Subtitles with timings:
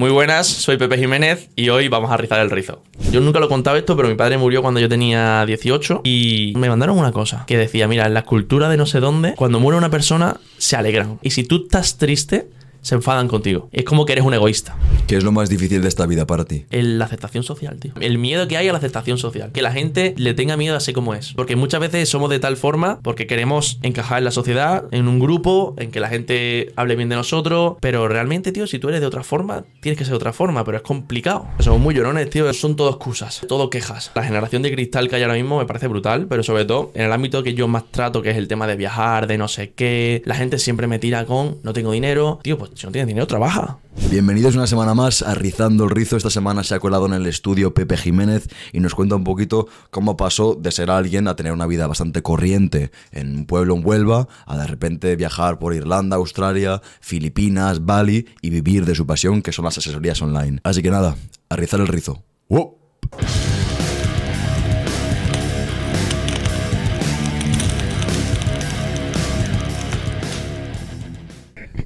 [0.00, 2.82] Muy buenas, soy Pepe Jiménez y hoy vamos a rizar el rizo.
[3.12, 6.54] Yo nunca lo he contado esto, pero mi padre murió cuando yo tenía 18 y
[6.56, 9.60] me mandaron una cosa que decía, mira, en la cultura de no sé dónde, cuando
[9.60, 11.18] muere una persona, se alegran.
[11.20, 12.48] Y si tú estás triste,
[12.82, 13.68] se enfadan contigo.
[13.72, 14.76] Es como que eres un egoísta.
[15.06, 16.66] ¿Qué es lo más difícil de esta vida para ti?
[16.70, 17.92] El- la aceptación social, tío.
[18.00, 19.50] El miedo que hay a la aceptación social.
[19.52, 21.32] Que la gente le tenga miedo así como es.
[21.34, 25.18] Porque muchas veces somos de tal forma porque queremos encajar en la sociedad, en un
[25.18, 27.74] grupo, en que la gente hable bien de nosotros.
[27.80, 30.64] Pero realmente, tío, si tú eres de otra forma, tienes que ser de otra forma.
[30.64, 31.46] Pero es complicado.
[31.58, 32.52] Somos muy llorones, tío.
[32.52, 34.10] Son todo excusas, todo quejas.
[34.14, 36.26] La generación de cristal que hay ahora mismo me parece brutal.
[36.28, 38.76] Pero sobre todo en el ámbito que yo más trato, que es el tema de
[38.76, 40.22] viajar, de no sé qué.
[40.24, 42.38] La gente siempre me tira con no tengo dinero.
[42.42, 43.78] Tío, pues si no tienes dinero, trabaja.
[44.10, 46.16] Bienvenidos una semana más a Rizando el Rizo.
[46.16, 49.68] Esta semana se ha colado en el estudio Pepe Jiménez y nos cuenta un poquito
[49.90, 53.86] cómo pasó de ser alguien a tener una vida bastante corriente en un pueblo en
[53.86, 59.42] Huelva a de repente viajar por Irlanda, Australia, Filipinas, Bali y vivir de su pasión
[59.42, 60.60] que son las asesorías online.
[60.64, 61.16] Así que nada,
[61.48, 62.22] a rizar el rizo.
[62.48, 62.78] ¡Wow!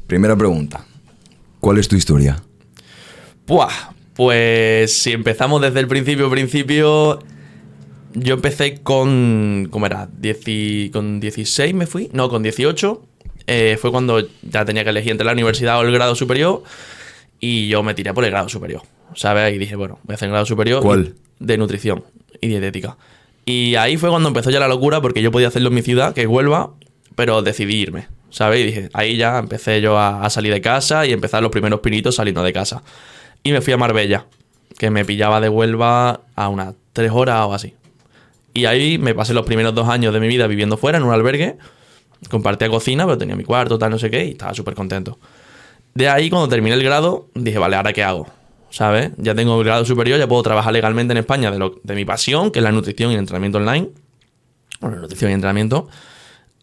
[0.06, 0.84] Primera pregunta.
[1.60, 2.42] ¿Cuál es tu historia?
[3.46, 3.70] Buah,
[4.14, 7.18] pues si empezamos desde el principio, principio,
[8.14, 10.08] yo empecé con, ¿cómo era?
[10.08, 13.02] Dieci- con 16 me fui, no, con 18.
[13.46, 16.62] eh, fue cuando ya tenía que elegir entre la universidad o el grado superior
[17.40, 18.82] y yo me tiré por el grado superior,
[19.14, 19.54] ¿sabes?
[19.54, 20.82] Y dije, bueno, voy a hacer el grado superior.
[20.82, 21.14] ¿Cuál?
[21.38, 22.04] De nutrición
[22.40, 22.96] y dietética.
[23.44, 26.14] Y ahí fue cuando empezó ya la locura porque yo podía hacerlo en mi ciudad,
[26.14, 26.70] que es Huelva,
[27.16, 28.60] pero decidí irme, ¿sabes?
[28.60, 32.16] Y dije, ahí ya empecé yo a, salir de casa y empezar los primeros pinitos
[32.16, 32.82] saliendo de casa.
[33.44, 34.26] Y me fui a Marbella,
[34.76, 37.74] que me pillaba de Huelva a unas tres horas o así.
[38.52, 41.12] Y ahí me pasé los primeros dos años de mi vida viviendo fuera, en un
[41.12, 41.58] albergue.
[42.28, 45.16] Compartía cocina, pero tenía mi cuarto, tal, no sé qué, y estaba súper contento.
[45.94, 48.26] De ahí, cuando terminé el grado, dije, vale, ¿ahora qué hago?
[48.70, 49.12] ¿Sabes?
[49.16, 52.04] Ya tengo el grado superior, ya puedo trabajar legalmente en España de, lo, de mi
[52.04, 53.90] pasión, que es la nutrición y el entrenamiento online.
[54.80, 55.86] Bueno, nutrición y entrenamiento.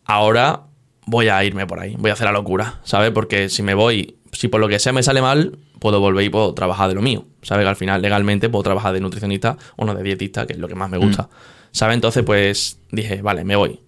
[0.03, 0.63] Ahora
[1.06, 3.12] voy a irme por ahí, voy a hacer la locura, ¿sabes?
[3.12, 6.29] Porque si me voy, si por lo que sea me sale mal, puedo volver y
[6.29, 7.66] puedo trabajar de lo mío, ¿sabes?
[7.66, 10.67] Que al final legalmente puedo trabajar de nutricionista o no de dietista, que es lo
[10.67, 11.29] que más me gusta,
[11.72, 11.95] ¿sabes?
[11.95, 13.79] Entonces, pues dije, vale, me voy.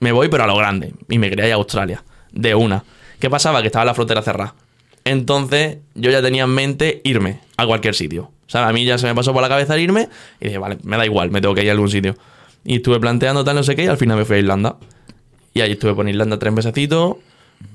[0.00, 0.92] Me voy, pero a lo grande.
[1.08, 2.84] Y me quería ir a Australia, de una.
[3.20, 3.62] ¿Qué pasaba?
[3.62, 4.54] Que estaba la frontera cerrada.
[5.04, 8.32] Entonces, yo ya tenía en mente irme a cualquier sitio.
[8.46, 10.08] Sea, a mí ya se me pasó por la cabeza el irme
[10.40, 12.16] y dije, vale, me da igual, me tengo que ir a algún sitio.
[12.64, 14.76] Y estuve planteando tal, no sé qué, y al final me fui a Irlanda.
[15.54, 17.16] Y ahí estuve por Irlanda tres mesecitos,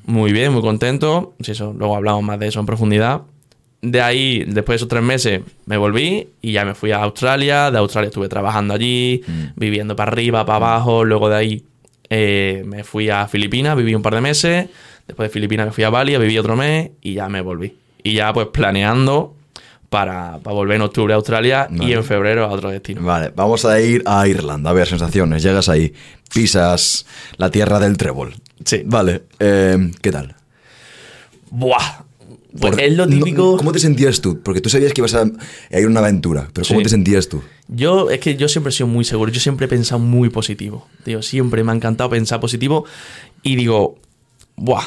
[0.06, 1.34] muy bien, muy contento.
[1.40, 3.22] Si eso, luego hablamos más de eso en profundidad.
[3.82, 7.72] De ahí, después de esos tres meses, me volví y ya me fui a Australia.
[7.72, 9.22] De Australia estuve trabajando allí,
[9.56, 11.06] viviendo para arriba, para abajo.
[11.06, 11.64] Luego de ahí
[12.10, 14.70] eh, me fui a Filipinas, viví un par de meses.
[15.08, 17.74] Después de Filipinas me fui a Bali, viví otro mes y ya me volví.
[18.04, 19.36] Y ya pues planeando
[19.90, 23.02] para, para volver en octubre a Australia y en febrero a otro destino.
[23.02, 24.70] Vale, vamos a ir a Irlanda.
[24.70, 25.42] A ver, sensaciones.
[25.44, 25.94] Llegas ahí,
[26.34, 27.06] pisas
[27.38, 28.36] la tierra del trébol.
[28.66, 28.84] Sí.
[28.86, 30.36] Vale, eh, ¿qué tal?
[31.50, 32.04] Buah.
[32.60, 33.58] Pues Por- es lo no- típico.
[33.58, 34.42] ¿Cómo te sentías tú?
[34.42, 36.84] Porque tú sabías que ibas a, a ir a una aventura, pero ¿cómo Sí.
[36.86, 37.44] te sentías tú?
[37.68, 40.88] Yo, es que yo siempre he sido muy seguro, yo siempre he pensado muy positivo,
[41.04, 42.86] tío, siempre me ha encantado pensar positivo
[43.44, 44.00] y digo,
[44.56, 44.84] buah,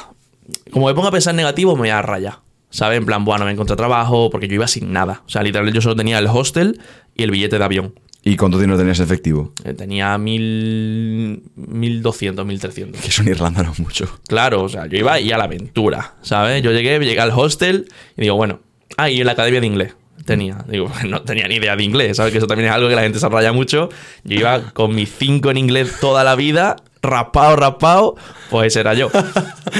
[0.72, 2.38] como me pongo a pensar negativo me voy a rayar,
[2.72, 2.98] ¿sabes?
[2.98, 5.76] En plan, buah, no me encontré trabajo porque yo iba sin nada, o sea, literalmente
[5.76, 6.80] yo solo tenía el hostel
[7.14, 7.94] y el billete de avión.
[8.24, 9.52] ¿Y cuánto dinero tenías en efectivo?
[9.64, 13.00] Eh, Tenía mil, mil doscientos, mil trescientos.
[13.00, 14.20] Que eso en Irlanda no mucho.
[14.28, 16.62] Claro, o sea, yo iba ahí a la aventura, ¿sabes?
[16.62, 18.60] Yo llegué, llegué al hostel y digo, bueno,
[18.96, 20.64] ah, y en la academia de inglés tenía.
[20.68, 22.30] Digo, no tenía ni idea de inglés, ¿sabes?
[22.30, 23.88] Que eso también es algo que la gente se raya mucho.
[24.22, 28.14] Yo iba con mis cinco en inglés toda la vida, raspado, raspado,
[28.50, 29.10] pues ese era yo.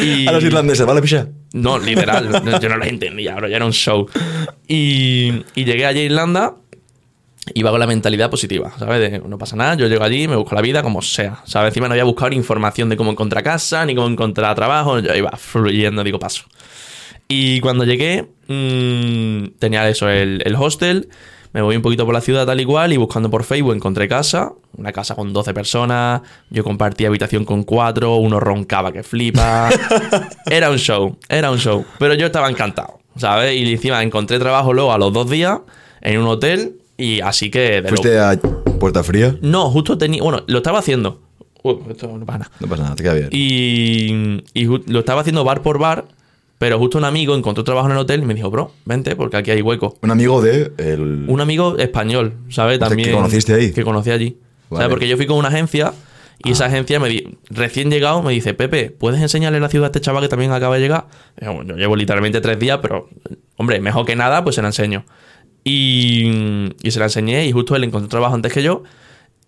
[0.03, 0.27] Y...
[0.29, 1.29] A los irlandeses, ¿vale, picha?
[1.53, 4.09] No, literal, no, yo no lo entendía, bro, ya era un show.
[4.67, 6.57] Y, y llegué allí a Irlanda,
[7.55, 9.01] iba con la mentalidad positiva, ¿sabes?
[9.01, 11.69] De, no pasa nada, yo llego allí, me busco la vida como sea, ¿sabes?
[11.69, 15.31] Encima no había buscado información de cómo encontrar casa, ni cómo encontrar trabajo, yo iba
[15.37, 16.45] fluyendo, digo, paso.
[17.29, 21.09] Y cuando llegué, mm, tenía eso, el, el hostel,
[21.53, 24.09] me moví un poquito por la ciudad tal y cual y buscando por Facebook encontré
[24.09, 29.71] casa, una casa con 12 personas, yo compartía habitación con cuatro, uno roncaba que flipa.
[30.51, 33.55] era un show, era un show, pero yo estaba encantado, ¿sabes?
[33.55, 35.61] Y encima encontré trabajo luego a los dos días
[36.01, 37.83] en un hotel y así que...
[37.83, 38.39] de ¿Fuiste a
[38.79, 39.37] Puerta Fría?
[39.41, 40.23] No, justo tenía...
[40.23, 41.21] Bueno, lo estaba haciendo.
[41.63, 42.51] Uh, esto no pasa nada.
[42.61, 43.29] No pasa nada, te queda bien.
[43.31, 46.07] Y, lo estaba haciendo bar por bar,
[46.63, 49.37] pero justo un amigo encontró trabajo en el hotel y me dijo, bro, vente porque
[49.37, 49.97] aquí hay hueco.
[50.01, 50.73] Un amigo de...
[50.79, 51.25] El...
[51.27, 52.79] Un amigo español, ¿sabes?
[52.79, 53.09] También.
[53.09, 53.73] que conociste ahí.
[53.73, 54.37] Que conocí allí.
[54.71, 54.83] Vale.
[54.85, 54.89] ¿Sabes?
[54.91, 55.93] Porque yo fui con una agencia
[56.45, 59.89] Y esa agencia, me di- recién llegado, me dice, Pepe, ¿puedes enseñarle la ciudad a
[59.89, 61.09] este chaval que también acaba de llegar?
[61.41, 63.09] Yo, yo llevo literalmente tres días, pero,
[63.57, 65.05] hombre, mejor que nada, pues se la enseño.
[65.65, 68.83] Y, y se la enseñé y justo él encontró trabajo antes que yo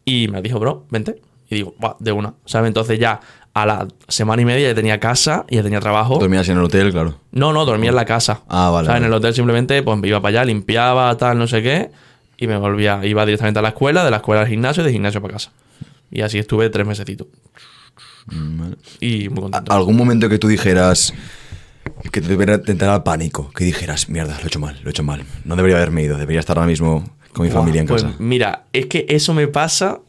[0.05, 1.21] y me dijo, bro, vente.
[1.51, 2.69] Y digo, "Buah, de una, ¿sabes?
[2.69, 3.21] Entonces ya
[3.55, 6.19] a la semana y media ya tenía casa y ya tenía trabajo.
[6.19, 7.21] Dormías en el hotel, claro.
[7.31, 8.43] No, no, dormía en la casa.
[8.49, 11.47] Ah, vale, O sea, en el hotel simplemente pues iba para allá, limpiaba, tal, no
[11.47, 11.91] sé qué,
[12.37, 14.93] y me volvía, iba directamente a la escuela, de la escuela al gimnasio y de
[14.93, 15.53] gimnasio para casa.
[16.11, 17.29] Y así estuve tres mesecitos.
[19.01, 19.73] Y muy contento.
[19.73, 21.15] ¿Algún momento que tú dijeras
[22.11, 23.51] que te debería tentar pánico?
[23.53, 25.25] Que dijeras, mierda, lo he hecho mal, lo he hecho mal.
[25.45, 28.17] No debería haberme ido, debería estar ahora mismo con mi familia en pues casa.
[28.19, 30.01] Mira, es que eso me pasa.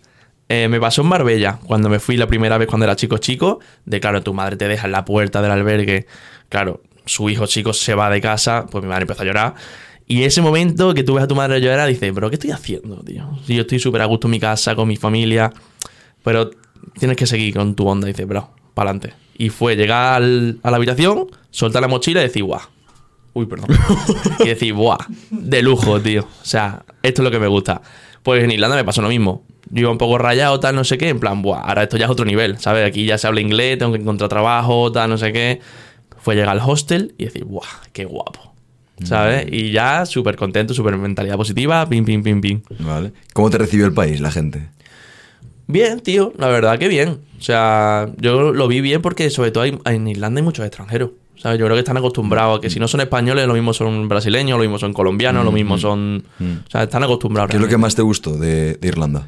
[0.49, 3.59] Eh, me pasó en Marbella, cuando me fui la primera vez cuando era chico chico,
[3.85, 6.05] de claro, tu madre te deja en la puerta del albergue,
[6.49, 9.53] claro, su hijo chico se va de casa, pues mi madre empezó a llorar.
[10.07, 12.97] Y ese momento que tú ves a tu madre llorar, dices, pero ¿qué estoy haciendo,
[13.03, 13.27] tío?
[13.45, 15.51] Si yo estoy súper a gusto en mi casa, con mi familia,
[16.23, 16.51] pero
[16.99, 19.15] tienes que seguir con tu onda, dices, bro, para adelante.
[19.37, 22.61] Y fue llegar al- a la habitación, soltar la mochila y decir, guau,
[23.33, 23.67] Uy, perdón.
[24.39, 24.97] y decir, ¡buah!
[25.29, 26.21] De lujo, tío.
[26.21, 27.81] O sea, esto es lo que me gusta.
[28.23, 29.43] Pues en Irlanda me pasó lo mismo.
[29.69, 31.09] Yo iba un poco rayado, tal, no sé qué.
[31.09, 31.61] En plan, ¡buah!
[31.61, 32.85] Ahora esto ya es otro nivel, ¿sabes?
[32.87, 35.59] Aquí ya se habla inglés, tengo que encontrar trabajo, tal, no sé qué.
[36.17, 37.65] Fue llegar al hostel y decir, ¡buah!
[37.93, 38.53] ¡Qué guapo!
[39.03, 39.47] ¿Sabes?
[39.51, 42.61] Y ya súper contento, súper mentalidad positiva, pim, pim, pim, pim.
[42.79, 43.11] Vale.
[43.33, 44.69] ¿Cómo te recibió el país, la gente?
[45.67, 47.17] Bien, tío, la verdad que bien.
[47.37, 51.09] O sea, yo lo vi bien porque sobre todo hay- en Irlanda hay muchos extranjeros.
[51.37, 51.59] ¿Sabes?
[51.59, 54.57] Yo creo que están acostumbrados a que si no son españoles, lo mismo son brasileños,
[54.57, 56.23] lo mismo son colombianos, lo mismo son...
[56.39, 57.51] O sea, están acostumbrados.
[57.51, 59.27] ¿Qué es lo que más te gustó de, de Irlanda?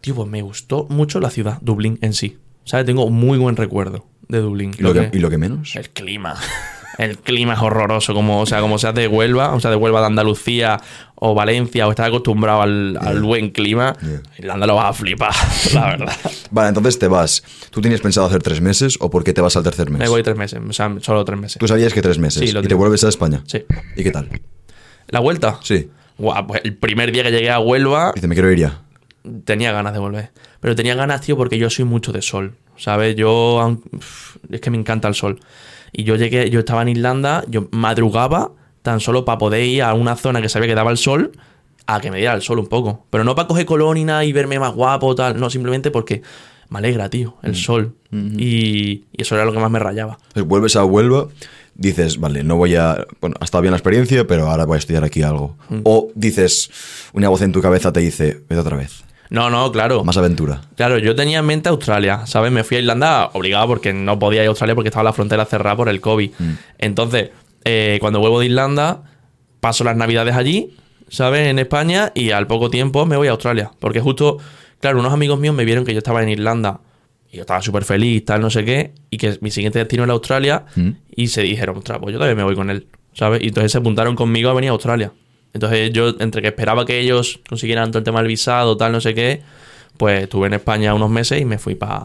[0.00, 2.38] Tío, pues me gustó mucho la ciudad, Dublín en sí.
[2.64, 2.86] ¿Sabes?
[2.86, 4.72] Tengo muy buen recuerdo de Dublín.
[4.78, 5.74] ¿Y lo, que, y lo que menos?
[5.76, 6.36] El clima.
[6.98, 10.00] El clima es horroroso, como, o sea, como seas de Huelva, o sea, de Huelva
[10.00, 10.80] de Andalucía
[11.14, 14.22] o Valencia, o estás acostumbrado al, al buen clima, Yeah.
[14.38, 15.32] Irlanda lo vas a flipar,
[15.74, 16.12] la verdad.
[16.50, 17.44] Vale, entonces te vas.
[17.70, 20.00] ¿Tú tenías pensado hacer tres meses o por qué te vas al tercer mes?
[20.00, 21.58] Me voy tres meses, o sea, solo tres meses.
[21.58, 22.48] ¿Tú sabías que tres meses?
[22.48, 23.44] Sí, lo ¿Y te vuelves a España?
[23.46, 23.64] Sí.
[23.96, 24.28] ¿Y qué tal?
[25.06, 25.60] ¿La vuelta?
[25.62, 25.90] Sí.
[26.18, 28.80] Guau, pues el primer día que llegué a Huelva Dice, me quiero ir ya.
[29.44, 30.30] Tenía ganas de volver.
[30.60, 32.54] Pero tenía ganas, tío, porque yo soy mucho de sol.
[32.76, 33.16] ¿Sabes?
[33.16, 33.78] Yo.
[34.50, 35.40] Es que me encanta el sol.
[35.92, 38.52] Y yo llegué, yo estaba en Irlanda, yo madrugaba
[38.82, 41.32] tan solo para poder ir a una zona que sabía que daba el sol,
[41.86, 43.06] a que me diera el sol un poco.
[43.10, 45.40] Pero no para coger color ni nada y verme más guapo, tal.
[45.40, 46.22] No, simplemente porque
[46.68, 47.94] me alegra, tío, el sol.
[48.12, 50.18] y, y eso era lo que más me rayaba.
[50.28, 51.28] Entonces, vuelves a Huelva,
[51.74, 53.06] dices, vale, no voy a.
[53.20, 55.56] Bueno, ha estado bien la experiencia, pero ahora voy a estudiar aquí algo.
[55.70, 55.80] Mm.
[55.84, 56.70] O dices,
[57.14, 59.04] una voz en tu cabeza te dice, vete otra vez.
[59.30, 60.04] No, no, claro.
[60.04, 60.62] Más aventura.
[60.76, 62.50] Claro, yo tenía en mente Australia, ¿sabes?
[62.50, 65.44] Me fui a Irlanda obligado porque no podía ir a Australia porque estaba la frontera
[65.44, 66.30] cerrada por el COVID.
[66.78, 67.30] Entonces,
[67.64, 69.02] eh, cuando vuelvo de Irlanda,
[69.60, 70.74] paso las navidades allí,
[71.08, 71.48] ¿sabes?
[71.48, 73.70] En España y al poco tiempo me voy a Australia.
[73.78, 74.38] Porque justo,
[74.80, 76.80] claro, unos amigos míos me vieron que yo estaba en Irlanda
[77.30, 80.14] y yo estaba súper feliz, tal, no sé qué, y que mi siguiente destino era
[80.14, 80.64] Australia
[81.14, 83.42] y se dijeron, ostras, pues yo también me voy con él, ¿sabes?
[83.42, 85.12] Y entonces se apuntaron conmigo a venir a Australia.
[85.52, 89.00] Entonces yo, entre que esperaba que ellos consiguieran todo el tema del visado, tal, no
[89.00, 89.42] sé qué,
[89.96, 92.04] pues estuve en España unos meses y me fui para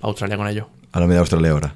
[0.00, 0.66] Australia con ellos.
[0.92, 1.74] Háblame de Australia ahora.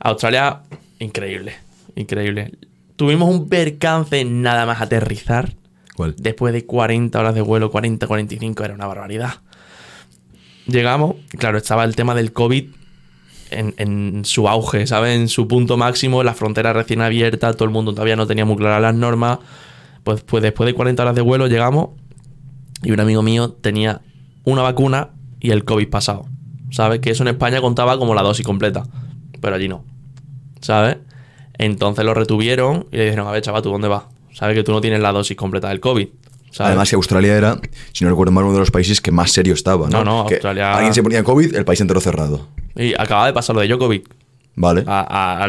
[0.00, 0.62] Australia,
[0.98, 1.54] increíble,
[1.94, 2.52] increíble.
[2.96, 5.54] Tuvimos un percance nada más aterrizar.
[5.94, 6.14] ¿Cuál?
[6.18, 9.34] Después de 40 horas de vuelo, 40, 45, era una barbaridad.
[10.66, 12.66] Llegamos, claro, estaba el tema del COVID
[13.50, 15.16] en, en su auge, ¿sabes?
[15.16, 18.56] En su punto máximo, la frontera recién abierta, todo el mundo todavía no tenía muy
[18.56, 19.38] claras las normas.
[20.04, 21.90] Pues, pues después de 40 horas de vuelo llegamos
[22.82, 24.00] y un amigo mío tenía
[24.44, 26.26] una vacuna y el COVID pasado.
[26.70, 27.00] ¿Sabes?
[27.00, 28.84] Que eso en España contaba como la dosis completa,
[29.40, 29.84] pero allí no.
[30.60, 30.98] ¿Sabes?
[31.58, 34.04] Entonces lo retuvieron y le dijeron, a ver, chaval, ¿tú dónde vas?
[34.32, 36.08] ¿Sabes que tú no tienes la dosis completa del COVID?
[36.52, 36.68] ¿Sabes?
[36.68, 37.60] Además que Australia era,
[37.92, 40.04] si no recuerdo mal, uno de los países que más serio estaba, ¿no?
[40.04, 42.48] No, no, Que Australia- Alguien se ponía COVID, el país entero cerrado.
[42.76, 44.08] Y acababa de pasar lo de Djokovic.
[44.56, 44.84] Vale.
[44.86, 45.48] A,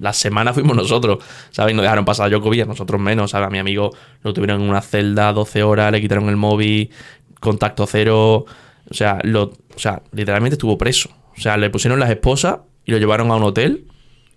[0.00, 1.18] la semana fuimos nosotros,
[1.50, 1.72] ¿sabes?
[1.72, 3.46] Y nos dejaron pasar a Djokovic, a nosotros menos, ¿sabes?
[3.46, 3.90] A mi amigo
[4.22, 6.90] lo tuvieron en una celda 12 horas, le quitaron el móvil,
[7.40, 8.44] contacto cero.
[8.90, 11.10] O sea, lo, o sea, literalmente estuvo preso.
[11.36, 13.86] O sea, le pusieron las esposas y lo llevaron a un hotel.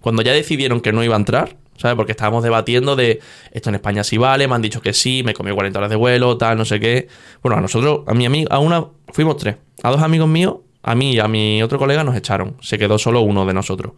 [0.02, 1.96] Cuando ya decidieron que no iba a entrar, ¿sabes?
[1.96, 3.20] Porque estábamos debatiendo de
[3.52, 5.96] esto en España sí vale, me han dicho que sí, me comió 40 horas de
[5.96, 7.08] vuelo, tal, no sé qué.
[7.42, 9.58] Bueno, a nosotros, a mi amigo, a una, fuimos tres.
[9.84, 10.58] A dos amigos míos,
[10.90, 12.56] a mí y a mi otro colega nos echaron.
[12.62, 13.94] Se quedó solo uno de nosotros.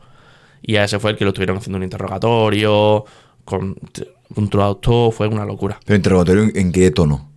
[0.62, 3.06] Y a ese fue el que lo estuvieron haciendo un interrogatorio,
[3.46, 3.76] con
[4.36, 5.80] controlado todo, fue una locura.
[5.86, 7.30] Pero interrogatorio, ¿en- ¿en qué tono?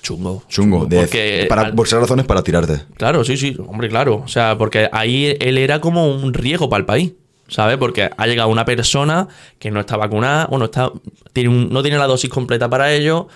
[0.00, 0.42] Chungo.
[0.48, 0.86] Chungo.
[0.86, 2.80] De, Porque para, por esas razones para tirarte.
[2.96, 4.22] Claro, sí, sí, hombre, claro.
[4.24, 7.12] O sea, porque ahí él era como un riesgo para el país,
[7.48, 7.76] ¿sabes?
[7.76, 10.90] Porque ha llegado una persona que no está vacunada o no, está,
[11.32, 13.28] tiene un- no tiene la dosis completa para ello.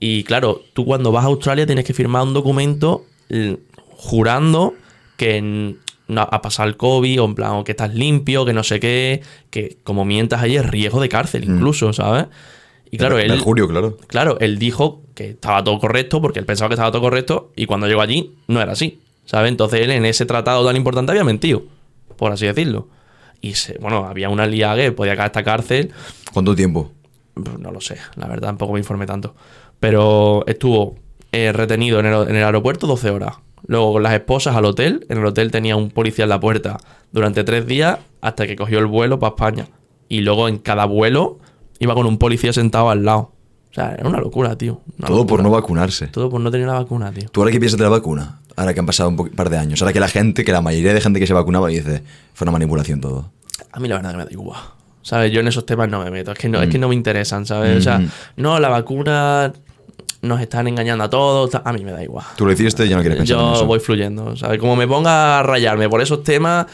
[0.00, 3.04] Y claro, tú cuando vas a Australia tienes que firmar un documento
[3.96, 4.74] jurando
[5.22, 5.76] que
[6.08, 8.80] no ha pasado el COVID, o en plan, o que estás limpio, que no sé
[8.80, 12.26] qué, que como mientas ahí es riesgo de cárcel incluso, ¿sabes?
[12.90, 13.96] Y claro, él, Perjurio, claro.
[14.06, 17.64] claro, él dijo que estaba todo correcto porque él pensaba que estaba todo correcto y
[17.66, 19.50] cuando llegó allí no era así, ¿sabes?
[19.50, 21.62] Entonces él en ese tratado tan importante había mentido,
[22.16, 22.88] por así decirlo.
[23.40, 25.90] Y se, bueno, había una liga que podía caer a esta cárcel,
[26.32, 26.92] ¿Cuánto tiempo?
[27.34, 29.34] pues no lo sé, la verdad tampoco me informé tanto.
[29.80, 30.96] Pero estuvo
[31.32, 33.36] eh, retenido en el, en el aeropuerto 12 horas.
[33.66, 35.06] Luego con las esposas al hotel.
[35.08, 36.78] En el hotel tenía un policía en la puerta
[37.12, 39.68] durante tres días hasta que cogió el vuelo para España.
[40.08, 41.38] Y luego en cada vuelo
[41.78, 43.32] iba con un policía sentado al lado.
[43.70, 44.82] O sea, era una locura, tío.
[44.98, 46.08] una Todo por no vacunarse.
[46.08, 47.28] Todo por no tener la vacuna, tío.
[47.30, 48.40] ¿Tú ahora qué piensas de la vacuna?
[48.54, 49.80] Ahora que han pasado un par de años.
[49.80, 52.02] Ahora que la gente, que la mayoría de gente que se vacunaba dice,
[52.34, 53.30] fue una manipulación todo.
[53.72, 54.60] A mí la verdad que me da igual.
[55.00, 55.32] ¿Sabes?
[55.32, 56.32] Yo en esos temas no me meto.
[56.32, 57.78] Es que no, es que no me interesan, ¿sabes?
[57.78, 58.00] O sea,
[58.36, 59.52] no, la vacuna
[60.22, 61.50] nos están engañando a todos.
[61.62, 62.24] A mí me da igual.
[62.36, 63.66] Tú lo hiciste y ya no quieres pensar en Yo eso.
[63.66, 64.58] voy fluyendo, ¿sabes?
[64.58, 66.66] Como me ponga a rayarme por esos temas,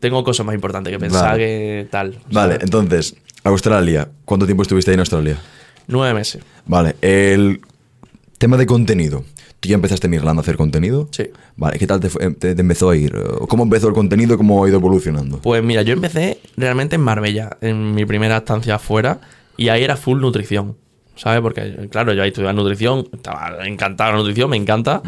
[0.00, 1.38] tengo cosas más importantes que pensar Vale.
[1.38, 2.18] que tal.
[2.30, 4.08] Vale, entonces, Australia.
[4.24, 5.36] ¿Cuánto tiempo estuviste ahí en Australia?
[5.88, 6.42] Nueve meses.
[6.66, 7.60] Vale, el
[8.38, 9.24] tema de contenido.
[9.58, 11.08] ¿Tú ya empezaste en Irlanda a hacer contenido?
[11.10, 11.24] Sí.
[11.56, 13.14] Vale, ¿qué tal te, te- te empezó a ir?
[13.48, 14.38] ¿Cómo empezó el contenido?
[14.38, 15.38] ¿Cómo ha ido evolucionando?
[15.42, 19.20] Pues mira, yo empecé realmente en Marbella, en mi primera estancia afuera,
[19.58, 20.78] y ahí era full nutrición,
[21.20, 21.42] ¿sabes?
[21.42, 25.02] Porque, claro, yo ahí estudiaba nutrición, estaba encantado la nutrición, me encanta.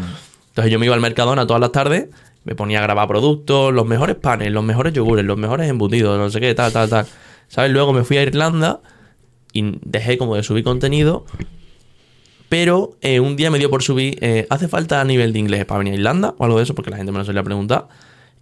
[0.49, 2.09] Entonces yo me iba al Mercadona todas las tardes,
[2.43, 6.29] me ponía a grabar productos, los mejores panes, los mejores yogures, los mejores embutidos, no
[6.29, 7.07] sé qué, tal, tal, tal.
[7.47, 7.71] ¿Sabes?
[7.71, 8.81] Luego me fui a Irlanda
[9.53, 11.25] y dejé como de subir contenido,
[12.47, 15.79] pero eh, un día me dio por subir, eh, ¿hace falta nivel de inglés para
[15.79, 16.35] venir a Irlanda?
[16.37, 17.87] O algo de eso, porque la gente me lo solía preguntar.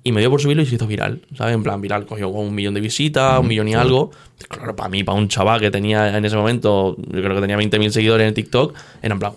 [0.04, 1.54] Y me dio por subirlo y se hizo viral, ¿sabes?
[1.54, 4.12] En plan, viral, cogió un millón de visitas, un millón y algo.
[4.50, 7.58] Claro, para mí, para un chaval que tenía en ese momento, yo creo que tenía
[7.58, 9.34] 20.000 seguidores en TikTok, era en plan,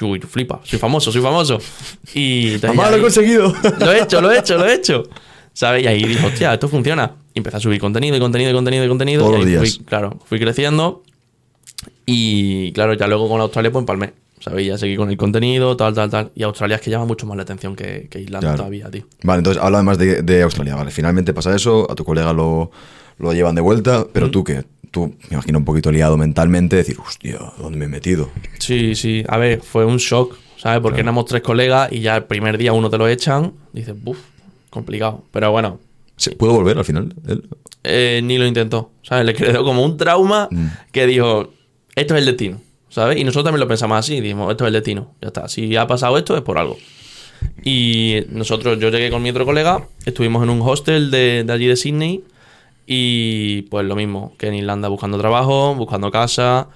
[0.00, 1.58] uy, flipa, soy famoso, soy famoso.
[2.14, 3.54] Y ¡Mamá, lo he conseguido!
[3.78, 5.02] lo he hecho, lo he hecho, lo he hecho.
[5.52, 5.84] ¿Sabes?
[5.84, 7.12] Y ahí dijo, hostia, esto funciona.
[7.34, 9.22] Y empecé a subir contenido y contenido y contenido y contenido.
[9.22, 9.76] Todos y los ahí días.
[9.76, 11.02] Fui, claro, fui creciendo.
[12.04, 14.12] Y claro, ya luego con Australia pues empalmé.
[14.40, 14.66] ¿Sabes?
[14.66, 16.30] Ya seguí con el contenido, tal, tal, tal.
[16.34, 18.56] Y Australia es que llama mucho más la atención que, que Irlanda Claro.
[18.58, 19.04] todavía, tío.
[19.22, 20.74] Vale, entonces habla más de, de Australia.
[20.76, 22.70] Vale, finalmente pasa eso, a tu colega lo,
[23.18, 24.64] lo llevan de vuelta, pero tú qué?
[24.90, 28.30] Tú, me imagino, un poquito liado mentalmente, decir, hostia, ¿dónde me he metido?
[28.58, 29.24] Sí, sí.
[29.28, 30.80] A ver, fue un shock, ¿sabes?
[30.80, 33.52] Porque éramos tres colegas y ya el primer día uno te lo echan.
[33.72, 34.18] Dices, buf,
[34.70, 35.24] complicado.
[35.32, 35.80] Pero bueno,
[36.18, 37.14] ¿Se- ¿Puedo volver al final?
[37.26, 37.46] él?
[37.84, 38.90] eh, ni lo intentó.
[39.02, 39.26] ¿Sabes?
[39.26, 40.66] Le quedó como un trauma Mm.
[40.92, 41.50] que dijo,
[41.94, 42.60] esto es el destino.
[42.96, 43.18] ¿Sabes?
[43.18, 44.22] Y nosotros también lo pensamos así.
[44.22, 45.12] Dijimos, esto es el destino.
[45.20, 45.50] Ya está.
[45.50, 46.78] Si ha pasado esto es por algo.
[47.62, 51.66] Y nosotros, yo llegué con mi otro colega, estuvimos en un hostel de, de allí
[51.66, 52.24] de Sydney.
[52.86, 56.70] Y pues lo mismo que en Irlanda, buscando trabajo, buscando casa,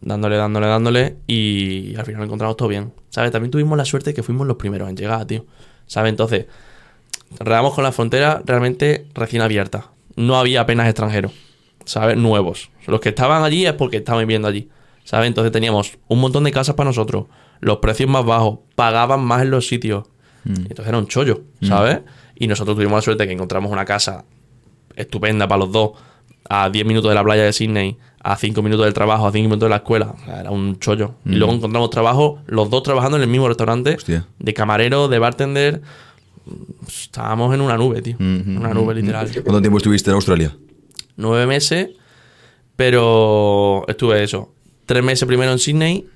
[0.00, 1.16] dándole, dándole, dándole.
[1.28, 2.92] Y al final lo encontramos todo bien.
[3.10, 3.30] ¿Sabes?
[3.30, 5.46] También tuvimos la suerte de que fuimos los primeros en llegar, tío.
[5.86, 6.10] ¿Sabes?
[6.10, 6.46] Entonces,
[7.40, 9.90] Redamos con la frontera realmente recién abierta.
[10.16, 11.32] No había apenas extranjeros,
[11.84, 12.16] ¿sabes?
[12.16, 12.70] Nuevos.
[12.86, 14.68] Los que estaban allí es porque estaban viviendo allí,
[15.04, 15.28] ¿sabes?
[15.28, 17.26] Entonces teníamos un montón de casas para nosotros,
[17.60, 20.04] los precios más bajos, pagaban más en los sitios.
[20.44, 22.00] Entonces era un chollo, ¿sabes?
[22.34, 24.24] Y nosotros tuvimos la suerte de que encontramos una casa
[24.96, 25.92] estupenda para los dos,
[26.48, 29.42] a 10 minutos de la playa de Sydney, a 5 minutos del trabajo, a 5
[29.48, 30.14] minutos de la escuela.
[30.20, 31.14] O sea, era un chollo.
[31.24, 34.26] Y luego encontramos trabajo, los dos trabajando en el mismo restaurante, Hostia.
[34.38, 35.80] de camarero, de bartender.
[36.86, 38.16] Estábamos en una nube, tío.
[38.18, 39.30] una nube literal.
[39.32, 40.54] ¿Cuánto tiempo estuviste en Australia?
[41.16, 41.90] Nueve meses,
[42.76, 44.53] pero estuve eso.
[44.86, 46.06] Tres meses primero en Sydney,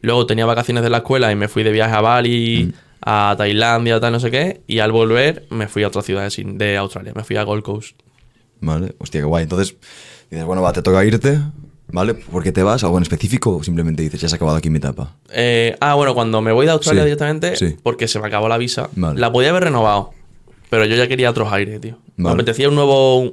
[0.00, 4.00] luego tenía vacaciones de la escuela y me fui de viaje a Bali, a Tailandia,
[4.00, 4.62] tal, no sé qué.
[4.66, 7.98] Y al volver me fui a otra ciudad de, Australia, me fui a Gold Coast.
[8.60, 9.44] Vale, hostia, qué guay.
[9.44, 9.76] Entonces,
[10.30, 11.38] dices, bueno, va, te toca irte,
[11.88, 12.14] ¿vale?
[12.14, 12.82] ¿Por qué te vas?
[12.84, 13.56] ¿Algo en específico?
[13.56, 15.14] O simplemente dices, ya se ha acabado aquí mi etapa.
[15.30, 17.76] Eh, ah, bueno, cuando me voy de Australia Sí, directamente, sí.
[17.82, 19.20] porque se me acabó la visa, Vale.
[19.20, 20.10] la podía haber renovado,
[20.70, 21.98] pero yo ya quería otros aires, tío.
[22.16, 23.30] Me apetecía un nuevo,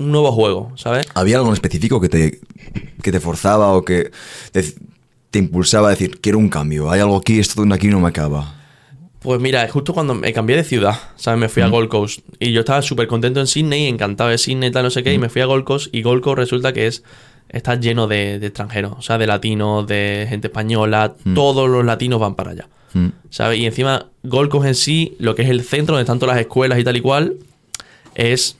[0.00, 1.06] un nuevo juego, ¿sabes?
[1.14, 2.40] ¿Había algo en específico que te,
[3.02, 4.10] que te forzaba o que
[4.50, 4.64] te,
[5.30, 6.90] te impulsaba a decir, quiero un cambio?
[6.90, 8.54] Hay algo aquí, esto de aquí no me acaba.
[9.20, 11.38] Pues mira, justo cuando me cambié de ciudad, ¿sabes?
[11.38, 12.20] Me fui a Gold Coast.
[12.38, 15.12] Y yo estaba súper contento en Sydney, encantado de Sydney, tal, no sé qué.
[15.12, 15.94] Y me fui a Gold Coast.
[15.94, 17.04] Y Gold Coast resulta que es.
[17.50, 21.16] Está lleno de, de extranjeros, o sea, de latinos, de gente española.
[21.34, 22.68] Todos los latinos van para allá.
[23.28, 23.58] ¿sabes?
[23.58, 26.40] Y encima, Gold Coast en sí, lo que es el centro donde están todas las
[26.40, 27.34] escuelas y tal y cual,
[28.14, 28.56] es.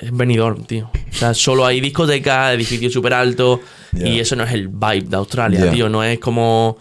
[0.00, 0.90] Es Benidorm, tío.
[1.10, 3.60] O sea, solo hay discotecas, edificios súper altos.
[3.92, 5.88] Y eso no es el vibe de Australia, tío.
[5.88, 6.78] No es como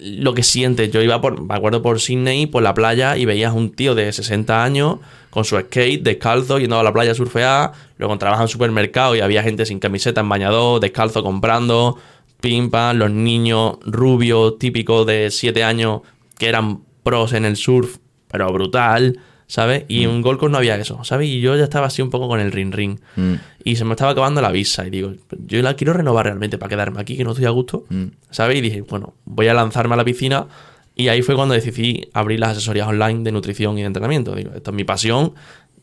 [0.00, 0.90] lo que sientes.
[0.92, 4.12] Yo iba por, me acuerdo por Sydney, por la playa, y veías un tío de
[4.12, 4.98] 60 años
[5.30, 7.72] con su skate, descalzo, yendo a la playa a surfear.
[7.98, 11.98] Luego entrabas en un supermercado y había gente sin camiseta en bañador, descalzo comprando,
[12.40, 16.02] pim pam, los niños rubios típicos de 7 años
[16.38, 17.96] que eran pros en el surf,
[18.30, 19.18] pero brutal,
[19.50, 19.84] ¿sabes?
[19.88, 20.10] Y Mm.
[20.10, 21.26] en Gold Coast no había eso, ¿sabes?
[21.28, 23.00] Y yo ya estaba así un poco con el ring ring.
[23.16, 23.34] Mm.
[23.64, 24.86] Y se me estaba acabando la visa.
[24.86, 25.12] Y digo,
[25.46, 27.84] yo la quiero renovar realmente para quedarme aquí, que no estoy a gusto.
[27.88, 28.04] Mm.
[28.30, 28.58] ¿Sabes?
[28.58, 30.46] Y dije, bueno, voy a lanzarme a la piscina.
[30.94, 34.36] Y ahí fue cuando decidí abrir las asesorías online de nutrición y de entrenamiento.
[34.36, 35.32] Digo, esta es mi pasión.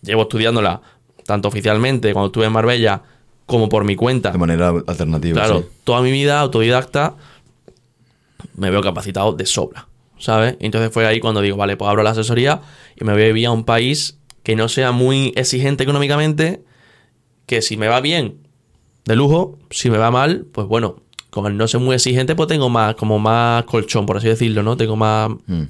[0.02, 0.82] Llevo estudiándola
[1.26, 3.02] tanto oficialmente cuando estuve en Marbella
[3.46, 4.32] como por mi cuenta.
[4.32, 5.42] De manera alternativa.
[5.42, 5.66] Claro, sí.
[5.84, 7.16] toda mi vida autodidacta
[8.56, 9.87] me veo capacitado de sobra,
[10.20, 10.56] ¿sabes?
[10.60, 12.62] Entonces fue ahí cuando digo, vale, pues abro la asesoría
[13.00, 16.64] y me voy a vivir a un país que no sea muy exigente económicamente,
[17.46, 18.38] que si me va bien,
[19.06, 22.70] de lujo, si me va mal, pues bueno, como no soy muy exigente, pues tengo
[22.70, 24.76] más, como más colchón, por así decirlo, ¿no?
[24.78, 25.30] Tengo más...
[25.48, 25.64] Mm.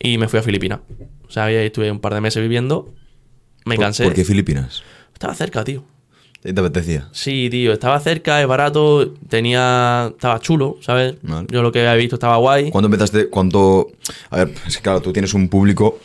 [0.00, 0.80] Y me fui a Filipinas.
[1.26, 2.92] O sea, ahí estuve un par de meses viviendo,
[3.64, 4.04] me ¿Por- cansé.
[4.04, 4.82] ¿Por qué Filipinas?
[5.12, 5.84] Estaba cerca, tío.
[6.44, 7.08] ¿Te te apetecía?
[7.10, 10.08] Sí, tío, estaba cerca, es barato, tenía.
[10.10, 11.14] Estaba chulo, ¿sabes?
[11.22, 11.46] Vale.
[11.50, 12.70] Yo lo que había visto estaba guay.
[12.70, 13.28] ¿Cuándo empezaste?
[13.28, 13.88] ¿Cuánto...?
[14.28, 16.00] A ver, es que claro, tú tienes un público...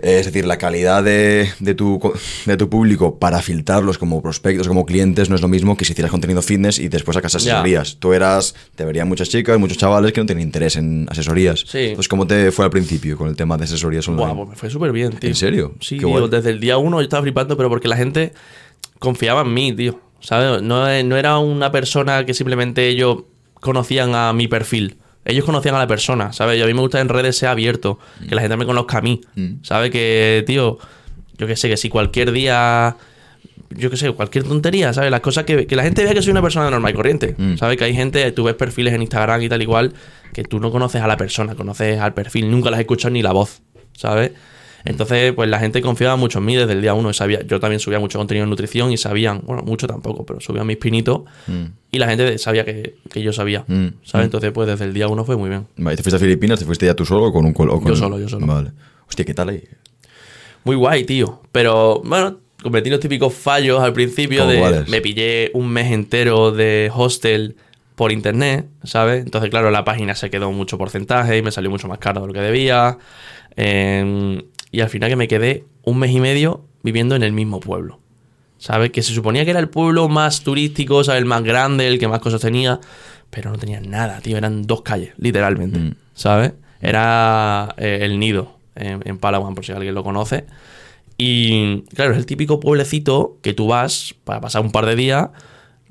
[0.00, 2.00] eh, Es decir, la calidad de, de tu,
[2.46, 5.94] de tu público para filtrarlos como prospectos, como clientes, no es lo mismo que si
[5.94, 7.96] hicieras contenido fitness y después sacas asesorías.
[7.98, 11.64] Tú eras, te verían muchas chicas, muchos chavales que no tenían interés en asesorías.
[11.66, 11.78] Sí.
[11.78, 14.26] Entonces, ¿cómo te fue al principio con el tema de asesorías online?
[14.32, 15.28] Buah, pues me fue súper bien, tío.
[15.28, 15.74] ¿En serio?
[15.80, 18.32] Sí, tío, desde el día uno yo estaba flipando, pero porque la gente
[19.04, 20.00] confiaba en mí, tío.
[20.20, 20.62] ¿Sabes?
[20.62, 23.24] No, no era una persona que simplemente ellos
[23.60, 24.96] conocían a mi perfil.
[25.24, 26.58] Ellos conocían a la persona, ¿sabes?
[26.58, 29.00] Y a mí me gusta en redes ser abierto, que la gente me conozca a
[29.00, 29.20] mí.
[29.34, 29.62] Mm.
[29.62, 29.90] ¿Sabes?
[29.90, 30.78] Que, tío,
[31.38, 32.96] yo qué sé, que si cualquier día.
[33.70, 35.10] Yo qué sé, cualquier tontería, ¿sabes?
[35.10, 37.34] Las cosas que, que la gente vea que soy una persona normal y corriente.
[37.36, 37.56] Mm.
[37.56, 37.76] ¿Sabes?
[37.76, 39.94] Que hay gente, tú ves perfiles en Instagram y tal igual,
[40.32, 43.32] que tú no conoces a la persona, conoces al perfil, nunca las escuchas ni la
[43.32, 43.62] voz,
[43.94, 44.32] ¿sabes?
[44.84, 47.08] Entonces, pues la gente confiaba mucho en mí desde el día uno.
[47.10, 50.40] y Sabía, yo también subía mucho contenido de nutrición y sabían, bueno, mucho tampoco, pero
[50.40, 51.64] subía mis pinitos Mm.
[51.92, 53.86] y la gente sabía que, que yo sabía, Mm.
[54.02, 54.26] ¿sabes?
[54.26, 55.66] Entonces, pues desde el día uno fue muy bien.
[55.76, 56.58] Vale, ¿Te fuiste a Filipinas?
[56.58, 58.46] ¿Te fuiste ya tú solo o con un col- o con- Yo solo, yo solo.
[58.46, 58.72] Vale.
[59.08, 59.64] Hostia, ¿qué tal ahí?
[60.64, 61.40] Muy guay, tío.
[61.52, 66.52] Pero bueno, cometí los típicos fallos al principio ¿Cómo de me pillé un mes entero
[66.52, 67.56] de hostel
[67.94, 69.24] por internet, ¿sabes?
[69.24, 72.26] Entonces, claro, la página se quedó mucho porcentaje y me salió mucho más caro de
[72.26, 72.98] lo que debía.
[73.56, 74.42] Eh,
[74.74, 78.00] y al final que me quedé un mes y medio viviendo en el mismo pueblo.
[78.58, 78.90] ¿Sabes?
[78.90, 81.20] Que se suponía que era el pueblo más turístico, ¿sabes?
[81.20, 82.80] El más grande, el que más cosas tenía.
[83.30, 84.36] Pero no tenía nada, tío.
[84.36, 85.78] Eran dos calles, literalmente.
[85.78, 85.94] Mm.
[86.14, 86.54] ¿Sabes?
[86.80, 90.44] Era eh, el nido en, en Palawan, por si alguien lo conoce.
[91.16, 95.28] Y claro, es el típico pueblecito que tú vas para pasar un par de días,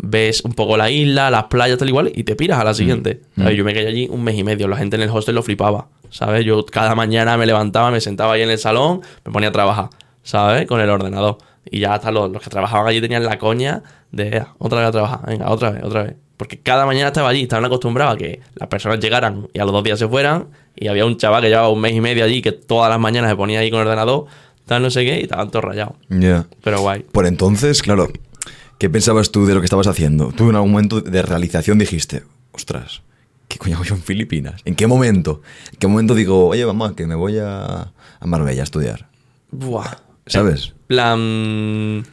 [0.05, 3.21] ves un poco la isla, las playas, tal igual, y te piras a la siguiente.
[3.37, 3.55] ¿sabes?
[3.57, 4.67] Yo me quedé allí un mes y medio.
[4.67, 5.87] La gente en el hostel lo flipaba.
[6.09, 6.45] ¿Sabes?
[6.45, 9.89] Yo cada mañana me levantaba, me sentaba ahí en el salón, me ponía a trabajar,
[10.21, 10.67] ¿sabes?
[10.67, 11.37] Con el ordenador.
[11.71, 14.89] Y ya hasta los, los que trabajaban allí tenían la coña de "Ea, otra vez
[14.89, 16.13] a trabajar, venga, otra vez, otra vez.
[16.37, 19.71] Porque cada mañana estaba allí, estaban acostumbrados a que las personas llegaran y a los
[19.71, 20.47] dos días se fueran.
[20.75, 23.31] Y había un chaval que llevaba un mes y medio allí que todas las mañanas
[23.31, 24.25] se ponía ahí con el ordenador,
[24.65, 25.93] tal no sé qué, y estaban todos rayados.
[26.09, 26.45] Ya.
[26.63, 27.05] Pero guay.
[27.11, 28.09] Por entonces, claro,
[28.83, 30.33] ¿qué pensabas tú de lo que estabas haciendo?
[30.35, 33.01] Tú en algún momento de realización dijiste, ostras,
[33.47, 34.59] ¿qué coño hago yo en Filipinas?
[34.65, 35.41] ¿En qué momento?
[35.71, 39.07] ¿En qué momento digo, oye, mamá, que me voy a, a Marbella a estudiar?
[39.51, 39.89] Buah.
[40.25, 40.73] ¿Sabes?
[40.87, 42.03] plan.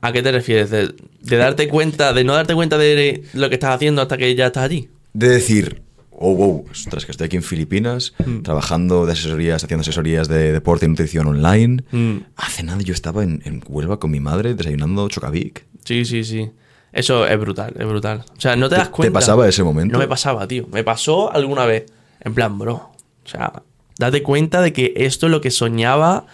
[0.00, 0.70] ¿A qué te refieres?
[0.70, 4.34] ¿De, de darte cuenta, de no darte cuenta de lo que estás haciendo hasta que
[4.34, 4.88] ya estás allí?
[5.12, 8.40] De decir, oh, wow, ostras, que estoy aquí en Filipinas, Mm.
[8.40, 11.84] trabajando de asesorías, haciendo asesorías de deporte y nutrición online.
[11.90, 12.16] Mm.
[12.36, 15.66] Hace nada yo estaba en, en Huelva con mi madre desayunando chocavic.
[15.86, 16.50] Sí, sí, sí.
[16.92, 18.24] Eso es brutal, es brutal.
[18.36, 19.10] O sea, no te das ¿Te- cuenta.
[19.10, 19.92] te pasaba ese momento?
[19.92, 20.66] No me pasaba, tío.
[20.72, 21.86] Me pasó alguna vez.
[22.20, 22.74] En plan, bro.
[22.74, 23.52] O sea,
[23.98, 26.26] date cuenta de que esto es lo que soñaba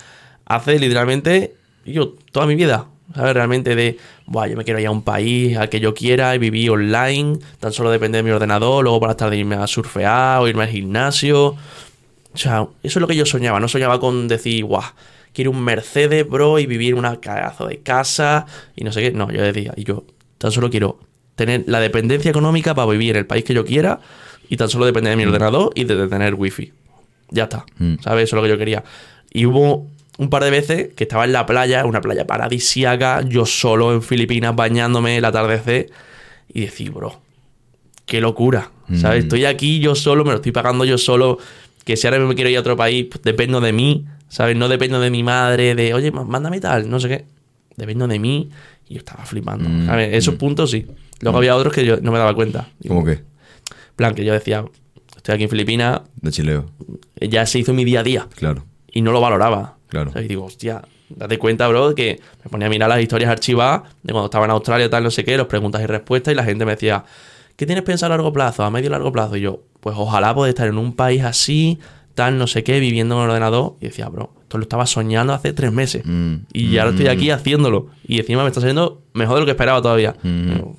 [0.46, 2.86] hace literalmente yo toda mi vida.
[3.14, 3.34] ¿Sabes?
[3.34, 6.38] Realmente de, Buah, yo me quiero ir a un país al que yo quiera y
[6.38, 7.38] vivir online.
[7.60, 8.82] Tan solo depende de mi ordenador.
[8.84, 11.48] Luego por las tardes irme a surfear o irme al gimnasio.
[12.34, 13.60] O sea, eso es lo que yo soñaba.
[13.60, 14.82] No soñaba con decir, guau,
[15.32, 19.10] quiero un Mercedes, bro, y vivir en una cagazo de casa y no sé qué.
[19.12, 20.04] No, yo decía, y yo
[20.38, 20.98] tan solo quiero
[21.34, 24.00] tener la dependencia económica para vivir en el país que yo quiera
[24.48, 26.72] y tan solo depender de mi ordenador y de tener wifi.
[27.30, 27.64] Ya está.
[27.78, 27.94] Mm.
[28.02, 28.24] ¿Sabes?
[28.24, 28.84] Eso es lo que yo quería.
[29.32, 29.86] Y hubo
[30.18, 34.02] un par de veces que estaba en la playa, una playa paradisíaca, yo solo en
[34.02, 35.90] Filipinas bañándome el atardecer
[36.52, 37.20] y decir, bro,
[38.04, 38.70] qué locura.
[38.94, 39.22] ¿Sabes?
[39.22, 39.26] Mm.
[39.26, 41.38] Estoy aquí yo solo, me lo estoy pagando yo solo.
[41.84, 44.04] Que si ahora me quiero ir a otro país, pues dependo de mí.
[44.32, 44.56] ¿Sabes?
[44.56, 47.24] No dependo de mi madre, de, oye, má- mándame tal, no sé qué.
[47.76, 48.48] Dependo de mí.
[48.88, 49.68] Y yo estaba flipando.
[49.68, 50.14] Mm, ¿sabes?
[50.14, 50.86] Esos puntos sí.
[51.20, 52.68] Luego había otros que yo no me daba cuenta.
[52.88, 53.12] ¿Cómo que?
[53.12, 54.64] En plan, que yo decía,
[55.16, 56.64] estoy aquí en Filipinas, De chileo.
[57.20, 58.26] ya se hizo mi día a día.
[58.34, 58.64] Claro.
[58.90, 59.76] Y no lo valoraba.
[59.88, 60.10] Claro.
[60.12, 60.24] ¿sabes?
[60.24, 64.12] Y digo, hostia, date cuenta, bro, que me ponía a mirar las historias archivadas de
[64.14, 66.64] cuando estaba en Australia, tal, no sé qué, los preguntas y respuestas, y la gente
[66.64, 67.04] me decía,
[67.56, 69.36] ¿qué tienes pensado a largo plazo, a medio y largo plazo?
[69.36, 71.78] Y yo, pues ojalá poder estar en un país así,
[72.14, 73.76] tal, no sé qué, viviendo en el ordenador.
[73.80, 76.02] Y decía, bro, esto lo estaba soñando hace tres meses.
[76.04, 76.34] Mm.
[76.52, 77.88] Y ahora estoy aquí haciéndolo.
[78.06, 80.14] Y encima me está saliendo mejor de lo que esperaba todavía.
[80.22, 80.60] Mm.
[80.60, 80.76] Uf,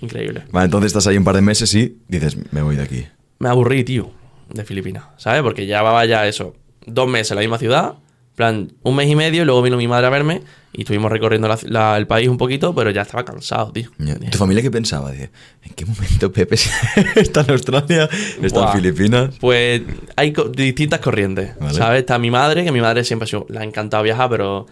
[0.00, 0.44] Increíble.
[0.50, 3.06] Vale, entonces estás ahí un par de meses y dices, me voy de aquí.
[3.38, 4.10] Me aburrí, tío,
[4.52, 5.42] de Filipinas, ¿sabes?
[5.42, 6.54] Porque ya llevaba ya eso,
[6.86, 7.94] dos meses en la misma ciudad,
[8.34, 10.42] plan, un mes y medio, y luego vino mi madre a verme
[10.72, 13.90] y estuvimos recorriendo la- la- el país un poquito, pero ya estaba cansado, tío.
[14.30, 15.12] ¿Tu familia qué pensaba?
[15.12, 15.30] Dice,
[15.62, 16.56] ¿en qué momento Pepe
[17.16, 18.08] está en Australia?
[18.42, 18.72] ¿Está Buah.
[18.72, 19.34] en Filipinas?
[19.40, 19.82] Pues
[20.16, 21.74] hay co- distintas corrientes, Vale.
[21.74, 22.00] ¿sabes?
[22.00, 24.66] Está mi madre, que mi madre siempre ha sido, le ha encantado viajar, pero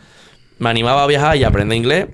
[0.58, 2.06] me animaba a viajar y aprender inglés.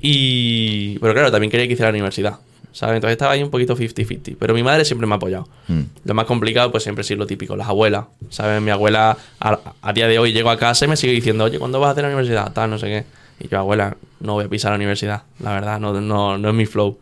[0.00, 0.98] Y...
[1.00, 2.38] Pero claro, también quería que hiciera la universidad,
[2.74, 2.96] ¿sabes?
[2.96, 5.48] Entonces estaba ahí un poquito 50-50, pero mi madre siempre me ha apoyado.
[5.68, 5.80] Mm.
[6.04, 8.60] Lo más complicado, pues siempre sí lo típico, las abuelas, ¿sabes?
[8.60, 11.58] Mi abuela a, a día de hoy llego a casa y me sigue diciendo, oye,
[11.58, 12.52] ¿cuándo vas a hacer la universidad?
[12.52, 13.04] Tal, no sé qué.
[13.38, 16.54] Y yo, abuela, no voy a pisar la universidad, la verdad, no, no, no es
[16.54, 16.98] mi flow.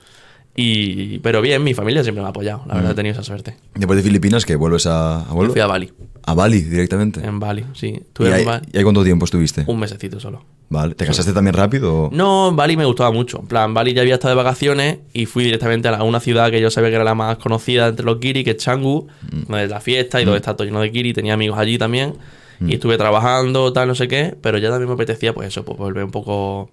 [0.54, 3.56] Y, pero bien, mi familia siempre me ha apoyado, la verdad he tenido esa suerte.
[3.74, 5.90] Después de Filipinas, que vuelves a, a, Yo fui a Bali,
[6.24, 7.24] a Bali directamente.
[7.24, 7.86] en Bali, sí.
[8.18, 9.64] ¿Y en Bali y ahí cuánto tiempo estuviste?
[9.66, 10.44] un mesecito solo.
[10.68, 10.94] Vale.
[10.94, 12.04] ¿Te casaste también rápido?
[12.04, 13.38] o- No, Bali me gustaba mucho.
[13.40, 16.20] En plan, Bali ya había estado de vacaciones y fui directamente a, la- a una
[16.20, 19.06] ciudad que yo sabía que era la más conocida entre los guiri, que es Canggu,
[19.30, 21.12] donde es la fiesta y donde está todo lleno de guiri.
[21.14, 22.14] Tenía amigos allí también.
[22.60, 24.34] Y estuve trabajando, tal, no sé qué.
[24.40, 26.70] Pero ya también me apetecía, pues eso, pues volver un poco.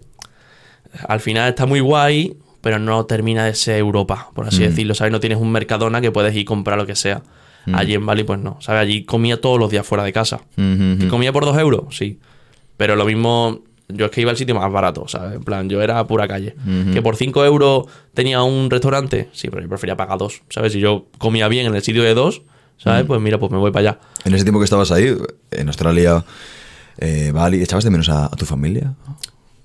[1.07, 4.93] Al final está muy guay, pero no termina de ser Europa, por así decirlo.
[4.95, 5.11] ¿Sabes?
[5.11, 7.21] No tienes un Mercadona que puedes ir a comprar lo que sea.
[7.73, 8.57] Allí en Bali, pues no.
[8.61, 8.81] ¿Sabes?
[8.81, 10.41] Allí comía todos los días fuera de casa.
[10.55, 11.07] ¿Que ujú.
[11.07, 11.95] comía por dos euros?
[11.95, 12.19] Sí.
[12.77, 15.35] Pero lo mismo, yo es que iba al sitio más barato, ¿sabes?
[15.35, 16.55] En plan, yo era pura calle.
[16.93, 20.73] Que por cinco euros tenía un restaurante, sí, pero yo prefería pagar dos, ¿sabes?
[20.73, 22.41] Si yo comía bien en el sitio de dos,
[22.77, 23.05] ¿sabes?
[23.05, 23.99] Pues mira, pues me voy para allá.
[24.25, 25.15] En ese tiempo que estabas ahí,
[25.51, 26.23] en Australia,
[26.97, 28.95] eh, Bali, ¿echabas de menos a, a tu familia?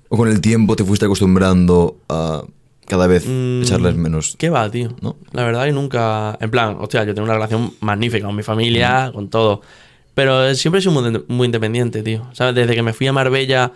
[0.09, 2.43] ¿O con el tiempo te fuiste acostumbrando a
[2.87, 4.35] cada vez Mm, echarles menos?
[4.37, 4.95] ¿Qué va, tío?
[5.01, 5.17] ¿No?
[5.31, 6.37] La verdad que nunca...
[6.39, 9.61] En plan, hostia, yo tengo una relación magnífica con mi familia, con todo.
[10.13, 12.27] Pero siempre he sido muy, muy independiente, tío.
[12.33, 12.55] ¿Sabes?
[12.55, 13.71] Desde que me fui a Marbella,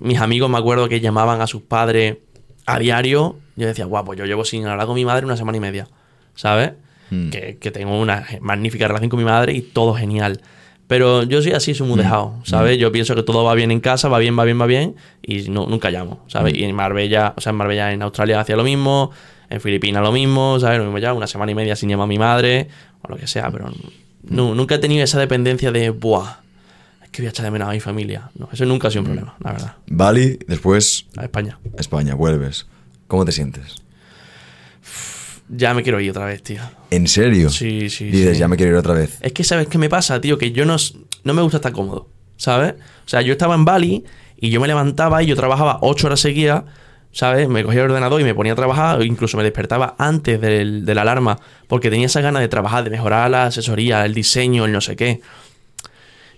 [0.00, 2.18] mis amigos me acuerdo que llamaban a sus padres
[2.66, 3.36] a diario.
[3.56, 5.88] Yo decía, guapo, yo llevo sin hablar con mi madre una semana y media.
[6.34, 6.72] ¿Sabes?
[7.10, 7.30] Mm.
[7.30, 10.40] Que, que tengo una magnífica relación con mi madre y todo genial.
[10.90, 12.76] Pero yo soy así, soy muy dejado, ¿sabes?
[12.76, 15.48] Yo pienso que todo va bien en casa, va bien, va bien, va bien, y
[15.48, 16.52] no, nunca llamo, ¿sabes?
[16.54, 19.12] Y en Marbella, o sea, en Marbella, en Australia hacía lo mismo,
[19.50, 20.78] en Filipinas lo mismo, ¿sabes?
[20.78, 22.66] Lo mismo ya, una semana y media sin llamar a mi madre,
[23.02, 23.70] o lo que sea, pero
[24.24, 26.40] no, nunca he tenido esa dependencia de, buah,
[27.04, 28.28] es que voy a echar de menos a mi familia.
[28.36, 29.76] No, eso nunca ha sido un problema, la verdad.
[29.86, 31.56] Bali, después A España.
[31.78, 32.66] España, vuelves.
[33.06, 33.76] ¿Cómo te sientes?
[35.52, 36.60] Ya me quiero ir otra vez, tío.
[36.90, 37.50] ¿En serio?
[37.50, 38.38] Sí, sí, Dices, sí.
[38.40, 39.18] ya me quiero ir otra vez.
[39.20, 40.38] Es que, ¿sabes qué me pasa, tío?
[40.38, 40.76] Que yo no,
[41.24, 42.74] no me gusta estar cómodo, ¿sabes?
[43.04, 44.04] O sea, yo estaba en Bali
[44.36, 46.62] y yo me levantaba y yo trabajaba ocho horas seguidas,
[47.10, 47.48] ¿sabes?
[47.48, 50.84] Me cogía el ordenador y me ponía a trabajar, o incluso me despertaba antes del,
[50.84, 54.64] de la alarma, porque tenía esa ganas de trabajar, de mejorar la asesoría, el diseño,
[54.66, 55.20] el no sé qué.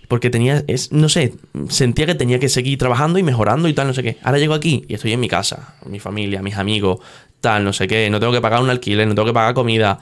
[0.07, 1.33] Porque tenía, es, no sé,
[1.69, 4.17] sentía que tenía que seguir trabajando y mejorando y tal, no sé qué.
[4.23, 6.99] Ahora llego aquí y estoy en mi casa, mi familia, mis amigos,
[7.43, 8.09] tal, no sé qué.
[8.09, 9.99] No tengo que pagar un alquiler, no tengo que pagar comida.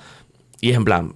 [0.61, 1.13] Y es en plan,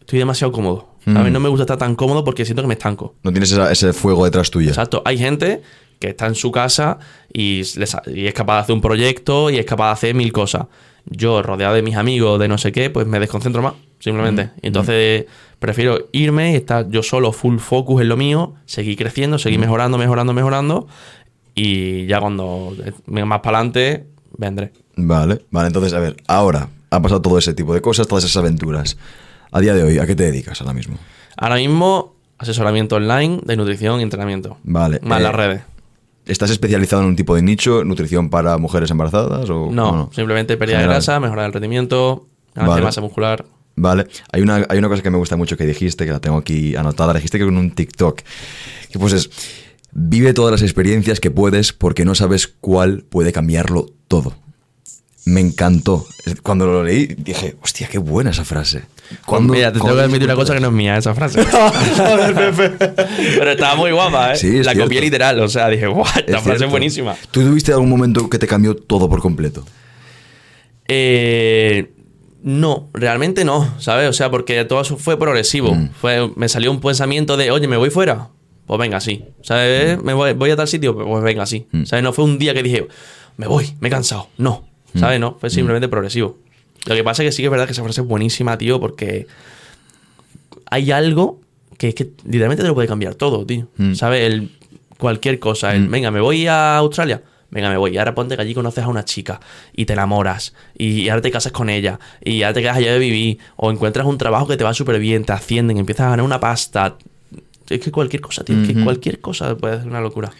[0.00, 0.88] estoy demasiado cómodo.
[1.04, 1.30] ¿sabes?
[1.30, 1.32] Mm.
[1.34, 3.14] No me gusta estar tan cómodo porque siento que me estanco.
[3.22, 4.70] No tienes esa- ese fuego detrás tuya.
[4.70, 5.02] Exacto.
[5.04, 5.60] Hay gente
[6.00, 6.98] que está en su casa
[7.32, 10.32] y, les- y es capaz de hacer un proyecto y es capaz de hacer mil
[10.32, 10.66] cosas.
[11.04, 14.50] Yo, rodeado de mis amigos, de no sé qué, pues me desconcentro más, simplemente.
[14.62, 15.26] Y entonces
[15.58, 19.98] prefiero irme y estar yo solo, full focus en lo mío, seguir creciendo, seguir mejorando,
[19.98, 20.86] mejorando, mejorando.
[21.54, 22.74] Y ya cuando
[23.06, 24.06] venga más para adelante,
[24.38, 24.72] vendré.
[24.96, 28.36] Vale, vale, entonces, a ver, ahora ha pasado todo ese tipo de cosas, todas esas
[28.36, 28.96] aventuras.
[29.50, 30.96] A día de hoy, ¿a qué te dedicas ahora mismo?
[31.36, 34.58] Ahora mismo, asesoramiento online de nutrición y entrenamiento.
[34.64, 35.00] Vale.
[35.02, 35.62] Más eh, las redes.
[36.26, 40.78] ¿Estás especializado en un tipo de nicho, nutrición para mujeres embarazadas o No, simplemente pérdida
[40.78, 42.82] de grasa, mejorar el rendimiento, ganar Vale.
[42.82, 43.44] masa muscular.
[43.76, 46.38] Vale, hay una, hay una cosa que me gusta mucho que dijiste, que la tengo
[46.38, 48.20] aquí anotada, la dijiste que con un TikTok,
[48.90, 49.30] que pues es,
[49.92, 54.34] vive todas las experiencias que puedes porque no sabes cuál puede cambiarlo todo.
[55.26, 56.06] Me encantó.
[56.42, 58.82] Cuando lo leí dije, hostia, qué buena esa frase.
[59.24, 61.42] ¿Cuándo- Mira, te tengo que admitir una cosa que no es mía, esa frase.
[62.26, 64.36] Pero estaba muy guapa, ¿eh?
[64.36, 65.04] Sí, es la copié cierto.
[65.04, 66.04] literal, o sea, dije, ¡guau!
[66.06, 66.64] Esta Es frase cierto.
[66.64, 67.16] es buenísima.
[67.30, 69.64] ¿Tú tuviste algún momento que te cambió todo por completo?
[70.88, 71.90] Eh,
[72.42, 74.08] no, realmente no, ¿sabes?
[74.08, 75.74] O sea, porque todo eso fue progresivo.
[75.74, 75.90] Mm.
[76.00, 78.28] Fue, me salió un pensamiento de, oye, ¿me voy fuera?
[78.66, 79.24] Pues venga, sí.
[79.42, 79.98] ¿Sabes?
[79.98, 80.04] Mm.
[80.04, 80.94] ¿Me voy, voy a tal sitio?
[80.96, 81.66] Pues venga, sí.
[81.84, 82.02] ¿Sabes?
[82.02, 82.86] No fue un día que dije,
[83.36, 84.28] me voy, me he cansado.
[84.36, 84.73] No, Mm.
[84.94, 85.20] ¿Sabes?
[85.20, 86.38] No, fue simplemente progresivo.
[86.86, 88.78] Lo que pasa es que sí que es verdad que esa frase es buenísima, tío,
[88.78, 89.26] porque
[90.70, 91.40] hay algo
[91.78, 93.68] que es que literalmente te lo puede cambiar todo, tío.
[93.76, 93.94] Mm.
[93.94, 94.22] ¿Sabes?
[94.22, 94.50] El,
[94.98, 95.74] cualquier cosa.
[95.74, 97.22] El, venga, me voy a Australia.
[97.50, 97.94] venga, me voy.
[97.94, 99.40] Y ahora ponte que allí conoces a una chica
[99.74, 102.98] y te enamoras y ahora te casas con ella y ahora te quedas allá de
[102.98, 106.24] vivir o encuentras un trabajo que te va súper bien, te ascienden, empiezas a ganar
[106.24, 106.96] una pasta.
[107.68, 110.30] Es que cualquier cosa, tío, es que cualquier cosa puede ser una locura.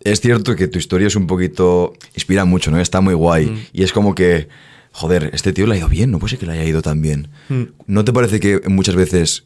[0.00, 1.92] Es cierto que tu historia es un poquito.
[2.14, 2.80] inspira mucho, ¿no?
[2.80, 3.46] Está muy guay.
[3.46, 3.58] Mm.
[3.72, 4.48] Y es como que.
[4.90, 7.02] Joder, este tío le ha ido bien, no puede ser que le haya ido tan
[7.02, 7.28] bien.
[7.48, 7.64] Mm.
[7.86, 9.44] ¿No te parece que muchas veces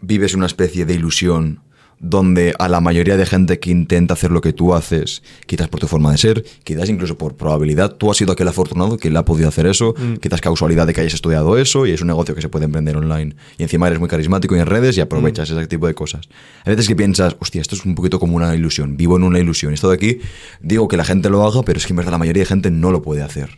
[0.00, 1.60] vives una especie de ilusión
[2.04, 5.78] donde a la mayoría de gente que intenta hacer lo que tú haces, quizás por
[5.80, 9.18] tu forma de ser, quizás incluso por probabilidad, tú has sido aquel afortunado que le
[9.18, 10.14] ha podido hacer eso, Mm.
[10.16, 12.96] quizás casualidad de que hayas estudiado eso y es un negocio que se puede emprender
[12.96, 15.58] online y encima eres muy carismático y en redes y aprovechas Mm.
[15.58, 16.28] ese tipo de cosas.
[16.64, 19.38] A veces que piensas, hostia, esto es un poquito como una ilusión, vivo en una
[19.38, 19.72] ilusión.
[19.72, 20.18] Esto de aquí,
[20.60, 22.70] digo que la gente lo haga, pero es que en verdad la mayoría de gente
[22.72, 23.50] no lo puede hacer.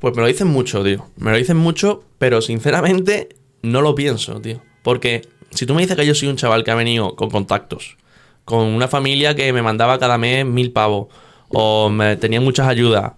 [0.00, 1.06] Pues me lo dicen mucho, tío.
[1.16, 3.28] Me lo dicen mucho, pero sinceramente
[3.62, 4.62] no lo pienso, tío.
[4.82, 7.96] Porque si tú me dices que yo soy un chaval que ha venido con contactos,
[8.44, 11.08] con una familia que me mandaba cada mes mil pavos,
[11.48, 13.12] o me tenía muchas ayudas.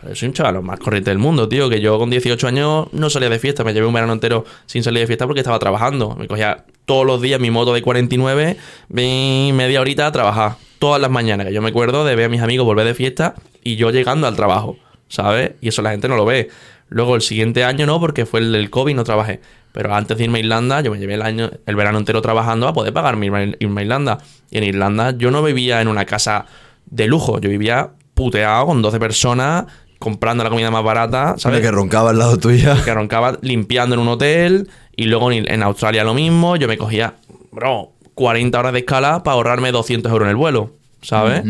[0.00, 1.68] Pero soy un chaval más corriente del mundo, tío.
[1.68, 3.64] Que yo con 18 años no salía de fiesta.
[3.64, 6.16] Me llevé un verano entero sin salir de fiesta porque estaba trabajando.
[6.16, 8.56] Me cogía todos los días mi moto de 49,
[8.88, 10.56] ven media horita a trabajar.
[10.78, 11.46] Todas las mañanas.
[11.46, 14.26] Que yo me acuerdo de ver a mis amigos volver de fiesta y yo llegando
[14.26, 14.76] al trabajo.
[15.08, 15.52] ¿Sabes?
[15.60, 16.48] Y eso la gente no lo ve.
[16.88, 19.40] Luego el siguiente año no, porque fue el del COVID, no trabajé.
[19.72, 22.66] Pero antes de irme a Irlanda, yo me llevé el año, el verano entero trabajando
[22.66, 24.18] a poder pagarme irme, irme a Irlanda.
[24.50, 26.46] Y en Irlanda yo no vivía en una casa
[26.86, 29.66] de lujo, yo vivía puteado con 12 personas,
[29.98, 31.60] comprando la comida más barata, ¿Sabes?
[31.60, 32.76] Que roncaba al lado tuya.
[32.84, 36.56] que roncaba limpiando en un hotel y luego en, en Australia lo mismo.
[36.56, 37.14] Yo me cogía,
[37.52, 41.42] bro, 40 horas de escala para ahorrarme 200 euros en el vuelo, ¿sabes?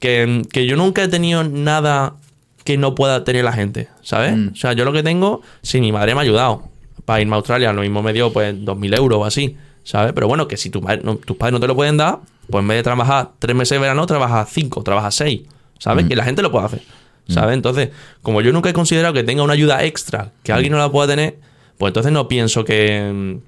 [0.00, 2.16] que, que yo nunca he tenido nada
[2.64, 4.36] que no pueda tener la gente, ¿sabes?
[4.36, 4.48] Mm.
[4.52, 6.73] O sea, yo lo que tengo, si mi madre me ha ayudado
[7.04, 10.12] para irme a Australia, lo mismo me dio pues 2.000 euros o así, ¿sabes?
[10.14, 12.68] Pero bueno, que si tu no- tus padres no te lo pueden dar, pues en
[12.68, 15.42] vez de trabajar tres meses de verano, trabajas cinco, trabajas seis,
[15.78, 16.06] ¿sabes?
[16.06, 16.82] Que la gente lo puede hacer,
[17.28, 17.54] ¿sabes?
[17.54, 17.90] Entonces,
[18.22, 21.08] como yo nunca he considerado que tenga una ayuda extra, que alguien no la pueda
[21.08, 21.38] tener,
[21.78, 23.38] pues entonces no pienso que,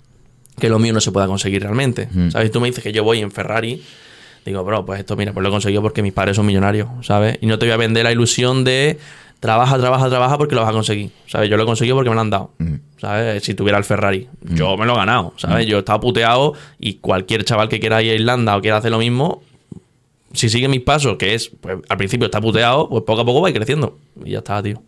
[0.58, 2.50] que lo mío no se pueda conseguir realmente, ¿sabes?
[2.50, 3.82] Tú me dices que yo voy en Ferrari,
[4.44, 7.36] Digo, bro, pues esto, mira, pues lo he conseguido porque mis padres son millonarios, ¿sabes?
[7.40, 8.96] Y no te voy a vender la ilusión de
[9.40, 11.50] trabaja, trabaja, trabaja porque lo vas a conseguir, ¿sabes?
[11.50, 12.52] Yo lo he conseguido porque me lo han dado,
[13.00, 13.42] ¿sabes?
[13.44, 15.66] Si tuviera el Ferrari, yo me lo he ganado, ¿sabes?
[15.66, 18.98] Yo estaba puteado y cualquier chaval que quiera ir a Irlanda o quiera hacer lo
[18.98, 19.42] mismo,
[20.32, 23.40] si sigue mis pasos, que es, pues al principio está puteado, pues poco a poco
[23.40, 23.98] va a ir creciendo.
[24.24, 24.82] Y ya está, tío.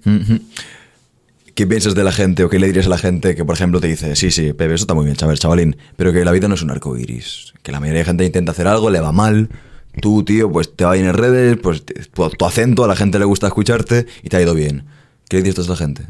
[1.54, 3.80] ¿Qué piensas de la gente o qué le dirías a la gente que, por ejemplo,
[3.80, 6.46] te dice, sí, sí, Pepe, eso está muy bien, chaval, chavalín, pero que la vida
[6.48, 7.52] no es un arco iris?
[7.62, 9.48] Que la mayoría de gente intenta hacer algo, le va mal.
[10.00, 12.94] Tú, tío, pues te va bien en redes, pues te- tu, tu acento, a la
[12.94, 14.84] gente le gusta escucharte y te ha ido bien.
[15.28, 16.04] ¿Qué le dices a esta gente?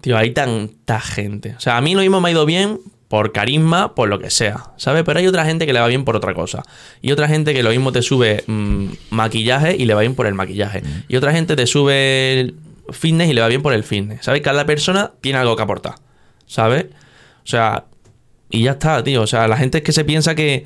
[0.00, 1.54] Tío, hay tanta gente.
[1.56, 2.78] O sea, a mí lo mismo me ha ido bien
[3.10, 5.02] por carisma, por lo que sea, ¿sabes?
[5.04, 6.62] Pero hay otra gente que le va bien por otra cosa.
[7.02, 10.26] Y otra gente que lo mismo te sube mm, maquillaje y le va bien por
[10.26, 10.82] el maquillaje.
[11.08, 12.54] Y otra gente te sube
[12.90, 14.24] fitness y le va bien por el fitness.
[14.24, 14.42] ¿Sabes?
[14.42, 15.96] Cada persona tiene algo que aportar,
[16.46, 16.86] ¿sabes?
[17.42, 17.86] O sea,
[18.48, 19.22] y ya está, tío.
[19.22, 20.64] O sea, la gente es que se piensa que,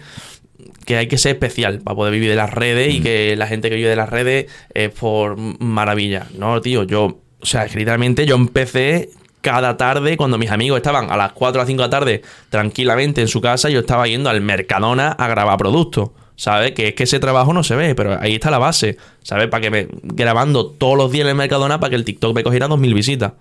[0.85, 3.71] que hay que ser especial para poder vivir de las redes y que la gente
[3.71, 6.27] que vive de las redes es por maravilla.
[6.37, 9.09] No, tío, yo, o sea, literalmente yo empecé
[9.45, 13.21] cada tarde cuando mis amigos estaban a las 4 a 5 de la tarde tranquilamente
[13.21, 16.11] en su casa, yo estaba yendo al Mercadona a grabar productos.
[16.37, 16.73] ¿Sabes?
[16.73, 18.97] Que es que ese trabajo no se ve, pero ahí está la base.
[19.23, 19.47] ¿Sabes?
[19.47, 19.87] Para que me.
[20.03, 23.33] grabando todos los días en el Mercadona para que el TikTok me cogiera 2.000 visitas.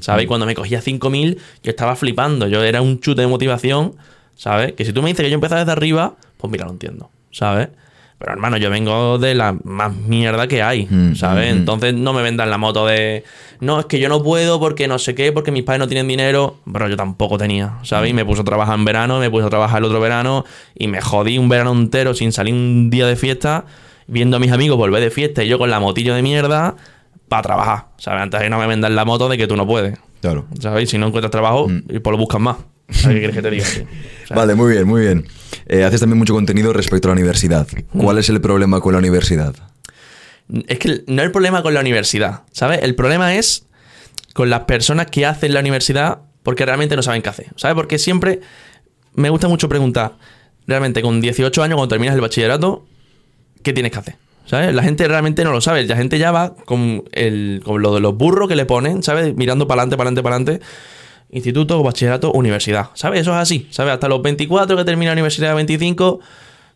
[0.00, 0.24] ¿Sabes?
[0.24, 2.48] Y cuando me cogía 5.000, yo estaba flipando.
[2.48, 3.96] Yo era un chute de motivación.
[4.34, 4.72] ¿Sabes?
[4.72, 7.10] Que si tú me dices que yo empecé desde arriba, pues mira, lo entiendo.
[7.32, 7.68] ¿Sabes?
[8.18, 11.52] Pero hermano, yo vengo de la más mierda que hay, Mm, ¿sabes?
[11.52, 13.22] Entonces no me vendan la moto de,
[13.60, 16.08] no, es que yo no puedo porque no sé qué, porque mis padres no tienen
[16.08, 16.56] dinero.
[16.72, 18.10] Pero yo tampoco tenía, ¿sabes?
[18.10, 20.88] Y me puse a trabajar en verano, me puse a trabajar el otro verano y
[20.88, 23.66] me jodí un verano entero sin salir un día de fiesta,
[24.08, 26.74] viendo a mis amigos volver de fiesta y yo con la motillo de mierda
[27.28, 28.22] para trabajar, ¿sabes?
[28.22, 30.46] Antes de no me vendan la moto de que tú no puedes, Claro.
[30.58, 30.90] ¿sabes?
[30.90, 32.56] Si no encuentras trabajo, y pues lo buscas más.
[32.90, 33.66] ¿Sabes qué quieres que te diga?
[33.66, 33.86] tío?
[34.24, 35.26] O sea, Vale, muy bien, muy bien.
[35.66, 37.66] Eh, haces también mucho contenido respecto a la universidad.
[37.96, 39.54] ¿Cuál es el problema con la universidad?
[40.66, 42.80] Es que no el problema con la universidad, ¿sabes?
[42.82, 43.64] El problema es
[44.34, 47.74] con las personas que hacen la universidad porque realmente no saben qué hacer, ¿sabes?
[47.74, 48.40] Porque siempre
[49.14, 50.16] me gusta mucho preguntar,
[50.66, 52.86] realmente con 18 años, cuando terminas el bachillerato,
[53.62, 54.16] ¿qué tienes que hacer?
[54.46, 54.74] ¿Sabes?
[54.74, 55.84] La gente realmente no lo sabe.
[55.84, 59.34] La gente ya va con, el, con lo de los burros que le ponen, ¿sabes?
[59.34, 60.66] Mirando para adelante, para adelante, para adelante.
[61.30, 62.90] Instituto, bachillerato, universidad.
[62.94, 63.20] ¿Sabes?
[63.20, 63.68] Eso es así.
[63.70, 63.94] ¿Sabes?
[63.94, 66.20] Hasta los 24 que termina la universidad, 25,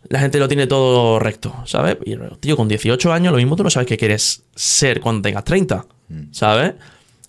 [0.09, 1.55] la gente lo tiene todo recto.
[1.65, 1.97] ¿Sabes?
[2.05, 5.45] Y, tío, con 18 años, lo mismo tú no sabes qué quieres ser cuando tengas
[5.45, 5.87] 30.
[6.31, 6.75] ¿Sabes?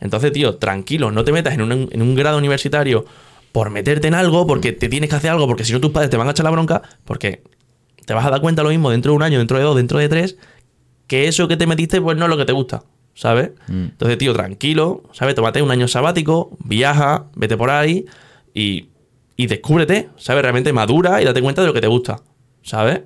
[0.01, 3.05] Entonces, tío, tranquilo, no te metas en un, en un grado universitario
[3.53, 6.09] por meterte en algo, porque te tienes que hacer algo, porque si no tus padres
[6.09, 7.43] te van a echar la bronca, porque
[8.05, 9.99] te vas a dar cuenta lo mismo dentro de un año, dentro de dos, dentro
[9.99, 10.37] de tres,
[11.07, 12.83] que eso que te metiste pues no es lo que te gusta,
[13.13, 13.51] ¿sabes?
[13.67, 15.35] Entonces, tío, tranquilo, ¿sabes?
[15.35, 18.05] Tómate un año sabático, viaja, vete por ahí
[18.53, 18.87] y,
[19.37, 20.41] y descúbrete, ¿sabes?
[20.41, 22.21] Realmente madura y date cuenta de lo que te gusta,
[22.61, 23.01] ¿sabes?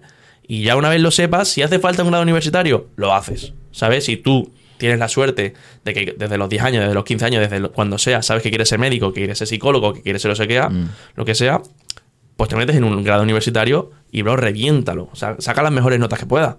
[0.48, 4.06] Y ya una vez lo sepas, si hace falta un grado universitario, lo haces, ¿sabes?
[4.06, 7.42] Si tú tienes la suerte de que desde los 10 años, desde los 15 años,
[7.42, 10.22] desde lo- cuando sea, sabes que quieres ser médico, que quieres ser psicólogo, que quieres
[10.22, 10.70] ser lo que sea,
[11.16, 11.62] lo que sea,
[12.38, 15.10] pues te metes en un grado universitario y, bro, reviéntalo.
[15.12, 16.58] O sea, saca las mejores notas que puedas,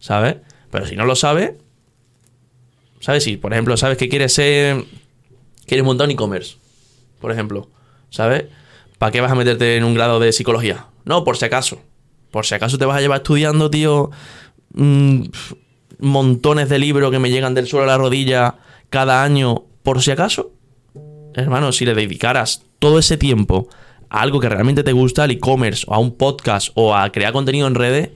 [0.00, 0.36] ¿sabes?
[0.72, 1.52] Pero si no lo sabes,
[3.00, 3.24] ¿sabes?
[3.24, 4.84] Si, por ejemplo, sabes que quieres ser.
[5.66, 6.56] Quieres montar un e-commerce,
[7.20, 7.68] por ejemplo,
[8.10, 8.44] ¿sabes?
[8.98, 10.86] ¿Para qué vas a meterte en un grado de psicología?
[11.04, 11.80] No, por si acaso.
[12.30, 14.10] Por si acaso te vas a llevar estudiando, tío,
[14.74, 15.22] mm,
[16.00, 18.56] montones de libros que me llegan del suelo a la rodilla
[18.88, 20.52] cada año, por si acaso.
[21.34, 23.68] Hermano, si le dedicaras todo ese tiempo
[24.08, 27.32] a algo que realmente te gusta, al e-commerce, o a un podcast, o a crear
[27.32, 28.10] contenido en redes,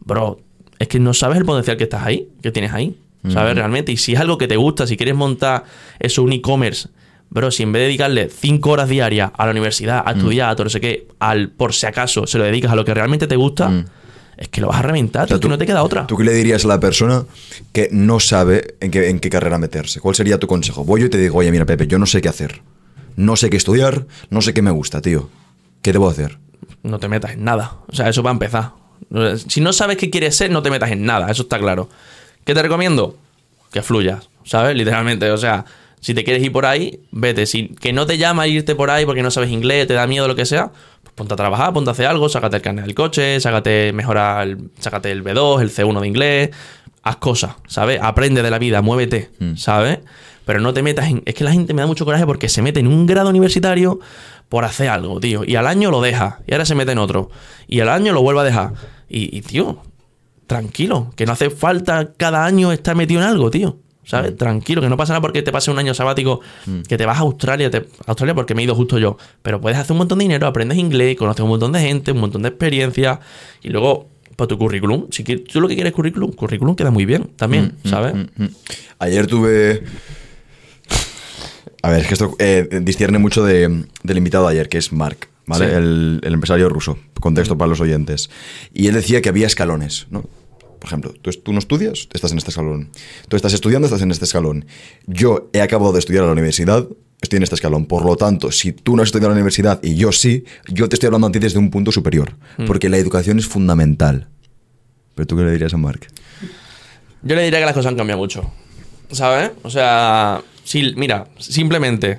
[0.00, 0.40] bro,
[0.78, 2.96] es que no sabes el potencial que estás ahí, que tienes ahí.
[3.28, 3.54] ¿Sabes?
[3.54, 3.92] Realmente.
[3.92, 5.64] Y si es algo que te gusta, si quieres montar
[6.00, 6.88] eso, un e-commerce,
[7.30, 10.56] bro, si en vez de dedicarle cinco horas diarias a la universidad, a estudiar, a
[10.56, 13.26] todo no sé qué, al por si acaso se lo dedicas a lo que realmente
[13.26, 13.84] te gusta,
[14.36, 16.06] es que lo vas a reventar, tío, O sea, que no te queda otra.
[16.06, 17.24] ¿Tú qué le dirías a la persona
[17.72, 20.00] que no sabe en qué, en qué carrera meterse?
[20.00, 20.84] ¿Cuál sería tu consejo?
[20.84, 22.62] Voy yo y te digo, oye, mira, Pepe, yo no sé qué hacer.
[23.14, 25.28] No sé qué estudiar, no sé qué me gusta, tío.
[25.80, 26.38] ¿Qué debo hacer?
[26.82, 27.76] no te metas en nada.
[27.88, 28.72] O sea, eso va a empezar.
[29.48, 31.88] Si no sabes qué quieres ser, no te metas en nada, eso está claro.
[32.44, 33.16] ¿Qué te recomiendo?
[33.72, 34.76] Que fluyas, ¿sabes?
[34.76, 35.64] Literalmente, o sea,
[36.00, 37.46] si te quieres ir por ahí, vete.
[37.46, 40.26] Si que no te llama irte por ahí porque no sabes inglés, te da miedo,
[40.26, 42.94] lo que sea, pues ponte a trabajar, ponte a hacer algo, sácate el carnet del
[42.94, 46.50] coche, sácate, mejora, el, sácate el B2, el C1 de inglés,
[47.02, 48.00] haz cosas, ¿sabes?
[48.02, 50.00] Aprende de la vida, muévete, ¿sabes?
[50.44, 51.22] Pero no te metas en...
[51.24, 54.00] Es que la gente me da mucho coraje porque se mete en un grado universitario
[54.48, 55.44] por hacer algo, tío.
[55.46, 56.40] Y al año lo deja.
[56.46, 57.30] Y ahora se mete en otro.
[57.68, 58.72] Y al año lo vuelve a dejar.
[59.08, 59.78] Y, y, tío,
[60.52, 61.12] tranquilo.
[61.16, 63.78] Que no hace falta cada año estar metido en algo, tío.
[64.04, 64.36] ¿Sabes?
[64.36, 66.40] Tranquilo, que no pasa nada porque te pase un año sabático,
[66.88, 69.16] que te vas a Australia, te- a Australia porque me he ido justo yo.
[69.42, 72.18] Pero puedes hacer un montón de dinero, aprendes inglés, conoces un montón de gente, un
[72.18, 73.20] montón de experiencia.
[73.62, 77.04] Y luego, para tu currículum, si quieres, tú lo que quieres currículum, currículum queda muy
[77.04, 78.14] bien también, ¿sabes?
[78.98, 79.84] Ayer tuve.
[81.82, 84.92] A ver, es que esto eh, discierne mucho de- del invitado de ayer, que es
[84.92, 85.68] Mark, ¿vale?
[85.68, 85.74] Sí.
[85.74, 86.98] El, el empresario ruso.
[87.20, 88.30] Contexto para los oyentes.
[88.74, 90.24] Y él decía que había escalones, ¿no?
[90.82, 92.90] Por ejemplo, tú, tú no estudias, estás en este escalón.
[93.28, 94.64] Tú estás estudiando, estás en este escalón.
[95.06, 96.88] Yo he acabado de estudiar a la universidad,
[97.20, 97.86] estoy en este escalón.
[97.86, 100.88] Por lo tanto, si tú no has estudiado a la universidad y yo sí, yo
[100.88, 102.34] te estoy hablando a ti desde un punto superior.
[102.66, 104.26] Porque la educación es fundamental.
[105.14, 106.08] Pero tú qué le dirías a Mark?
[107.22, 108.50] Yo le diría que las cosas han cambiado mucho.
[109.12, 109.52] ¿Sabes?
[109.62, 110.42] O sea,
[110.96, 112.18] mira, simplemente.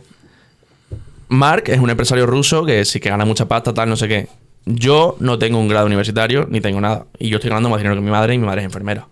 [1.28, 4.30] Mark es un empresario ruso que sí que gana mucha pasta, tal, no sé qué.
[4.66, 7.06] Yo no tengo un grado universitario ni tengo nada.
[7.20, 9.08] Y yo estoy ganando más dinero que mi madre y mi madre es enfermera.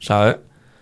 [0.00, 0.36] ¿Sabes?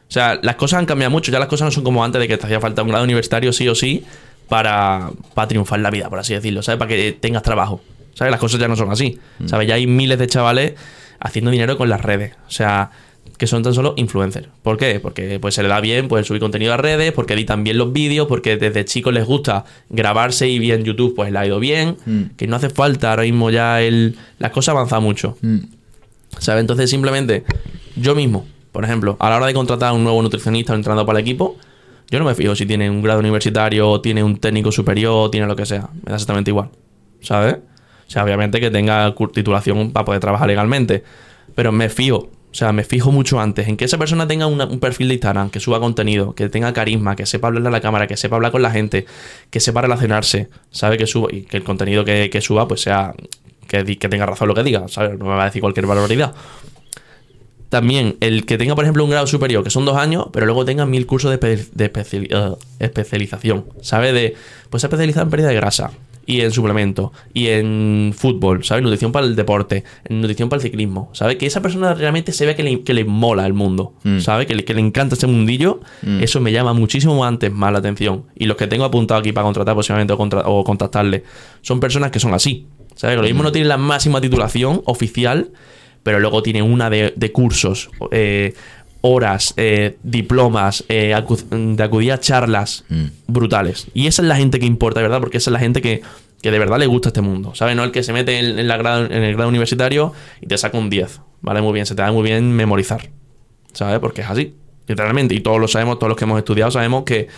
[0.09, 1.31] O sea, las cosas han cambiado mucho.
[1.33, 3.53] Ya las cosas no son como antes de que te hacía falta un grado universitario
[3.53, 4.05] sí o sí
[4.49, 6.63] para, para triunfar en la vida, por así decirlo.
[6.63, 6.79] ¿Sabes?
[6.79, 7.81] Para que tengas trabajo.
[8.15, 8.31] ¿Sabes?
[8.31, 9.19] Las cosas ya no son así.
[9.47, 9.69] ¿Sabes?
[9.69, 10.75] Ya hay miles de chavales
[11.21, 12.35] haciendo dinero con las redes.
[12.47, 12.91] O sea,
[13.39, 14.49] que son tan solo influencers.
[14.63, 15.01] ¿Por qué?
[15.01, 17.93] Porque pues se le da bien pues, subir contenido a redes, porque editan bien los
[17.93, 21.97] vídeos, porque desde chicos les gusta grabarse y bien YouTube pues le ha ido bien.
[22.37, 24.17] Que no hace falta ahora mismo ya el...
[24.39, 25.37] Las cosas avanzan mucho.
[26.39, 26.61] ¿Sabes?
[26.61, 27.45] Entonces simplemente
[27.97, 31.07] yo mismo, por ejemplo, a la hora de contratar a un nuevo nutricionista o entrenador
[31.07, 31.57] para el equipo,
[32.11, 35.31] yo no me fijo si tiene un grado universitario, o tiene un técnico superior, o
[35.31, 35.89] tiene lo que sea.
[35.93, 36.71] Me da exactamente igual.
[37.21, 37.57] ¿Sabes?
[37.57, 41.03] O sea, obviamente que tenga titulación para poder trabajar legalmente.
[41.55, 42.31] Pero me fijo.
[42.57, 45.51] O sea, me fijo mucho antes en que esa persona tenga un perfil de Instagram,
[45.51, 48.51] que suba contenido, que tenga carisma, que sepa hablarle a la cámara, que sepa hablar
[48.51, 49.05] con la gente,
[49.51, 53.13] que sepa relacionarse, sabe que suba y que el contenido que, que suba pues sea
[53.69, 55.19] que, que tenga razón lo que diga, ¿sabes?
[55.19, 56.35] No me va a decir cualquier barbaridad.
[57.69, 60.65] También el que tenga, por ejemplo, un grado superior, que son dos años, pero luego
[60.65, 64.15] tenga mil cursos de, eh, especialización, ¿sabe?
[64.15, 64.35] De,
[64.71, 65.91] pues se especializado en pérdida de grasa
[66.27, 68.83] y en suplemento y en fútbol, ¿sabes?
[68.83, 71.39] Nutrición para el deporte, nutrición para el ciclismo, ¿sabe?
[71.39, 74.47] Que esa persona realmente se ve que le, que le mola el mundo, ¿sabe?
[74.47, 75.81] Que le, que le encanta este mundillo,
[76.21, 78.25] eso me llama muchísimo antes más la atención.
[78.35, 81.23] Y los que tengo apuntado aquí para contratar posiblemente o, contra- o contactarle
[81.63, 83.15] son personas que son así, ¿sabes?
[83.17, 85.51] Que lo mismo no tienen la máxima titulación oficial,
[86.03, 88.55] pero luego tiene una de, de cursos, eh,
[89.07, 92.85] horas, eh, diplomas, eh, acu- de acudir a charlas
[93.27, 93.87] brutales.
[93.95, 96.03] Y esa es la gente que importa, verdad, porque esa es la gente que,
[96.43, 97.77] que de verdad le gusta este mundo, ¿sabes?
[97.77, 100.59] No el que se mete en, en la grado- en el grado universitario y te
[100.59, 101.61] saca un 10, ¿vale?
[101.63, 103.11] Muy bien, se te da muy bien memorizar,
[103.73, 103.99] ¿sabes?
[104.01, 104.55] Porque es así,
[104.87, 105.35] literalmente.
[105.35, 107.29] Y todos lo sabemos, todos los que hemos estudiado sabemos que,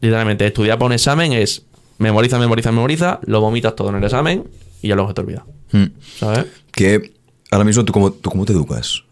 [0.00, 1.64] literalmente, estudiar para un examen es
[1.98, 4.44] memoriza, memoriza, memoriza, lo vomitas todo en el examen
[4.82, 5.84] y ya luego te olvida, Mm.
[6.18, 6.46] ¿sabes?
[6.72, 7.12] Que
[7.50, 9.02] ahora mismo tú cómo, tú cómo te educas.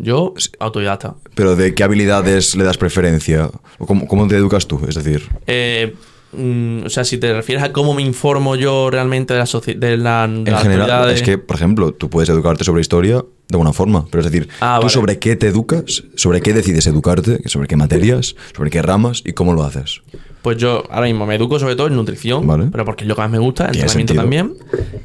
[0.00, 1.16] Yo, autodidacta.
[1.34, 3.50] Pero ¿de qué habilidades le das preferencia?
[3.78, 4.80] ¿O cómo, cómo te educas tú?
[4.88, 5.94] Es decir, Eh,
[6.32, 9.74] mm, o sea, si te refieres a cómo me informo yo realmente de la soci-
[9.76, 13.16] de la, de en general, es que, por ejemplo, tú puedes educarte sobre historia
[13.48, 14.92] de alguna forma, pero es decir, Ah, tú vale.
[14.92, 19.32] sobre qué te educas, sobre qué decides educarte, sobre qué materias, sobre qué ramas y
[19.32, 20.02] cómo lo haces.
[20.42, 22.66] Pues yo ahora mismo me educo sobre todo en nutrición, Vale.
[22.70, 24.22] pero porque es lo que más me gusta, entrenamiento sentido.
[24.22, 24.54] también.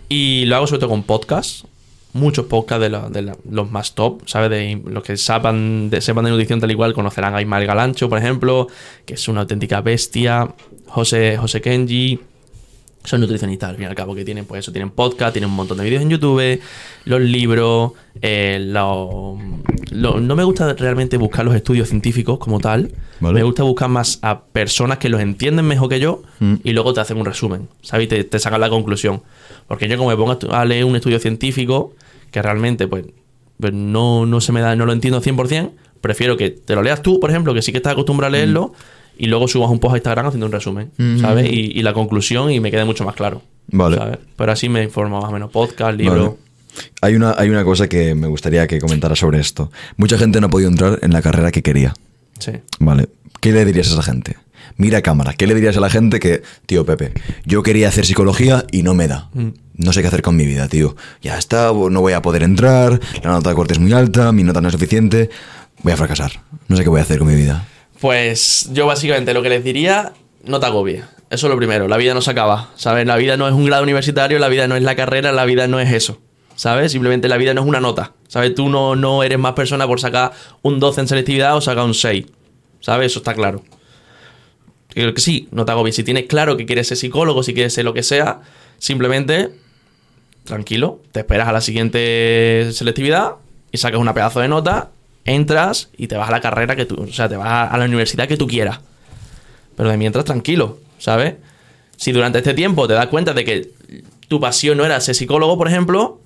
[0.09, 1.65] Y lo hago sobre todo con podcasts,
[2.13, 4.49] muchos podcasts de, la- de la- los más top, ¿sabes?
[4.49, 8.17] De los que sepan de, sepan de nutrición tal igual conocerán a Ismael Galancho, por
[8.19, 8.67] ejemplo,
[9.05, 10.53] que es una auténtica bestia,
[10.87, 12.19] José, José Kenji.
[13.05, 15.55] Son nutricionistas al fin y al cabo que tienen, pues eso, tienen podcast, tienen un
[15.57, 16.61] montón de vídeos en YouTube,
[17.05, 17.91] los libros,
[18.21, 19.37] eh, lo-
[19.91, 23.33] lo- no me gusta realmente buscar los estudios científicos como tal, Vale.
[23.35, 26.55] me gusta buscar más a personas que los entienden mejor que yo Mm.
[26.63, 28.07] y luego te hacen un resumen, ¿sabes?
[28.07, 29.21] Te, te sacan la conclusión.
[29.67, 31.93] Porque yo como me pongo a leer un estudio científico
[32.31, 33.05] que realmente pues,
[33.59, 37.01] pues no, no se me da, no lo entiendo 100%, prefiero que te lo leas
[37.01, 38.73] tú, por ejemplo, que sí que estás acostumbrado a leerlo
[39.17, 40.91] y luego subas un post a Instagram haciendo un resumen.
[41.19, 41.51] ¿sabes?
[41.51, 43.41] Y, y la conclusión y me quede mucho más claro.
[43.67, 43.97] Vale.
[43.97, 44.19] ¿sabes?
[44.35, 46.23] Pero así me informo más o menos, podcast, libro.
[46.23, 46.37] Vale.
[47.01, 49.71] Hay una, hay una cosa que me gustaría que comentara sobre esto.
[49.97, 51.93] Mucha gente no ha podido entrar en la carrera que quería.
[52.39, 52.51] Sí.
[52.79, 53.09] Vale.
[53.39, 54.37] ¿Qué le dirías a esa gente?
[54.77, 57.11] Mira a cámara, ¿qué le dirías a la gente que, tío Pepe,
[57.45, 59.29] yo quería hacer psicología y no me da?
[59.33, 59.49] Mm.
[59.75, 60.95] No sé qué hacer con mi vida, tío.
[61.21, 64.43] Ya está, no voy a poder entrar, la nota de corte es muy alta, mi
[64.43, 65.29] nota no es suficiente,
[65.83, 66.31] voy a fracasar.
[66.67, 67.67] No sé qué voy a hacer con mi vida.
[68.03, 70.11] Pues yo básicamente lo que les diría,
[70.43, 71.05] no te agobies.
[71.29, 73.07] Eso es lo primero, la vida no se acaba, ¿sabes?
[73.07, 75.69] La vida no es un grado universitario, la vida no es la carrera, la vida
[75.69, 76.19] no es eso,
[76.57, 76.91] ¿sabes?
[76.91, 78.55] Simplemente la vida no es una nota, ¿sabes?
[78.55, 80.33] Tú no, no eres más persona por sacar
[80.63, 82.25] un 12 en selectividad o sacar un 6,
[82.81, 83.13] ¿sabes?
[83.13, 83.63] Eso está claro.
[84.89, 85.95] Creo que sí, no te agobies.
[85.95, 88.41] Si tienes claro que quieres ser psicólogo, si quieres ser lo que sea,
[88.79, 89.51] simplemente
[90.43, 93.35] tranquilo, te esperas a la siguiente selectividad
[93.71, 94.91] y sacas una pedazo de nota,
[95.25, 97.85] entras y te vas a la carrera que tú, o sea, te vas a- la
[97.85, 98.79] universidad que tú quieras.
[99.75, 101.35] Pero de mientras, tranquilo, ¿sabes?
[101.97, 103.71] Si durante este tiempo te das cuenta de que
[104.27, 106.19] tu pasión no era ser psicólogo, por ejemplo,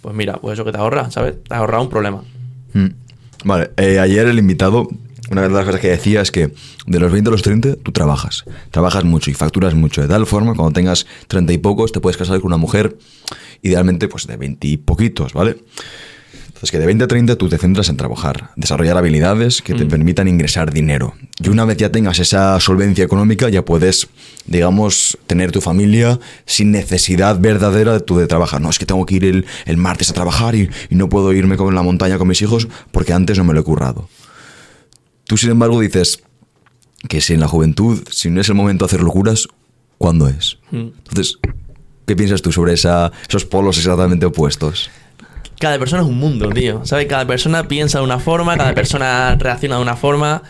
[0.00, 1.34] pues mira, pues eso que te ahorra, ¿sabes?
[1.44, 2.22] Te has ahorrado un problema.
[2.72, 2.86] Mm.
[3.44, 4.88] Vale, eh, ayer el invitado,
[5.30, 6.52] una de las cosas que decía es que
[6.86, 10.00] de los 20 a los 30 tú trabajas, trabajas mucho y facturas mucho.
[10.02, 12.96] De tal forma, cuando tengas 30 y pocos, te puedes casar con una mujer,
[13.62, 15.58] idealmente pues de 20 y poquitos, ¿vale?
[16.58, 19.86] Entonces que de 20 a 30 tú te centras en trabajar, desarrollar habilidades que te
[19.86, 21.14] permitan ingresar dinero.
[21.40, 24.08] Y una vez ya tengas esa solvencia económica, ya puedes,
[24.44, 28.60] digamos, tener tu familia sin necesidad verdadera de tú de trabajar.
[28.60, 31.32] No, es que tengo que ir el, el martes a trabajar y, y no puedo
[31.32, 34.08] irme con la montaña con mis hijos porque antes no me lo he currado.
[35.28, 36.24] Tú, sin embargo, dices
[37.08, 39.46] que si en la juventud, si no es el momento de hacer locuras,
[39.96, 40.58] ¿cuándo es?
[40.72, 40.88] Mm.
[41.06, 41.38] Entonces,
[42.04, 44.90] ¿qué piensas tú sobre esa, esos polos exactamente opuestos?
[45.58, 46.84] Cada persona es un mundo, tío.
[46.84, 47.06] ¿Sabes?
[47.06, 50.42] Cada persona piensa de una forma, cada persona reacciona de una forma.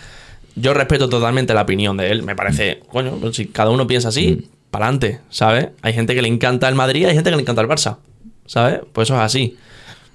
[0.54, 2.22] Yo respeto totalmente la opinión de él.
[2.22, 5.68] Me parece, coño, pues si cada uno piensa así, para adelante, ¿sabes?
[5.82, 7.98] Hay gente que le encanta el Madrid, hay gente que le encanta el Barça,
[8.46, 8.80] ¿sabes?
[8.92, 9.56] Pues eso es así.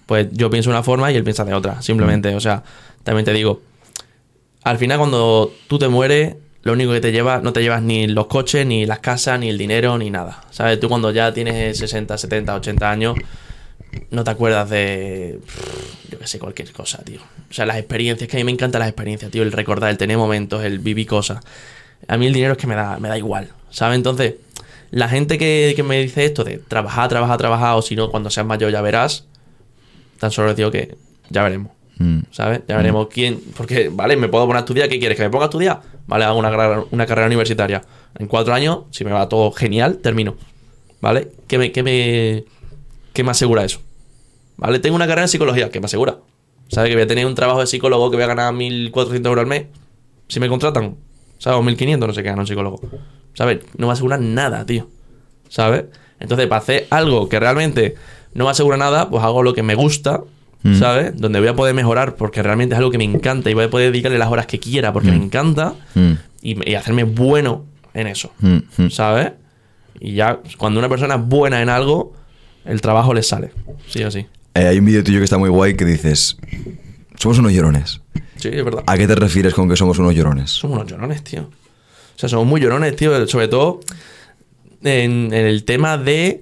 [0.06, 2.36] Pues yo pienso de una forma y él piensa de otra, simplemente.
[2.36, 2.64] O sea,
[3.04, 3.62] también te digo,
[4.64, 8.08] al final cuando tú te mueres, lo único que te llevas, no te llevas ni
[8.08, 10.44] los coches, ni las casas, ni el dinero, ni nada.
[10.52, 10.80] ¿Sabes?
[10.80, 13.16] Tú cuando ya tienes 60, 70, 80 años,
[14.12, 15.40] no te acuerdas de.
[16.10, 17.20] Yo qué sé, cualquier cosa, tío.
[17.50, 19.44] O sea, las experiencias, que a mí me encantan las experiencias, tío.
[19.44, 21.44] El recordar, el tener momentos, el vivir cosas.
[22.08, 23.96] A mí el dinero es que me da, me da igual, ¿sabes?
[23.96, 24.36] Entonces,
[24.92, 28.30] la gente que, que me dice esto de trabajar, trabajar, trabajar, o si no, cuando
[28.30, 29.26] seas mayor ya verás,
[30.20, 30.96] tan solo les digo que
[31.30, 31.72] ya veremos.
[32.00, 32.20] Mm.
[32.32, 32.62] ¿Sabes?
[32.68, 33.40] Ya veremos quién.
[33.56, 34.90] Porque, vale, me puedo poner a estudiar.
[34.90, 35.16] ¿Qué quieres?
[35.18, 35.82] ¿Que me ponga a estudiar?
[36.08, 37.82] Vale, hago una, carrera- una carrera universitaria.
[38.20, 40.36] En cuatro años, si me va todo genial, termino.
[41.02, 41.30] ¿Vale?
[41.48, 42.44] ¿Qué me, qué me,
[43.14, 43.80] qué me asegura eso?
[44.58, 44.80] ¿Vale?
[44.80, 45.70] Tengo una carrera en psicología.
[45.70, 46.18] ¿Qué me asegura?
[46.70, 46.90] ¿Sabes?
[46.90, 49.48] Que voy a tener un trabajo de psicólogo que voy a ganar 1.400 euros al
[49.48, 49.66] mes.
[50.28, 50.96] Si me contratan.
[51.38, 51.60] ¿Sabes?
[51.60, 52.80] O 1.500, no sé qué gana un psicólogo.
[53.34, 53.60] ¿Sabes?
[53.78, 54.88] No me asegura nada, tío.
[55.50, 55.86] ¿Sabes?
[56.20, 57.96] Entonces, para hacer algo que realmente
[58.34, 60.22] no me asegura nada, pues hago lo que me gusta,
[60.66, 60.80] Mm.
[60.80, 61.20] ¿sabes?
[61.20, 63.70] Donde voy a poder mejorar porque realmente es algo que me encanta y voy a
[63.70, 66.12] poder dedicarle las horas que quiera porque me encanta Mm.
[66.42, 68.60] y, y hacerme bueno en eso, Mm.
[68.78, 68.90] Mm.
[68.90, 69.34] ¿sabes?
[70.00, 72.14] Y ya cuando una persona es buena en algo,
[72.66, 73.52] el trabajo le sale,
[73.88, 74.26] sí o sí.
[74.56, 76.38] Eh, hay un vídeo tuyo que está muy guay que dices,
[77.18, 78.02] somos unos llorones.
[78.38, 78.84] Sí, es verdad.
[78.86, 80.52] ¿A qué te refieres con que somos unos llorones?
[80.52, 81.44] Somos unos llorones, tío.
[81.44, 83.28] O sea, somos muy llorones, tío.
[83.28, 83.80] Sobre todo
[84.84, 86.42] en, en el tema de.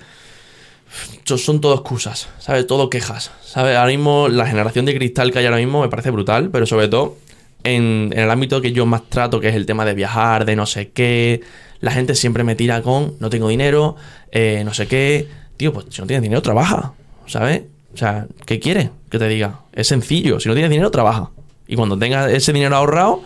[1.23, 2.67] so- Son todo excusas, ¿sabes?
[2.67, 3.77] Todo quejas, ¿sabes?
[3.77, 6.87] Ahora mismo la generación de cristal que hay ahora mismo me parece brutal, pero sobre
[6.87, 7.17] todo
[7.63, 10.55] en, en el ámbito que yo más trato, que es el tema de viajar, de
[10.55, 11.41] no sé qué,
[11.79, 13.95] la gente siempre me tira con no tengo dinero,
[14.31, 15.27] eh, no sé qué.
[15.61, 16.93] Tío, pues si no tienes dinero, trabaja,
[17.27, 17.61] ¿sabes?
[17.93, 19.59] O sea, ¿qué quieres que te diga?
[19.73, 20.39] Es sencillo.
[20.39, 21.29] Si no tienes dinero, trabaja.
[21.67, 23.21] Y cuando tengas ese dinero ahorrado,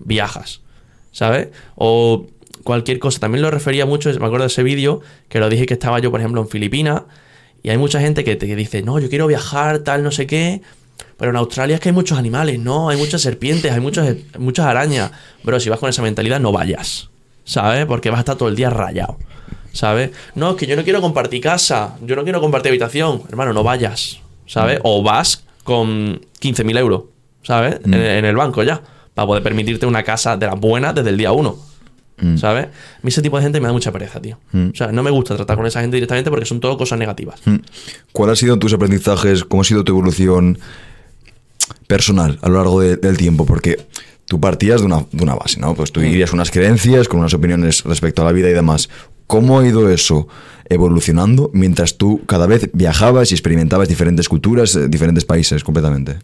[0.00, 0.62] viajas.
[1.12, 1.50] ¿Sabes?
[1.76, 2.26] O
[2.64, 3.20] cualquier cosa.
[3.20, 6.10] También lo refería mucho, me acuerdo de ese vídeo, que lo dije que estaba yo,
[6.10, 7.02] por ejemplo, en Filipinas.
[7.62, 10.62] Y hay mucha gente que te dice, no, yo quiero viajar, tal, no sé qué.
[11.16, 12.88] Pero en Australia es que hay muchos animales, ¿no?
[12.88, 15.12] Hay muchas serpientes, hay muchas, muchas arañas.
[15.44, 17.10] Pero si vas con esa mentalidad, no vayas.
[17.44, 17.86] ¿Sabes?
[17.86, 19.18] Porque vas a estar todo el día rayado.
[19.76, 20.10] ¿Sabes?
[20.34, 23.22] No, es que yo no quiero compartir casa, yo no quiero compartir habitación.
[23.28, 24.20] Hermano, no vayas.
[24.46, 24.78] ¿Sabes?
[24.84, 27.02] O vas con 15.000 euros,
[27.42, 27.80] ¿sabes?
[27.84, 28.80] En, en el banco ya.
[29.14, 31.56] Para poder permitirte una casa de las buenas desde el día uno.
[32.38, 32.66] ¿Sabes?
[32.66, 34.38] A mí ese tipo de gente me da mucha pereza, tío.
[34.54, 37.40] O sea, no me gusta tratar con esa gente directamente porque son todo cosas negativas.
[38.12, 39.44] ¿Cuál ha sido tus aprendizajes?
[39.44, 40.58] ¿Cómo ha sido tu evolución
[41.86, 43.44] personal a lo largo de- del tiempo?
[43.46, 43.86] Porque
[44.26, 45.74] tú partías de una, de una base, ¿no?
[45.74, 48.88] Pues tú vivías unas creencias con unas opiniones respecto a la vida y demás.
[49.26, 50.28] ¿Cómo ha ido eso
[50.68, 56.16] evolucionando mientras tú cada vez viajabas y experimentabas diferentes culturas, eh, diferentes países completamente?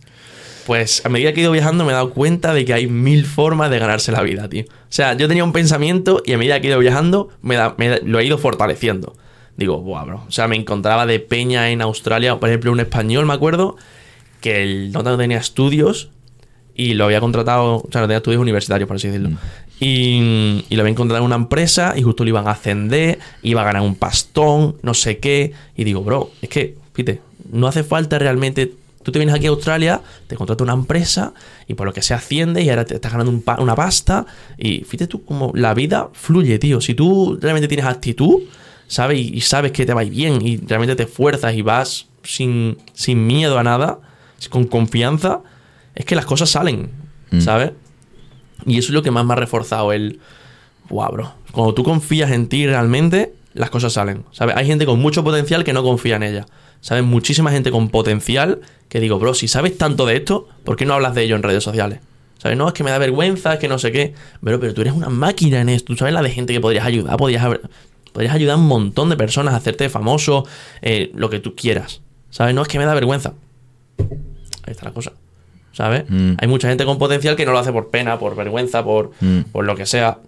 [0.67, 3.27] Pues a medida que he ido viajando me he dado cuenta de que hay mil
[3.27, 4.65] formas de ganarse la vida, tío.
[4.69, 7.75] O sea, yo tenía un pensamiento y a medida que he ido viajando me, da-
[7.79, 9.17] me da- lo he ido fortaleciendo.
[9.57, 10.25] Digo, buah, bro.
[10.29, 13.77] O sea, me encontraba de peña en Australia, por ejemplo, un español, me acuerdo,
[14.41, 16.11] que él no tenía estudios
[16.75, 19.31] y lo había contratado, o sea, no tenía estudios universitarios, por así decirlo.
[19.85, 23.62] Y, y lo había contratado en una empresa y justo le iban a ascender, iba
[23.62, 25.53] a ganar un pastón, no sé qué.
[25.76, 27.20] Y digo, bro, es que, fíjate,
[27.51, 28.72] no hace falta realmente.
[29.03, 31.33] Tú te vienes aquí a Australia, te contrata una empresa
[31.66, 34.24] y por lo que se asciende y ahora te estás ganando un pa- una pasta.
[34.57, 36.80] Y fíjate tú cómo la vida fluye, tío.
[36.80, 38.43] Si tú realmente tienes actitud,
[38.87, 39.18] ¿sabes?
[39.18, 43.26] Y, y sabes que te va bien y realmente te esfuerzas y vas sin, sin
[43.26, 43.99] miedo a nada,
[44.51, 45.41] con confianza,
[45.97, 46.89] es que las cosas salen,
[47.41, 47.72] ¿sabes?
[48.67, 50.21] Y eso es lo que más me ha reforzado el.
[50.89, 51.33] Wow, bro.
[51.53, 54.25] Cuando tú confías en ti realmente, las cosas salen.
[54.33, 54.57] ¿Sabes?
[54.57, 56.47] Hay gente con mucho potencial que no confía en ella.
[56.81, 57.05] ¿Sabes?
[57.05, 60.95] Muchísima gente con potencial que digo, bro, si sabes tanto de esto, ¿por qué no
[60.95, 62.01] hablas de ello en redes sociales?
[62.39, 62.59] ¿Sabes?
[62.59, 64.15] No, es que me da vergüenza, es que no sé qué.
[64.43, 65.97] Pero, pero tú eres una máquina en esto.
[65.97, 67.17] Sabes la de gente que podrías ayudar.
[67.17, 67.47] Podrías,
[68.13, 70.45] podrías ayudar a un montón de personas a hacerte famoso,
[70.81, 72.03] eh, lo que tú quieras.
[72.31, 72.55] ¿Sabes?
[72.55, 73.35] No, es que me da vergüenza.
[73.99, 75.13] Ahí está la cosa.
[75.73, 76.05] ¿Sabes?
[76.09, 76.35] Mm.
[76.39, 79.41] Hay mucha gente con potencial que no lo hace por pena, por vergüenza, por, Mm.
[79.53, 80.18] por lo que sea.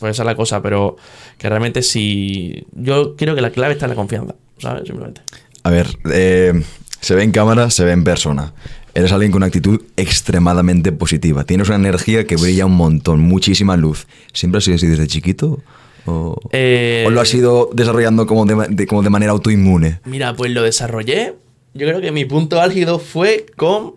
[0.00, 0.96] Pues esa es la cosa, pero
[1.38, 2.64] que realmente si.
[2.72, 4.82] Yo creo que la clave está en la confianza, ¿sabes?
[4.86, 5.20] Simplemente.
[5.64, 6.62] A ver, eh,
[7.00, 8.52] se ve en cámara, se ve en persona.
[8.94, 11.44] Eres alguien con una actitud extremadamente positiva.
[11.44, 14.06] Tienes una energía que brilla un montón, muchísima luz.
[14.32, 15.60] ¿Siempre has sido así desde chiquito?
[16.06, 20.00] ¿O, Eh, o lo has ido desarrollando como de- como de manera autoinmune?
[20.04, 21.34] Mira, pues lo desarrollé.
[21.74, 23.94] Yo creo que mi punto álgido fue con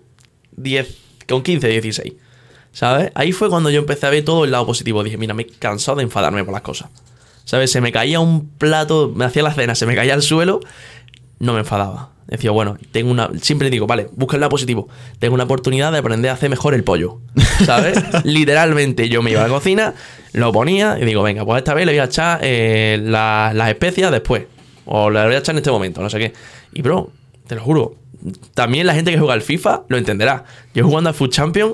[0.58, 0.97] 10,
[1.28, 2.14] con 15, 16.
[2.74, 3.12] ¿Sabes?
[3.16, 5.04] Ahí fue cuando yo empecé a ver todo el lado positivo.
[5.04, 6.89] Dije, mira, me he cansado de enfadarme por las cosas.
[7.43, 7.72] ¿Sabes?
[7.72, 10.62] Se me caía un plato, me hacía la cena, se me caía al suelo,
[11.39, 12.12] no me enfadaba.
[12.28, 13.30] Decía, bueno, tengo una.
[13.41, 14.88] Siempre digo, vale, busca el lado positivo.
[15.20, 17.20] Tengo una oportunidad de aprender a hacer mejor el pollo.
[17.66, 17.97] ¿Sabes?
[18.24, 19.93] Literalmente, yo me iba a la cocina,
[20.32, 23.68] lo ponía y digo, venga, pues esta vez le voy a echar eh, la- las
[23.70, 24.43] especias después.
[24.86, 26.34] O le voy a echar en este momento, no sé qué.
[26.74, 27.12] Y, bro,
[27.47, 27.95] te lo juro.
[28.53, 30.43] También la gente que juega al FIFA lo entenderá.
[30.74, 31.72] Yo jugando al Food Champion,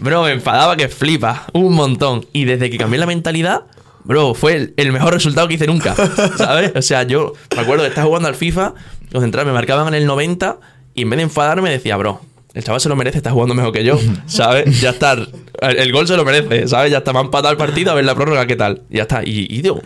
[0.00, 1.46] bro, me enfadaba que flipa.
[1.52, 2.26] Un montón.
[2.32, 3.62] Y desde que cambié la mentalidad,
[4.04, 5.94] bro, fue el, el mejor resultado que hice nunca.
[6.36, 6.72] ¿Sabes?
[6.74, 8.74] O sea, yo me acuerdo de estar jugando al FIFA,
[9.10, 10.58] los centrales me marcaban en el 90
[10.94, 12.20] y en vez de enfadarme decía, bro,
[12.54, 13.98] el chaval se lo merece, está jugando mejor que yo.
[14.26, 14.80] ¿Sabes?
[14.80, 15.12] Ya está.
[15.14, 15.28] El,
[15.60, 16.92] el gol se lo merece, ¿sabes?
[16.92, 18.82] Ya está, me han empatado el partido, a ver la prórroga, ¿qué tal?
[18.90, 19.24] Y ya está.
[19.24, 19.82] Y, y digo,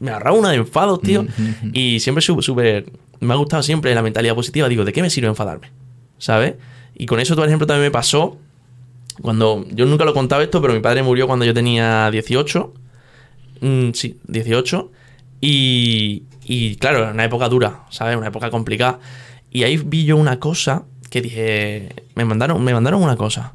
[0.00, 1.24] me agarraba una de enfados, tío.
[1.72, 2.84] y siempre súper.
[3.24, 4.68] Me ha gustado siempre la mentalidad positiva.
[4.68, 5.70] Digo, ¿de qué me sirve enfadarme?
[6.18, 6.54] ¿Sabes?
[6.94, 8.38] Y con eso, por ejemplo, también me pasó.
[9.20, 9.64] Cuando.
[9.70, 12.74] Yo nunca lo he contado esto, pero mi padre murió cuando yo tenía 18.
[13.60, 14.90] Mm, sí, 18.
[15.40, 16.24] Y.
[16.46, 18.16] Y claro, era una época dura, ¿sabes?
[18.16, 19.00] Una época complicada.
[19.50, 21.88] Y ahí vi yo una cosa que dije.
[22.14, 23.54] Me mandaron, me mandaron una cosa.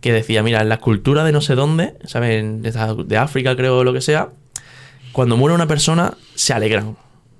[0.00, 2.62] Que decía, mira, en la cultura de no sé dónde, ¿sabes?
[2.62, 4.30] De, de África, creo, lo que sea
[5.18, 6.96] cuando muere una persona, se alegran.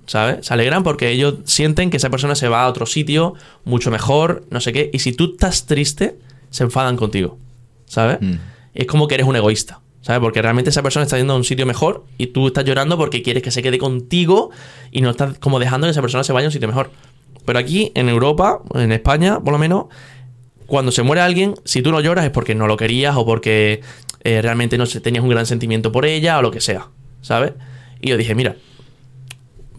[0.09, 0.47] ¿Sabes?
[0.47, 4.43] Se alegran porque ellos sienten que esa persona se va a otro sitio mucho mejor,
[4.49, 4.89] no sé qué.
[4.91, 6.17] Y si tú estás triste,
[6.49, 7.37] se enfadan contigo.
[7.85, 8.17] ¿Sabes?
[8.19, 8.33] Mm.
[8.73, 9.81] Es como que eres un egoísta.
[10.01, 10.19] ¿Sabes?
[10.19, 13.21] Porque realmente esa persona está yendo a un sitio mejor y tú estás llorando porque
[13.21, 14.49] quieres que se quede contigo
[14.89, 16.89] y no estás como dejando que esa persona se vaya a un sitio mejor.
[17.45, 19.85] Pero aquí, en Europa, en España, por lo menos,
[20.65, 23.81] cuando se muere alguien, si tú no lloras es porque no lo querías o porque
[24.23, 26.87] eh, realmente no tenías un gran sentimiento por ella o lo que sea,
[27.21, 27.53] ¿sabes?
[28.01, 28.55] Y yo dije, mira,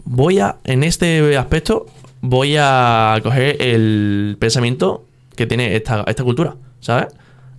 [0.03, 1.85] voy a, en este aspecto,
[2.21, 7.07] voy a coger el pensamiento que tiene esta, esta cultura, ¿sabes?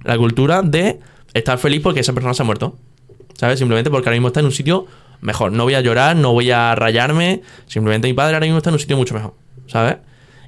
[0.04, 1.00] La cultura de
[1.34, 2.76] estar feliz porque esa persona se ha muerto,
[3.34, 3.58] ¿sabes?
[3.58, 4.86] Simplemente porque ahora mismo está en un sitio
[5.20, 5.52] mejor.
[5.52, 8.74] No voy a llorar, no voy a rayarme, simplemente mi padre ahora mismo está en
[8.74, 9.34] un sitio mucho mejor,
[9.66, 9.96] ¿sabes?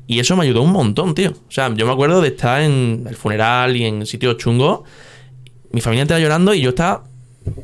[0.06, 1.30] Y eso me ayudó un montón, tío.
[1.30, 4.80] O sea, yo me acuerdo de estar en el funeral y en sitios chungos.
[5.72, 7.04] Mi familia estaba llorando y yo estaba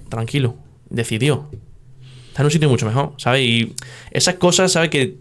[0.08, 0.56] tranquilo,
[0.88, 1.50] decidido.
[2.30, 3.42] Está en un sitio mucho mejor, ¿sabes?
[3.42, 3.74] Y
[4.10, 4.88] esas cosas, ¿sabes?
[4.90, 5.16] Que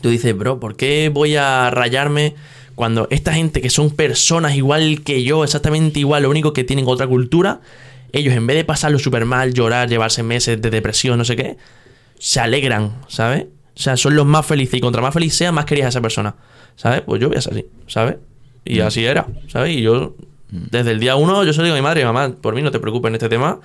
[0.00, 2.34] tú dices, bro, ¿por qué voy a rayarme
[2.74, 6.86] cuando esta gente que son personas igual que yo, exactamente igual, lo único que tienen
[6.86, 7.60] otra cultura,
[8.12, 11.56] ellos en vez de pasarlo súper mal, llorar, llevarse meses de depresión, no sé qué,
[12.18, 13.46] se alegran, ¿sabes?
[13.76, 16.00] O sea, son los más felices y contra más feliz sea, más querías a esa
[16.00, 16.36] persona,
[16.76, 17.02] ¿sabes?
[17.02, 18.16] Pues yo voy a ser así, ¿sabes?
[18.64, 19.76] Y así era, ¿sabes?
[19.76, 20.14] Y yo,
[20.50, 22.70] desde el día uno, yo se lo digo a mi madre, mamá, por mí no
[22.70, 23.60] te preocupes en este tema,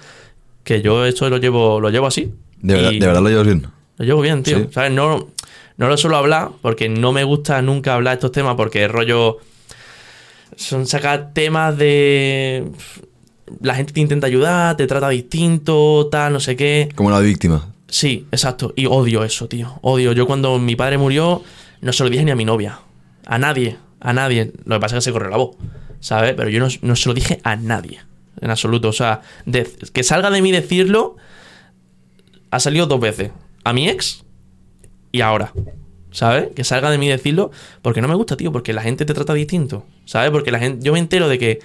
[0.63, 2.31] que yo esto lo llevo, lo llevo así.
[2.61, 3.67] ¿De verdad, Y ¿de verdad lo llevas bien?
[3.97, 4.59] Lo llevo bien, tío.
[4.59, 4.67] Sí.
[4.71, 4.91] ¿Sabes?
[4.91, 5.27] No,
[5.77, 9.37] no lo suelo hablar porque no me gusta nunca hablar de estos temas porque rollo.
[10.55, 12.65] Son sacar temas de.
[13.61, 16.89] La gente te intenta ayudar, te trata distinto, tal, no sé qué.
[16.95, 17.69] Como la víctima.
[17.87, 18.73] Sí, exacto.
[18.75, 19.79] Y odio eso, tío.
[19.81, 20.13] Odio.
[20.13, 21.43] Yo cuando mi padre murió,
[21.81, 22.79] no se lo dije ni a mi novia.
[23.25, 23.77] A nadie.
[23.99, 24.51] A nadie.
[24.65, 25.55] Lo que pasa es que se corrió la voz.
[25.99, 26.33] ¿Sabes?
[26.35, 28.01] Pero yo no, no se lo dije a nadie.
[28.41, 28.89] En absoluto.
[28.89, 29.21] O sea,
[29.93, 31.15] que salga de mí decirlo.
[32.51, 33.31] Ha salido dos veces.
[33.63, 34.23] A mi ex
[35.11, 35.53] y ahora.
[36.11, 36.49] ¿Sabes?
[36.55, 37.51] Que salga de mí decirlo.
[37.81, 38.51] Porque no me gusta, tío.
[38.51, 39.85] Porque la gente te trata distinto.
[40.05, 40.31] ¿Sabes?
[40.31, 40.85] Porque la gente.
[40.85, 41.59] Yo me entero de que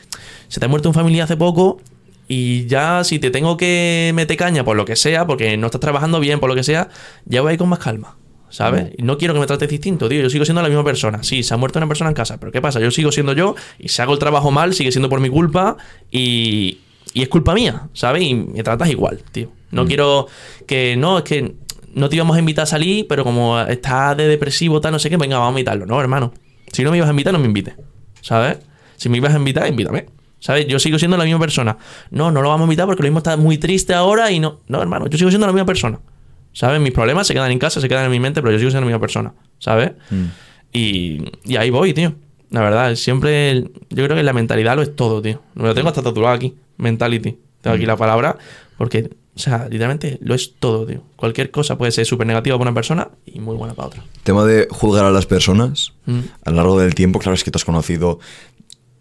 [0.49, 1.81] se te ha muerto un familiar hace poco.
[2.29, 5.81] Y ya si te tengo que meter caña por lo que sea, porque no estás
[5.81, 6.91] trabajando bien, por lo que sea,
[7.25, 8.17] ya voy a ir con más calma.
[8.51, 8.93] ¿Sabes?
[8.97, 10.23] Y no quiero que me trates distinto, tío.
[10.23, 11.23] Yo sigo siendo la misma persona.
[11.23, 12.81] Sí, se ha muerto una persona en casa, pero ¿qué pasa?
[12.81, 15.77] Yo sigo siendo yo y si hago el trabajo mal, sigue siendo por mi culpa
[16.11, 16.79] y,
[17.13, 18.23] y es culpa mía, ¿sabes?
[18.23, 19.51] Y me tratas igual, tío.
[19.71, 20.27] No quiero
[20.67, 21.55] que, no, es que
[21.95, 25.11] no te íbamos a invitar a salir, pero como estás de depresivo, tal, no sé
[25.11, 25.87] qué, venga, vamos a invitarlo.
[25.87, 26.33] No, hermano.
[26.73, 27.75] Si no me ibas a invitar, no me invites.
[28.21, 28.59] ¿Sabes?
[28.97, 30.07] Si me ibas a invitar, invítame.
[30.41, 30.67] ¿Sabes?
[30.67, 31.77] Yo sigo siendo la misma persona.
[32.11, 34.61] No, no lo vamos a invitar porque lo mismo está muy triste ahora y no.
[34.69, 35.99] No, hermano, yo sigo siendo la misma persona.
[36.59, 36.81] ¿Sabes?
[36.81, 38.81] Mis problemas se quedan en casa, se quedan en mi mente, pero yo sigo siendo
[38.81, 39.33] la misma persona.
[39.61, 39.93] ¿Sabes?
[40.73, 42.17] Y, y ahí voy, tío.
[42.51, 43.61] La verdad, siempre.
[43.91, 45.41] Yo creo que la mentalidad lo es todo, tío.
[45.55, 46.57] Me lo tengo hasta tatuado aquí.
[46.77, 47.39] Mentality.
[47.61, 48.39] Tengo aquí la palabra.
[48.77, 51.05] Porque, o sea, literalmente lo es todo, tío.
[51.15, 54.05] Cualquier cosa puede ser súper negativa para una persona y muy buena para otra.
[54.25, 55.93] Tema de juzgar a las personas.
[56.07, 56.19] Mm.
[56.45, 58.19] A lo largo del tiempo, claro, es que tú has conocido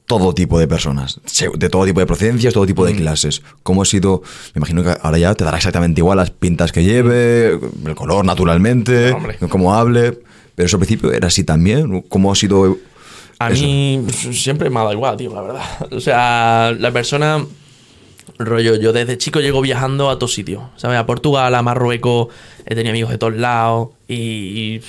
[0.08, 1.20] todo tipo de personas,
[1.58, 2.98] de todo tipo de procedencias, todo tipo de Mm.
[2.98, 3.42] clases.
[3.62, 4.24] ¿Cómo ha sido?
[4.56, 8.26] Me imagino que ahora ya te dará exactamente igual las pintas que lleve, el color
[8.26, 10.18] naturalmente, No, cómo hable.
[10.56, 12.02] Pero eso al principio era así también.
[12.10, 12.78] ¿Cómo ha sido?
[13.38, 13.64] A Eso.
[13.64, 15.62] mí siempre me ha dado igual, tío, la verdad.
[15.92, 17.46] O sea, la persona.
[18.40, 20.62] Rollo, yo desde chico llego viajando a todos sitios.
[20.76, 20.98] ¿Sabes?
[20.98, 22.28] A Portugal, a Marruecos,
[22.66, 23.90] he tenido amigos de todos lados.
[24.08, 24.82] Y, y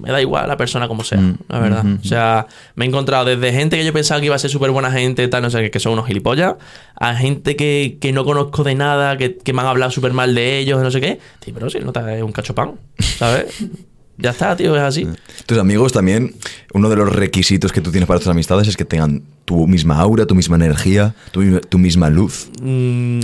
[0.00, 1.84] me da igual la persona como sea, Mm, la verdad.
[1.84, 4.50] ujú, O sea, me he encontrado desde gente que yo pensaba que iba a ser
[4.50, 6.54] súper buena gente, tal, no sé, qué, que son unos gilipollas,
[6.96, 10.34] a gente que, que no conozco de nada, que, que me han hablado súper mal
[10.34, 11.20] de ellos, no sé qué.
[11.44, 13.46] Sí, pero si no te es un cachopán, ¿sabes?
[14.18, 15.06] ya está, tío, es así.
[15.46, 16.34] Tus amigos también,
[16.72, 19.98] uno de los requisitos que tú tienes para tus amistades es que tengan tu misma
[20.00, 22.48] aura, tu misma energía, tu, misma- tu misma luz.
[22.62, 23.20] Mm,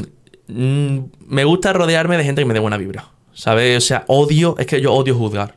[0.49, 3.07] mm, me gusta rodearme de gente que me dé buena vibra.
[3.33, 3.79] ¿Sabes?
[3.79, 5.57] O sea, odio, es que yo odio juzgar.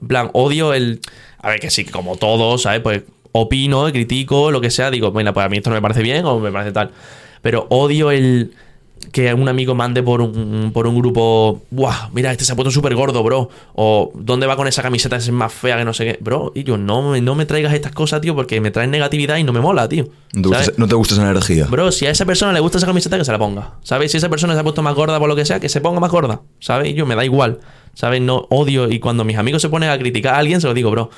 [0.00, 1.00] En plan, odio el.
[1.38, 2.80] A ver, que sí, como todos, ¿sabes?
[2.80, 6.02] Pues opino, critico, lo que sea, digo, bueno, pues a mí esto no me parece
[6.02, 6.92] bien o me parece tal.
[7.42, 8.52] Pero odio el
[9.14, 12.08] que un amigo mande por un, por un grupo, ¡buah!
[12.12, 13.48] Mira, este se ha puesto súper gordo, bro.
[13.74, 15.14] O ¿dónde va con esa camiseta?
[15.14, 16.18] Es más fea que no sé qué.
[16.20, 19.36] Bro, y yo, no, me- no me traigas estas cosas, tío, porque me traen negatividad
[19.36, 20.08] y no me mola, tío.
[20.34, 21.66] No te, gusta, esa- no te gusta esa energía.
[21.70, 23.74] Bro, si a esa persona le gusta esa camiseta, que se la ponga.
[23.84, 24.10] ¿Sabes?
[24.10, 26.00] Si esa persona se ha puesto más gorda por lo que sea, que se ponga
[26.00, 26.40] más gorda.
[26.58, 26.88] ¿Sabes?
[26.88, 27.60] Y yo me da igual.
[27.94, 28.20] ¿Sabes?
[28.20, 28.90] No odio.
[28.90, 31.10] Y cuando mis amigos se ponen a criticar a alguien, se lo digo, bro.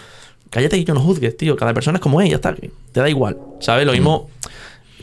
[0.50, 1.56] Cállate y yo no juzgues, tío.
[1.56, 2.54] Cada persona es como es, ya está.
[2.54, 3.38] Te da igual.
[3.60, 3.86] ¿Sabes?
[3.86, 4.28] Lo mismo.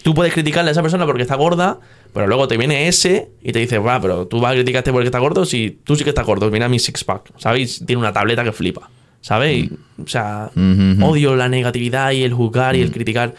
[0.03, 1.79] Tú puedes criticarle a esa persona porque está gorda,
[2.13, 5.07] pero luego te viene ese y te dice, va, pero tú vas a criticarte porque
[5.07, 6.49] está gordo si tú sí que estás gordo.
[6.51, 7.31] Mira mi six pack.
[7.37, 7.81] ¿Sabes?
[7.81, 8.89] Y Tiene una tableta que flipa.
[9.21, 9.57] ¿Sabes?
[9.57, 9.71] Y,
[10.03, 11.05] o sea, Ujú.
[11.05, 13.33] odio la negatividad y el juzgar y el criticar.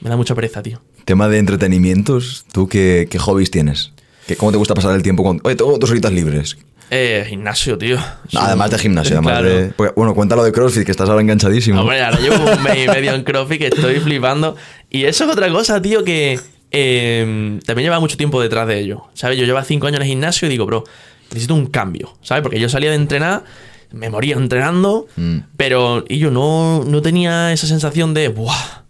[0.00, 0.80] Me da mucha pereza, tío.
[1.04, 3.92] Tema de entretenimientos, ¿tú qué, qué hobbies tienes?
[4.26, 5.22] ¿Qué, ¿Cómo te gusta pasar el tiempo?
[5.22, 6.56] Con, Oye, tengo dos horitas libres.
[6.90, 7.96] Eh, gimnasio, tío.
[8.32, 9.48] No, además de gimnasio, además Claro.
[9.48, 9.64] de...
[9.70, 11.80] porque, bueno, cuéntalo de CrossFit, que estás ahora enganchadísimo.
[11.80, 14.56] Hombre, ahora llevo un mes y medio en CrossFit que estoy flipando.
[14.90, 16.38] Y eso es otra cosa, tío, que
[16.74, 19.04] eh, también lleva mucho tiempo detrás de ello.
[19.14, 19.38] ¿Sabes?
[19.38, 20.84] Yo llevo cinco años en el gimnasio y digo, bro,
[21.30, 22.16] necesito un cambio.
[22.22, 22.42] ¿Sabes?
[22.42, 23.44] Porque yo salía de entrenar,
[23.92, 25.38] me moría entrenando, Mm.
[25.56, 28.82] pero y yo no, no tenía esa sensación de, ¡buah!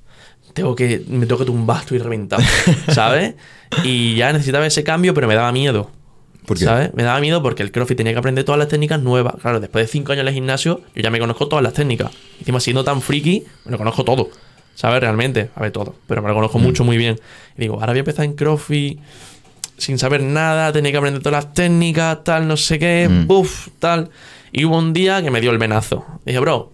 [0.54, 2.42] Tengo que, me tengo que tumbar, estoy reventado.
[2.92, 3.34] ¿Sabes?
[3.82, 5.90] Y ya necesitaba ese cambio, pero me daba miedo.
[6.46, 6.64] ¿Por qué?
[6.66, 6.94] ¿Sabes?
[6.94, 9.34] Me daba miedo porque el CrossFit tenía que aprender todas las técnicas nuevas.
[9.40, 12.10] Claro, después de cinco años en el gimnasio, yo ya me conozco todas las técnicas.
[12.38, 14.28] Encima, siendo tan friki, me lo conozco todo.
[14.74, 15.00] ¿Sabes?
[15.00, 15.50] Realmente.
[15.54, 15.94] A ver, todo.
[16.06, 17.18] Pero me lo conozco mucho, muy bien.
[17.56, 18.98] Y digo, ahora voy a empezar en CrossFit
[19.76, 23.26] sin saber nada, tenía que aprender todas las técnicas, tal, no sé qué, Mm.
[23.26, 24.08] buf, tal.
[24.52, 26.04] Y hubo un día que me dio el venazo.
[26.24, 26.72] Dije, bro,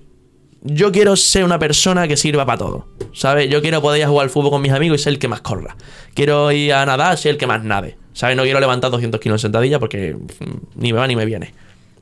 [0.63, 2.89] yo quiero ser una persona que sirva para todo.
[3.15, 3.49] ¿Sabes?
[3.49, 5.29] Yo quiero poder ir a jugar al fútbol con mis amigos y ser el que
[5.29, 5.77] más corra.
[6.15, 7.97] Quiero ir a nadar, ser el que más nade.
[8.13, 8.37] ¿Sabes?
[8.37, 11.55] No quiero levantar 200 kilos en sentadilla porque mm, ni me va ni me viene.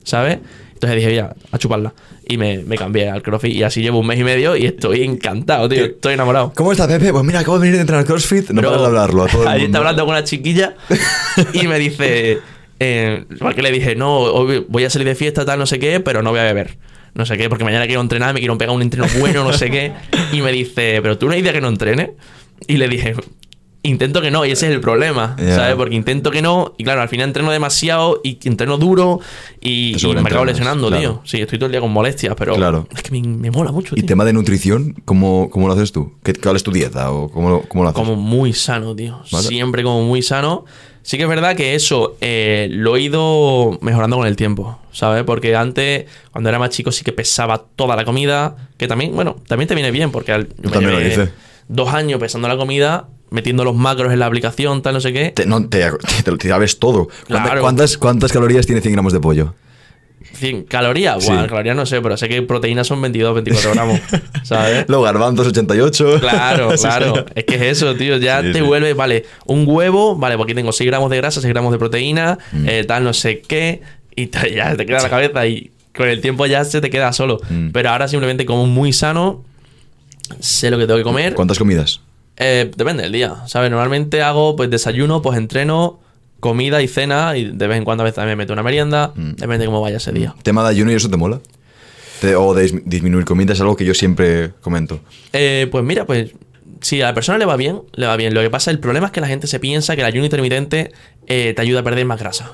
[0.03, 0.39] ¿Sabes?
[0.73, 1.93] Entonces dije, ya, a chuparla.
[2.29, 3.55] Y me, me cambié al CrossFit.
[3.55, 5.83] Y así llevo un mes y medio y estoy encantado, tío.
[5.85, 6.53] Estoy enamorado.
[6.55, 7.11] ¿Cómo está Pepe?
[7.11, 8.51] Pues mira, acabo de venir de entrenar CrossFit.
[8.51, 9.65] No de hablarlo a todo el Ayer mundo.
[9.65, 10.75] estaba hablando con una chiquilla
[11.53, 12.39] y me dice.
[12.81, 15.99] Eh, porque le dije, no, hoy voy a salir de fiesta, tal, no sé qué,
[15.99, 16.77] pero no voy a beber.
[17.13, 19.69] No sé qué, porque mañana quiero entrenar, me quiero pegar un entreno bueno, no sé
[19.69, 19.91] qué.
[20.31, 22.13] Y me dice, pero tú no hay día que no entrene.
[22.67, 23.15] Y le dije,
[23.83, 25.55] intento que no, y ese es el problema, Ya.
[25.55, 25.75] ¿sabes?
[25.75, 29.19] Porque intento que no, y claro, al final entreno demasiado y entreno duro
[29.61, 31.01] y, y me acabo lesionando, claro.
[31.01, 31.21] tío.
[31.25, 32.87] Sí, estoy todo el día con molestias, pero Claro.
[32.95, 34.07] es que me, me mola mucho, ¿Y tío.
[34.07, 34.95] tema de nutrición?
[35.05, 36.13] ¿Cómo, cómo lo haces tú?
[36.23, 37.11] ¿Qué, ¿Cuál es tu dieta?
[37.11, 37.99] ¿O cómo, cómo lo haces?
[38.03, 39.19] Como muy sano, tío.
[39.31, 39.47] Vale.
[39.47, 40.65] Siempre como muy sano.
[41.01, 45.23] Sí que es verdad que eso eh, lo he ido mejorando con el tiempo, ¿sabes?
[45.23, 48.57] Porque antes, cuando era más chico, sí que pesaba toda la comida.
[48.77, 51.29] Que también, bueno, también te viene bien, porque al- yo me también lo hice.
[51.69, 55.31] dos años pesando la comida, metiendo los macros en la aplicación, tal, no sé qué.
[55.31, 55.89] Te, no, te,
[56.23, 57.07] te, te sabes todo.
[57.27, 57.61] ¿Cuánta- Claro.
[57.61, 59.53] ¿Cuántas, ¿Cuántas calorías tiene 100 gramos de pollo?
[60.33, 61.31] 100 calorías, Sí.
[61.31, 63.99] Buah, calorías no sé, pero sé que proteínas son 22, 24 gramos,
[64.43, 64.85] ¿sabes?
[64.87, 66.17] Los garbanzos 88.
[66.19, 67.25] Claro, claro.
[67.35, 68.17] Es que es eso, tío.
[68.17, 68.61] Ya Sí, te sí.
[68.61, 72.37] vuelve, vale, un huevo, vale, porque tengo 6 gramos de grasa, 6 gramos de proteína,
[72.51, 72.67] Mm.
[72.69, 73.81] eh, tal, no sé qué,
[74.15, 77.11] y te- ya te queda la cabeza y con el tiempo ya se te queda
[77.13, 77.39] solo.
[77.49, 77.69] Mm.
[77.71, 79.43] Pero ahora simplemente como muy sano,
[80.39, 81.33] sé lo que tengo que comer.
[81.33, 82.01] ¿Cuántas comidas?
[82.39, 83.69] Eh, depende del día, ¿sabes?
[83.69, 85.99] Normalmente hago pues desayuno, pues entreno,
[86.39, 89.11] comida y cena, y de vez en cuando a veces también me meto una merienda,
[89.15, 89.31] Mm.
[89.33, 90.33] depende de cómo vaya ese día.
[90.41, 91.39] ¿Tema de ayuno y eso te mola?
[92.21, 94.99] Te- o de dis- disminuir comida es algo que yo siempre comento.
[95.33, 96.31] Eh, pues mira, pues
[96.81, 98.33] si a la persona le va bien, le va bien.
[98.33, 100.91] Lo que pasa, el problema es que la gente se piensa que el ayuno intermitente
[101.27, 102.51] eh, te ayuda a perder más grasa.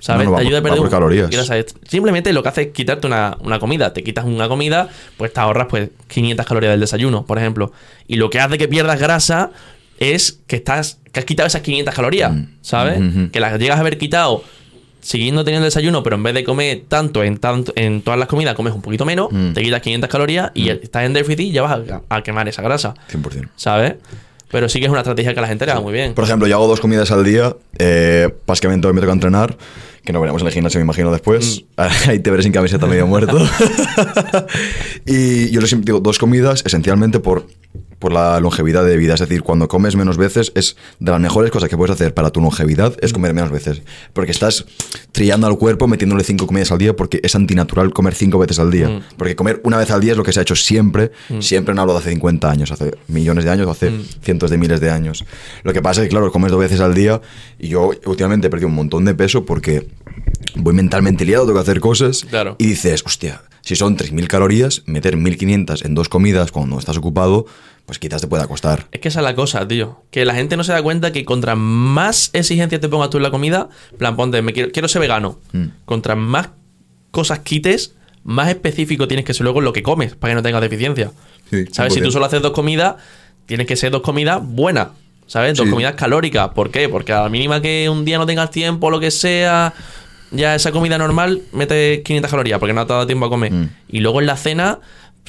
[0.00, 0.24] ¿Sabes?
[0.26, 1.30] No, no, va te ayuda a perder por calorías.
[1.30, 1.54] grasa.
[1.88, 3.92] Simplemente lo que hace es quitarte una, una comida.
[3.92, 7.72] Te quitas una comida, pues te ahorras pues 500 calorías del desayuno, por ejemplo.
[8.06, 9.50] Y lo que hace que pierdas grasa
[9.98, 13.00] es que estás que has quitado esas 500 calorías, ¿sabes?
[13.00, 13.08] Mm.
[13.08, 13.30] Ujú.
[13.32, 14.44] Que las llegas a haber quitado
[15.00, 18.54] siguiendo teniendo desayuno, pero en vez de comer tanto en, tanto en todas las comidas,
[18.54, 19.52] comes un poquito menos, Mm.
[19.54, 22.62] te quitas 500 calorías y estás en déficit y ya vas a, a quemar esa
[22.62, 23.48] grasa, 100%.
[23.56, 23.94] ¿sabes?
[24.50, 26.14] Pero sí que es una estrategia que a la gente le va muy bien.
[26.14, 27.54] Por ejemplo, yo hago dos comidas al día.
[27.78, 29.56] eh, básicamente hoy me toca entrenar.
[30.08, 31.66] Que nos veremos en el gimnasio, me imagino, después.
[31.76, 31.82] Mm.
[32.08, 33.38] Ahí te veré sin camiseta medio muerto.
[35.04, 37.46] y yo les digo dos comidas esencialmente por,
[37.98, 39.12] por la longevidad de vida.
[39.12, 42.30] Es decir, cuando comes menos veces, es de las mejores cosas que puedes hacer para
[42.30, 43.82] tu longevidad es comer menos veces.
[44.14, 44.64] Porque estás
[45.12, 48.70] trillando al cuerpo metiéndole cinco comidas al día porque es antinatural comer cinco veces al
[48.70, 48.88] día.
[48.88, 49.02] Mm.
[49.18, 51.10] Porque comer una vez al día es lo que se ha hecho siempre.
[51.40, 54.04] Siempre no hablo de hace 50 años, hace millones de años, o hace Mm.
[54.22, 55.24] cientos de miles de años.
[55.64, 57.20] Lo que pasa es que, claro, comes dos veces al día
[57.58, 59.86] y yo últimamente he perdido un montón de peso porque
[60.56, 62.24] voy mentalmente liado, tengo que hacer cosas.
[62.24, 62.56] Claro.
[62.58, 67.46] Y dices, hostia, si son 3.000 calorías, meter 1.500 en dos comidas cuando estás ocupado,
[67.86, 68.86] pues quizás te pueda costar.
[68.92, 70.02] Es que esa es la cosa, tío.
[70.10, 73.22] Que la gente no se da cuenta que contra más exigencias te pongas tú en
[73.22, 75.38] la comida, plan, ponte, me quiero, quiero ser vegano.
[75.52, 75.64] Mm.
[75.84, 76.50] Contra más
[77.10, 77.94] cosas quites,
[78.24, 81.12] más específico tienes que ser luego en lo que comes para que no tengas deficiencia.
[81.50, 81.94] Sí, ¿Sabes?
[81.94, 82.04] Si 100%.
[82.04, 82.96] tú solo haces dos comidas,
[83.46, 84.88] tienes que ser dos comidas buenas.
[85.28, 85.56] ¿Sabes?
[85.56, 85.70] Dos Sí.
[85.70, 86.48] comidas calóricas.
[86.48, 86.88] ¿Por qué?
[86.88, 89.72] Porque a la mínima que un día no tengas tiempo o lo que sea,
[90.32, 93.52] ya esa comida normal mete 500 calorías porque no te ha dado tiempo a comer.
[93.52, 93.68] Mm.
[93.90, 94.80] Y luego en la cena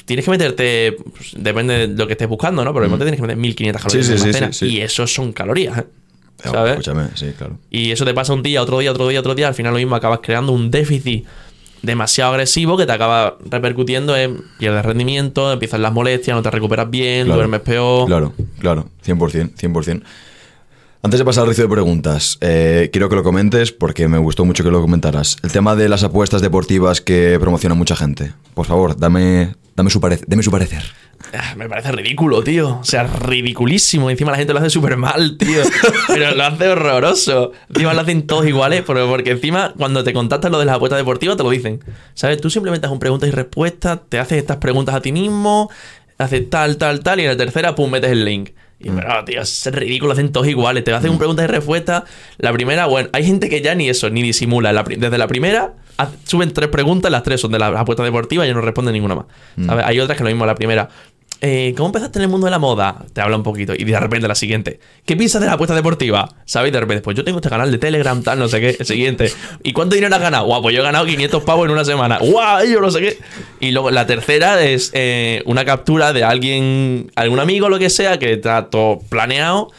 [0.06, 2.74] tienes que meterte, pues, depende de lo que estés buscando, ¿no?
[2.74, 2.92] Pero mm.
[2.92, 4.52] te tienes que meter 1500 calorías Sí, sí, en la sí, cena.
[4.52, 4.76] sí, sí.
[4.76, 5.84] Y eso son calorías, ¿eh?
[6.42, 6.72] ¿Sabes?
[6.72, 7.58] Escúchame, sí, claro.
[7.70, 9.48] Y eso te pasa un día, otro día, otro día, otro día.
[9.48, 11.26] Al final lo mismo acabas creando un déficit
[11.82, 16.90] demasiado agresivo que te acaba repercutiendo en pierdes rendimiento, empiezan las molestias, no te recuperas
[16.90, 17.36] bien, Claro.
[17.38, 18.06] duermes peor.
[18.06, 20.02] Claro, claro, 100%, 100%.
[21.02, 24.44] Antes de pasar al resto de preguntas, eh, quiero que lo comentes porque me gustó
[24.44, 25.38] mucho que lo comentaras.
[25.42, 28.34] El tema de las apuestas deportivas que promociona mucha gente.
[28.52, 30.82] Por favor, dame, dame, su, deme su parecer.
[31.34, 32.78] Ah, Me parece ridículo, tío.
[32.80, 34.10] O sea, ridiculísimo.
[34.10, 35.62] Encima la gente lo hace súper mal, tío.
[36.08, 37.52] Pero lo hace horroroso.
[37.68, 41.36] Encima lo hacen todos iguales, porque encima cuando te contactan lo de las apuestas deportivas
[41.36, 41.80] te lo dicen.
[42.14, 42.40] ¿Sabes?
[42.40, 45.70] Tú simplemente haces un preguntas y respuestas, te haces estas preguntas a ti mismo,
[46.18, 48.50] haces tal, tal, tal, y en la tercera, pum, metes el link.
[48.82, 50.82] Y pero, tío, es ridículo, hacen todos iguales.
[50.84, 52.04] Te hacen un preguntas y respuestas.
[52.38, 54.72] La primera, bueno, hay gente que ya ni eso, ni disimula.
[54.72, 55.74] La desde la primera,
[56.24, 59.26] suben tres preguntas, las tres son de las apuestas deportivas y no responden ninguna más.
[59.66, 59.84] ¿Sabes?
[59.84, 60.88] Hay otras que lo mismo, la primera.
[61.42, 63.06] Eh, ¿Cómo empezaste en el mundo de la moda?
[63.14, 63.72] Te habla un poquito.
[63.74, 64.78] Y de repente la siguiente.
[65.06, 66.36] ¿Qué piensas de la apuesta deportiva?
[66.44, 66.68] ¿Sabes?
[66.68, 68.76] Y de repente, pues yo tengo este canal de Telegram, tal, no sé qué.
[68.78, 69.32] El siguiente.
[69.62, 70.44] ¿Y cuánto dinero has ganado?
[70.44, 72.18] Guau, pues yo he ganado 500 pavos en una semana.
[72.18, 73.18] Guau, yo no sé qué.
[73.58, 77.88] Y luego la tercera es eh, una captura de alguien, algún amigo o lo que
[77.88, 79.70] sea, que está todo planeado.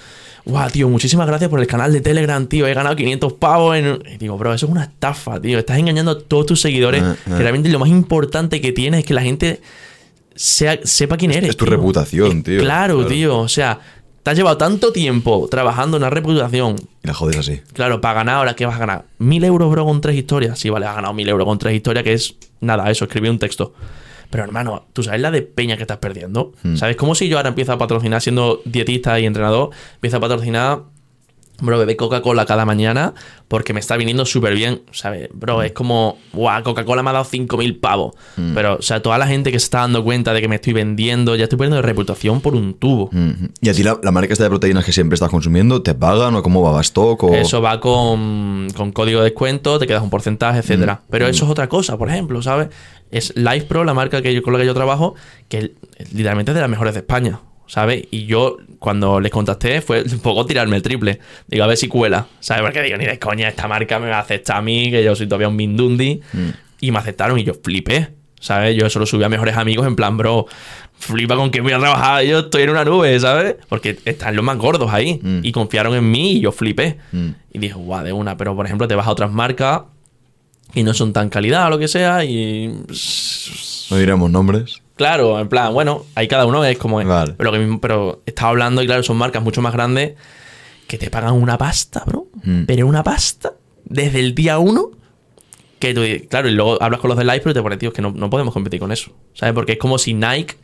[0.45, 2.65] Guau, tío, muchísimas gracias por el canal de Telegram, tío.
[2.65, 4.01] He ganado 500 pavos en...
[4.11, 5.59] Y digo, bro, eso es una estafa, tío.
[5.59, 7.03] Estás engañando a todos tus seguidores.
[7.03, 7.15] Ah.
[7.25, 9.61] Que realmente lo más importante que tienes es que la gente
[10.35, 11.51] sea- sepa quién eres.
[11.51, 11.75] es tu tío.
[11.75, 12.59] reputación, tío.
[12.61, 13.09] Claro, Claro.
[13.09, 13.39] tío.
[13.39, 13.79] O sea,
[14.23, 16.75] te has llevado tanto tiempo trabajando en una reputación.
[17.03, 17.61] Y la jodes así.
[17.73, 19.05] Claro, para ganar ahora, ¿qué vas a ganar?
[19.17, 20.59] ¿Mil euros, bro, con tres historias?
[20.59, 23.39] Sí, vale, has ganado mil euros con tres historias, que es nada, eso, escribir un
[23.39, 23.73] texto.
[24.29, 26.53] Pero hermano, ¿tú sabes la de peña que estás perdiendo?
[26.63, 26.75] Hmm.
[26.77, 26.95] ¿Sabes?
[26.95, 30.83] Como si yo ahora empiezo a patrocinar, siendo dietista y entrenador, empiezo a patrocinar,
[31.61, 33.13] bro, beber Coca-Cola cada mañana
[33.47, 35.29] porque me está viniendo súper bien, ¿sabes?
[35.33, 38.15] Bro, es como, guau, Coca-Cola me ha dado 5.000 pavos.
[38.37, 38.53] Hmm.
[38.53, 40.73] Pero, o sea, toda la gente que se está dando cuenta de que me estoy
[40.73, 43.09] vendiendo, ya estoy perdiendo reputación por un tubo.
[43.11, 43.47] Mm.
[43.61, 46.35] ¿Y a ti la, la marca esta de proteínas que siempre estás consumiendo, te pagan
[46.35, 46.71] o cómo va?
[46.71, 47.35] ¿Va stock o...?
[47.35, 51.01] Eso va con, con código de descuento, te quedas un porcentaje, etcétera.
[51.09, 52.69] Pero eso es otra cosa, por ejemplo, ¿sabes?
[53.11, 55.15] Es Life Pro, la marca que yo, con la que yo trabajo,
[55.49, 55.73] que
[56.13, 57.41] literalmente es de las mejores de España,
[57.71, 58.03] ¿sabes?
[58.11, 61.19] Y yo, cuando les contacté, fue un poco tirarme el triple.
[61.47, 62.63] Digo, a ver si cuela, ¿sabes?
[62.63, 65.15] Porque digo, ni de coña, esta marca me va a aceptar a mí, que yo
[65.15, 66.19] soy todavía un mindundi.
[66.81, 68.09] Y me aceptaron y yo flipé,
[68.41, 68.75] ¿sabes?
[68.75, 70.47] Yo eso lo subí a mejores amigos en plan, bro,
[70.99, 73.55] flipa con que voy a trabajar, yo estoy en una nube, ¿sabes?
[73.69, 75.39] Porque están los más gordos ahí Mm.
[75.41, 76.97] y confiaron en mí y yo flipé.
[77.13, 77.29] Mm.
[77.53, 79.83] Y dije, guau, de una, pero por ejemplo te vas a otras marcas
[80.73, 82.67] y no son tan calidad o lo que sea y...
[83.89, 84.81] No diremos nombres.
[85.01, 87.07] Claro, en plan, bueno, ahí cada uno es como es.
[87.07, 87.33] Vale.
[87.37, 90.13] Pero, que mismo- pero estaba hablando y claro, son marcas mucho más grandes
[90.87, 92.27] que te pagan una pasta, bro.
[92.43, 92.63] Mm.
[92.65, 93.53] Pero una pasta
[93.85, 94.91] desde el día uno
[95.79, 97.95] que tú, claro, y luego hablas con los de Live, pero te pones, tío, es
[97.95, 99.11] que no, no podemos competir con eso.
[99.33, 99.53] ¿Sabes?
[99.55, 100.55] Porque es como si Nike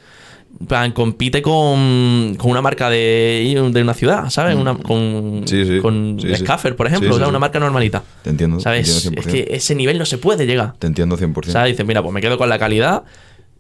[0.68, 4.56] plan, compite con, con una marca de, de una ciudad, ¿sabes?
[4.56, 5.48] Una, con Mm.
[5.48, 5.80] Sí, sí.
[5.82, 6.36] con Sí.
[6.36, 8.02] Scaffer, por ejemplo, o sea, una marca normalita.
[8.24, 8.60] Te entiendo.
[8.60, 8.86] ¿Sabes?
[8.88, 9.32] Te entiendo Es 100%.
[9.50, 10.74] que ese nivel no se puede llegar.
[10.80, 11.50] Te entiendo 100%.
[11.50, 13.04] O sea, dices, mira, pues me quedo con la calidad.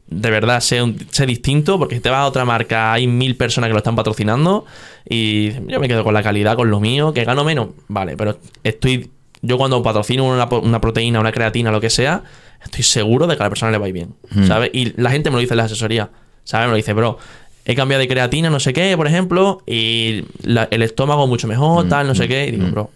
[0.09, 3.35] De verdad, sé, un- sé distinto, porque si te vas a otra marca, hay mil
[3.35, 4.65] personas que lo están patrocinando.
[5.09, 7.69] Y yo me quedo con la calidad, con lo mío, que gano menos.
[7.87, 9.11] Vale, pero estoy.
[9.41, 12.23] Yo cuando patrocino una, una proteína, una creatina, lo que sea,
[12.63, 14.15] estoy seguro de que a la persona le va a ir bien.
[14.47, 14.71] ¿Sabes?
[14.73, 16.09] Y la gente me lo dice en la asesoría.
[16.43, 16.67] ¿Sabes?
[16.67, 17.17] Me lo dice, bro.
[17.65, 21.89] He cambiado de creatina, no sé qué, por ejemplo, y la- el estómago mucho mejor,
[21.89, 22.47] tal, no sé qué.
[22.47, 22.91] Y digo, bro,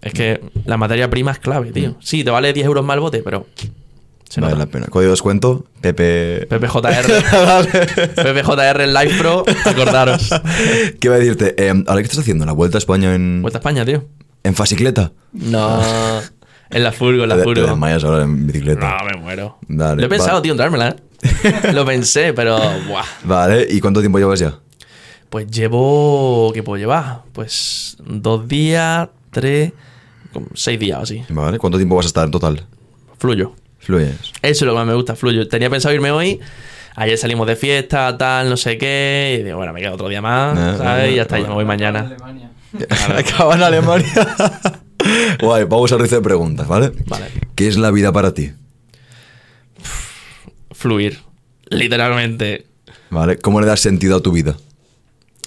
[0.00, 1.94] es que la materia prima es clave, tío.
[2.00, 3.46] Sí, te vale 10 euros más el bote, pero
[4.28, 4.64] se vale nota.
[4.66, 4.86] la pena.
[4.86, 6.46] Código de descuento, PP...
[6.48, 7.06] PPJR.
[8.14, 10.28] PPJR en Live Pro, acordaros.
[11.00, 11.54] ¿Qué iba a decirte?
[11.56, 12.44] Eh, ¿Ahora qué estás haciendo?
[12.46, 14.04] ¿La Vuelta a España en, Vuelta a España, tío.
[14.44, 15.12] en fascicleta?
[15.32, 15.80] No.
[16.70, 17.66] En la furgo, en la Te, te furgo.
[17.66, 18.98] desmayas ahora en bicicleta.
[18.98, 19.58] No, me muero.
[19.68, 20.96] Dale, Lo he pensado, tío, entrármela, ¿eh?
[21.72, 22.58] Lo pensé, pero.
[22.86, 23.04] Buah.
[23.24, 24.58] Vale, ¿y cuánto tiempo llevas ya?
[25.30, 26.50] Pues llevo.
[26.52, 27.22] ¿Qué puedo llevar?
[27.32, 29.72] Pues dos días, tres.
[30.54, 31.24] seis días o así.
[31.30, 32.66] Vale, ¿cuánto tiempo vas a estar en total?
[33.18, 33.54] Fluyo.
[33.78, 34.16] Fluyes.
[34.42, 35.48] Eso es lo que más me gusta, fluyo.
[35.48, 36.38] Tenía pensado irme hoy.
[36.96, 39.38] Ayer salimos de fiesta, tal, no sé qué.
[39.40, 41.04] Y digo, bueno, me quedo otro día más, Eh, ¿sabes?
[41.08, 42.00] eh, Y ya está, ya me voy mañana.
[42.00, 42.50] Alemania.
[43.16, 44.12] Acaba en Alemania.
[45.40, 46.92] Guay, vamos rizo de preguntas, ¿vale?
[47.06, 47.26] Vale.
[47.54, 48.52] ¿Qué es la vida para ti?
[50.72, 51.18] Fluir.
[51.66, 52.66] Literalmente.
[53.10, 53.38] ¿Vale?
[53.38, 54.56] ¿Cómo le das sentido a tu vida?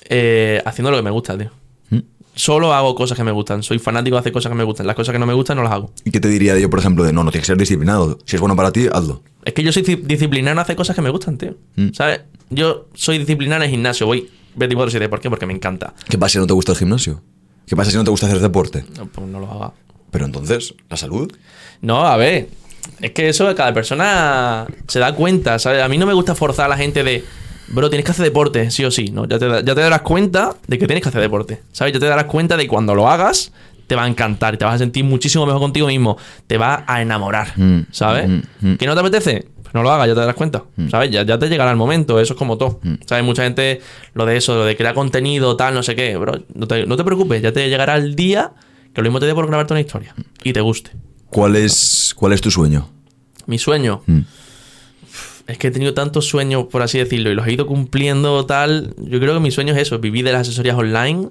[0.09, 1.51] Eh, haciendo lo que me gusta, tío.
[2.34, 3.61] Solo hago cosas que me gustan.
[3.61, 4.88] Soy fanático de hacer cosas que me gustan.
[4.88, 5.91] Las cosas que no me gustan no las hago.
[6.05, 8.17] ¿Y qué te diría yo, por ejemplo, de no, no tienes que ser disciplinado?
[8.25, 9.21] Si es bueno para ti, hazlo.
[9.43, 11.55] Es que yo soy di- disciplinado en hacer cosas que me gustan, tío.
[11.75, 11.89] Mm.
[11.93, 12.21] ¿Sabes?
[12.49, 14.07] Yo soy disciplinado en el gimnasio.
[14.07, 15.09] Voy 24-7.
[15.09, 15.29] ¿Por qué?
[15.29, 15.93] Porque me encanta.
[16.09, 17.21] ¿Qué pasa si no te gusta el gimnasio?
[17.67, 18.86] ¿Qué pasa si no te gusta hacer deporte?
[18.97, 19.73] No, pues no lo haga.
[20.11, 21.32] Pero entonces, ¿la salud?
[21.82, 22.49] No, a ver.
[22.99, 25.84] Es que eso cada persona se da cuenta, ¿sabes?
[25.84, 27.23] A mí no me gusta forzar a la gente de,
[27.74, 29.05] bro, tienes que hacer deporte, sí o sí.
[29.11, 31.93] No, ya te, da- ya te darás cuenta de que tienes que hacer deporte, ¿sabes?
[31.93, 33.51] Ya te darás cuenta de que cuando lo hagas
[33.88, 36.17] te va a encantar, te vas a sentir muchísimo mejor contigo mismo,
[36.47, 38.30] te va a enamorar, Mm, ¿sabes?
[38.30, 38.76] mm, mm.
[38.78, 39.47] ¿Que no te apetece?
[39.61, 41.11] Pues no lo hagas, ya te darás cuenta, ¿sabes?
[41.11, 42.80] Ya, ya te llegará el momento, eso es como todo.
[42.84, 42.93] Mm.
[43.05, 43.24] ¿Sabes?
[43.26, 43.82] Mucha gente,
[44.13, 46.95] lo de eso, lo de crear contenido, tal, no sé qué, bro, no te, no
[46.97, 48.53] te preocupes, ya te llegará el día
[48.93, 50.13] que lo mismo te dé por grabarte una historia
[50.43, 50.91] y te guste.
[51.30, 52.89] ¿Cuál es, cuál es tu sueño?
[53.45, 54.03] Mi sueño.
[55.51, 55.53] Mm.
[55.53, 58.93] Es que he tenido tantos sueños, por así decirlo, y los he ido cumpliendo tal.
[58.97, 61.29] Yo creo que mi sueño es eso, vivir de las asesorías online,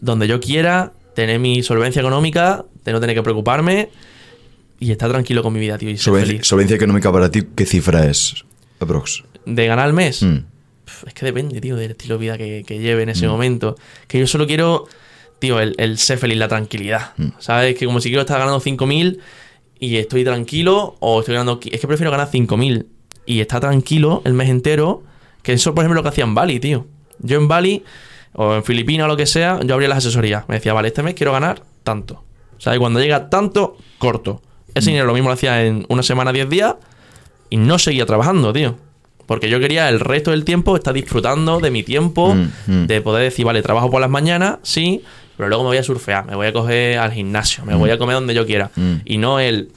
[0.00, 3.90] donde yo quiera, tener mi solvencia económica, de no tener que preocuparme
[4.80, 6.46] y estar tranquilo con mi vida, tío, y ser Solvencia, feliz.
[6.46, 8.44] solvencia económica para ti, ¿qué cifra es?
[8.80, 9.22] Aprox.
[9.46, 10.38] De ganar al mes, Mm.
[11.06, 13.76] es que depende, tío, del estilo de vida que, que lleve en ese momento.
[14.08, 14.86] Que yo solo quiero,
[15.38, 17.12] tío, el, el ser feliz, la tranquilidad.
[17.38, 17.76] ¿Sabes?
[17.76, 19.18] Que como si quiero estar ganando 5.000
[19.78, 21.60] y estoy tranquilo, o estoy ganando.
[21.70, 22.86] Es que prefiero ganar 5.000
[23.26, 25.02] y estar tranquilo el mes entero.
[25.42, 26.86] Que eso, por ejemplo, lo que hacía en Bali, tío.
[27.18, 27.84] Yo en Bali,
[28.34, 30.48] o en Filipinas o lo que sea, yo abría las asesorías.
[30.48, 32.22] Me decía, vale, este mes quiero ganar tanto.
[32.58, 32.78] ¿Sabes?
[32.78, 34.40] Cuando llega tanto, corto.
[34.74, 36.74] Ese dinero lo mismo lo hacía en una semana, 10 días
[37.50, 38.76] y no seguía trabajando, tío.
[39.26, 42.86] Porque yo quería el resto del tiempo estar disfrutando de mi tiempo, Mm, mm.
[42.86, 45.02] de poder decir, vale, trabajo por las mañanas, sí,
[45.36, 47.98] pero luego me voy a surfear, me voy a coger al gimnasio, me voy a
[47.98, 48.70] comer donde yo quiera.
[48.76, 48.94] Mm.
[49.04, 49.70] Y no el,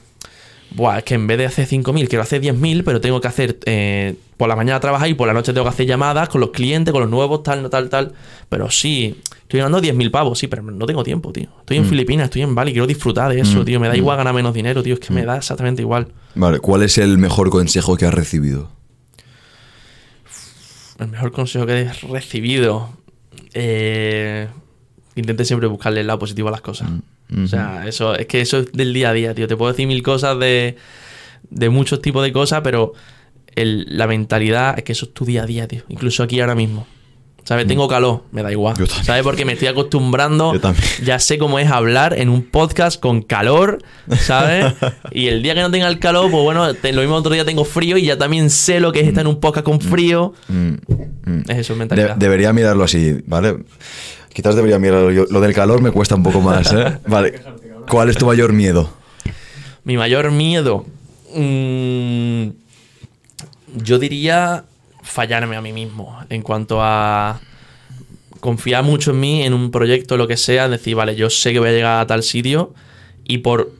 [0.70, 3.58] Buah, es que en vez de hacer 5.000, quiero hacer 10.000, pero tengo que hacer
[3.64, 6.50] eh, por la mañana trabajar y por la noche tengo que hacer llamadas con los
[6.50, 8.12] clientes, con los nuevos, tal, tal, tal.
[8.48, 11.48] Pero sí, estoy ganando 10.000 pavos, sí, pero no tengo tiempo, tío.
[11.60, 13.80] Estoy en Filipinas, estoy en Bali, quiero disfrutar de eso, tío.
[13.80, 14.94] Me da igual ganar menos dinero, tío.
[14.94, 16.08] Es que me da exactamente igual.
[16.34, 18.70] Vale, ¿cuál es el mejor consejo que has recibido?
[20.98, 22.90] El mejor consejo que he recibido.
[23.54, 24.48] Eh,
[25.14, 26.88] intente siempre buscarle el lado positivo a las cosas.
[27.44, 29.48] O sea, eso es que eso es del día a día, tío.
[29.48, 30.76] Te puedo decir mil cosas de,
[31.50, 32.92] de muchos tipos de cosas, pero
[33.54, 35.82] el- la mentalidad es que eso es tu día a día, tío.
[35.88, 36.86] Incluso aquí ahora mismo.
[37.44, 37.68] ¿Sabes?
[37.68, 38.74] Tengo calor, me da igual.
[39.04, 39.22] ¿Sabes?
[39.22, 40.52] Porque me estoy acostumbrando.
[40.52, 40.84] Yo también.
[41.04, 43.78] Ya sé cómo es hablar en un podcast con calor,
[44.18, 44.74] ¿sabes?
[45.12, 47.44] y el día que no tenga el calor, pues bueno, te- lo mismo otro día
[47.44, 50.34] tengo frío y ya también sé lo que es estar en un podcast con frío.
[50.48, 50.70] Mm,
[51.24, 51.42] mm.
[51.48, 52.16] Es eso, De- mentalidad.
[52.16, 53.58] debería mirarlo así, ¿vale?
[54.36, 55.10] Quizás debería mirarlo.
[55.10, 55.24] yo.
[55.30, 56.98] Lo del calor me cuesta un poco más, ¿eh?
[57.06, 57.40] Vale.
[57.88, 58.90] ¿Cuál es tu mayor miedo?
[59.84, 60.84] Mi mayor miedo.
[61.34, 62.48] mm,
[63.76, 64.64] yo diría
[65.02, 66.18] fallarme a mí mismo.
[66.28, 67.40] En cuanto a
[68.40, 70.68] confiar mucho en mí, en un proyecto, lo que sea.
[70.68, 72.74] Decir, vale, yo sé que voy a llegar a tal sitio.
[73.24, 73.72] Y por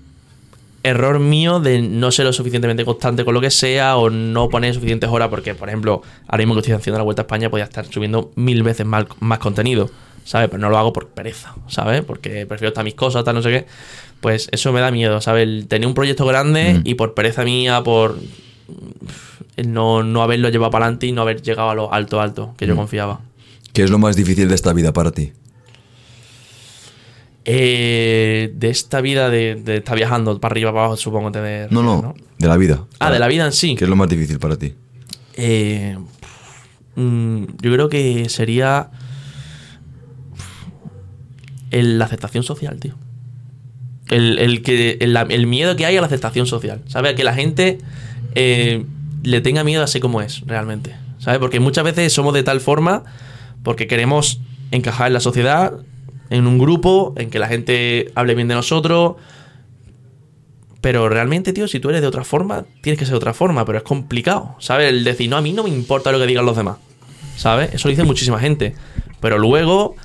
[0.83, 4.73] error mío de no ser lo suficientemente constante con lo que sea o no poner
[4.73, 5.29] suficientes horas.
[5.29, 8.31] Porque, por ejemplo, ahora mismo que estoy haciendo la Vuelta a España, podía estar subiendo
[8.37, 9.91] mil veces más, más contenido.
[10.27, 10.49] ¿Sabes?
[10.51, 12.03] Pero no lo hago por pereza, ¿sabes?
[12.03, 13.67] Porque prefiero estar mis cosas, tal, no sé qué.
[14.21, 15.45] Pues eso me da miedo, ¿sabes?
[15.45, 16.81] El tener un proyecto grande Mm.
[16.85, 18.19] y por pereza mía, por
[19.57, 22.55] el no, no haberlo llevado para adelante y no haber llegado a lo alto, alto,
[22.59, 22.79] que yo Mm.
[22.79, 23.21] confiaba.
[23.73, 25.33] ¿Qué es lo más difícil de esta vida para ti?
[27.45, 31.69] Eh, de esta vida de, de estar viajando para arriba, para abajo, supongo que te
[31.71, 32.85] No, no, de la vida.
[32.99, 33.77] Ah, de la vida en sí.
[33.77, 34.75] ¿Qué es lo más difícil para ti?
[35.37, 35.97] Eh,
[36.97, 38.91] mm, yo creo que sería
[41.79, 42.95] el- la aceptación social, tío.
[44.09, 46.81] El, el que, el, miedo que hay a la aceptación social.
[46.87, 47.15] ¿Sabes?
[47.15, 47.79] Que la gente
[48.35, 48.85] eh,
[49.23, 50.95] le tenga miedo a ser como es, realmente.
[51.19, 51.41] ¿Sabes?
[51.41, 53.03] Porque muchas veces somos de tal forma
[53.65, 55.73] porque queremos encajar en la sociedad,
[56.31, 59.17] en un grupo, en que la gente hable bien de nosotros.
[60.81, 63.65] Pero realmente, tío, si tú eres de otra forma, tienes que ser de otra forma,
[63.65, 64.89] pero es complicado, ¿sabes?
[64.91, 66.77] El decir, no, a mí no me importa lo que digan los demás,
[67.37, 67.75] ¿sabes?
[67.75, 68.75] Eso lo dice muchísima gente.
[69.21, 69.97] Pero luego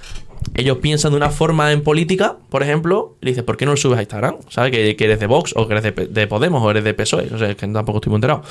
[0.56, 3.72] ellos piensan de una forma en política, por ejemplo, y le dices, ¿por qué no
[3.72, 4.36] lo subes a Instagram?
[4.50, 4.72] ¿Sabes?
[4.72, 7.30] Que, que eres de Vox o que eres de, Podemos o eres de PSOE.
[7.34, 8.44] O sea, es que tampoco estoy muy enterado.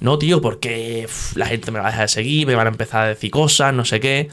[0.00, 2.70] No, tío, porque uf, la gente me va a dejar de seguir, me van a
[2.70, 4.28] empezar a decir cosas, no sé qué.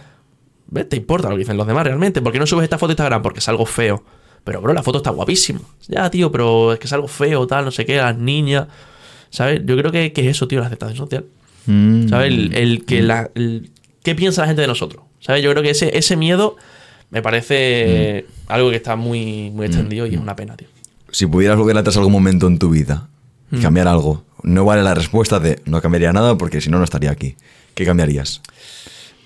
[0.67, 0.87] ¿Ves?
[0.89, 2.21] ¿Te importa lo que dicen los demás realmente?
[2.21, 3.21] ¿Por qué no subes esta foto a Instagram?
[3.21, 4.03] Porque es algo feo.
[4.43, 5.59] Pero, bro, la foto está guapísima.
[5.87, 8.67] Ya, tío, pero es que es algo feo, tal, no sé qué, las niñas.
[9.31, 9.61] ¿Sabes?
[9.65, 11.25] Yo creo que, que es eso, tío, la aceptación social.
[11.65, 12.09] Mm.
[12.09, 12.27] ¿Sabes?
[12.31, 13.29] El, el que la.
[13.35, 13.71] el-
[14.03, 15.03] ¿Qué piensa la gente de nosotros?
[15.19, 15.41] ¿Sabes?
[15.43, 16.57] Yo creo que ese, ese miedo
[17.15, 20.67] me parece algo que está muy, muy extendido y es una pena, tío.
[21.11, 23.07] Si pudieras volver atrás algún momento en tu vida
[23.49, 26.83] y cambiar algo, no vale la respuesta de no cambiaría nada porque si no, no
[26.83, 27.37] estaría aquí.
[27.73, 28.41] ¿Qué cambiarías?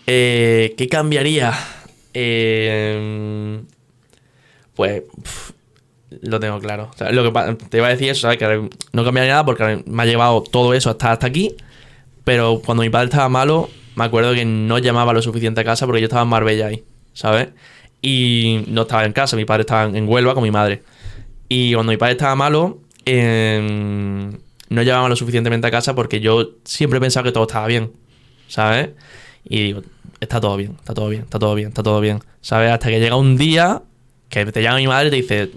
[0.05, 1.51] Eh, ¿Qué cambiaría?
[2.13, 3.59] Eh,
[4.75, 5.01] pues
[6.21, 6.91] lo tengo claro.
[6.93, 8.37] O sea, lo que te iba a decir eso, ¿sabes?
[8.37, 11.55] Que no cambiaría nada porque me ha llevado todo eso hasta, hasta aquí.
[12.23, 15.87] Pero cuando mi padre estaba malo, me acuerdo que no llamaba lo suficiente a casa
[15.87, 16.83] porque yo estaba en Marbella ahí,
[17.13, 17.47] ¿sabes?
[18.01, 20.83] Y no estaba en casa, mi padre estaba en Huelva con mi madre.
[21.49, 24.29] Y cuando mi padre estaba malo, eh,
[24.69, 27.91] no llamaba lo suficientemente a casa porque yo siempre pensaba que todo estaba bien,
[28.47, 28.89] ¿sabes?
[29.43, 29.81] Y digo,
[30.19, 32.71] está todo bien, está todo bien, está todo bien, está todo bien, ¿sabes?
[32.71, 33.81] Hasta que llega un día
[34.29, 35.51] que te llama mi madre y te dice,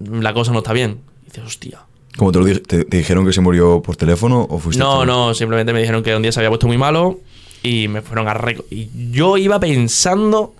[0.00, 0.98] la cosa no está bien.
[1.22, 1.80] Y dices, hostia.
[2.16, 5.06] ¿Cómo te, lo di- te, te dijeron que se murió por teléfono o fuiste No,
[5.06, 7.20] no, simplemente me dijeron que un día se había puesto muy malo
[7.62, 8.36] y me fueron a
[8.70, 10.54] Y yo iba pensando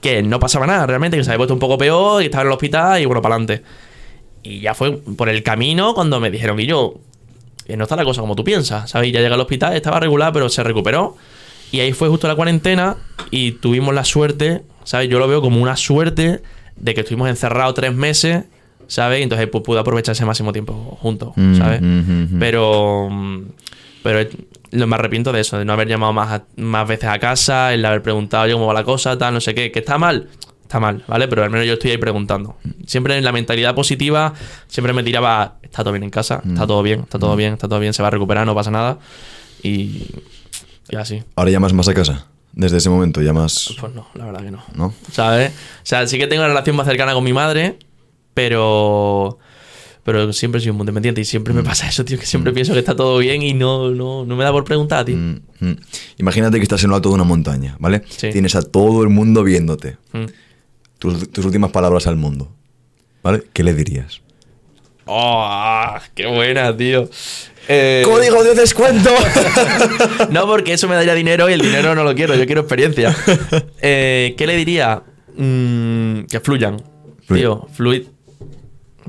[0.00, 2.48] que no pasaba nada, realmente, que se había puesto un poco peor y estaba en
[2.48, 3.62] el hospital y bueno, para adelante.
[4.42, 6.94] Y ya fue por el camino cuando me dijeron que yo,
[7.66, 9.12] que no está la cosa como tú piensas, ¿sabes?
[9.12, 11.16] Ya llegué al hospital, estaba regular, pero se recuperó.
[11.72, 12.96] Y ahí fue justo la cuarentena
[13.30, 15.08] y tuvimos la suerte, ¿sabes?
[15.08, 16.40] Yo lo veo como una suerte
[16.76, 18.44] de que estuvimos encerrados tres meses,
[18.88, 19.20] ¿sabes?
[19.20, 21.80] Y entonces pues, pude aprovechar ese máximo tiempo juntos, Mm, ¿sabes?
[21.82, 21.86] mm,
[22.36, 22.38] mm.
[22.40, 23.08] Pero,
[24.02, 24.28] pero
[24.72, 27.72] lo me arrepiento de eso, de no haber llamado más, a- más veces a casa,
[27.74, 29.70] el haber preguntado oye, cómo va la cosa, tal, no sé qué.
[29.72, 30.28] ¿Que está mal?
[30.62, 31.26] Está mal, ¿vale?
[31.26, 32.56] Pero al menos yo estoy ahí preguntando.
[32.86, 34.32] Siempre en la mentalidad positiva,
[34.68, 37.66] siempre me tiraba, está todo bien en casa, está todo bien, está todo bien, está
[37.68, 38.98] todo bien, se va a recuperar, no pasa nada.
[39.64, 40.06] Y,
[40.88, 41.22] y así.
[41.34, 42.26] ¿Ahora llamas más a casa?
[42.52, 43.74] Desde ese momento llamas...
[43.80, 44.62] Pues no, la verdad que no.
[44.74, 44.94] ¿No?
[45.12, 45.50] ¿Sabes?
[45.50, 47.76] O sea, sí que tengo una relación más cercana con mi madre,
[48.34, 49.38] pero.
[50.04, 52.72] Pero siempre he sido muy independiente y siempre me pasa eso, tío, que siempre pienso
[52.72, 55.16] que está todo bien y no, no, no me da por preguntar, tío.
[55.16, 55.76] Mm, mm.
[56.18, 58.02] Imagínate que estás en lo alto de una montaña, ¿vale?
[58.08, 58.30] Sí.
[58.30, 59.98] Tienes a todo el mundo viéndote.
[60.12, 60.24] Mm.
[60.98, 62.50] Tus, tus últimas palabras al mundo,
[63.22, 63.44] ¿vale?
[63.52, 64.22] ¿Qué le dirías?
[65.12, 65.42] ¡Oh!
[65.44, 67.08] ah, ¡Qué buena, tío!
[67.68, 69.10] Eh, ¡Código de descuento!
[70.30, 73.14] no, porque eso me daría dinero y el dinero no lo quiero, yo quiero experiencia.
[73.82, 75.02] Eh, ¿Qué le diría?
[75.36, 76.82] Mm, que fluyan.
[77.26, 77.40] Fluid.
[77.40, 78.02] Tío, fluid.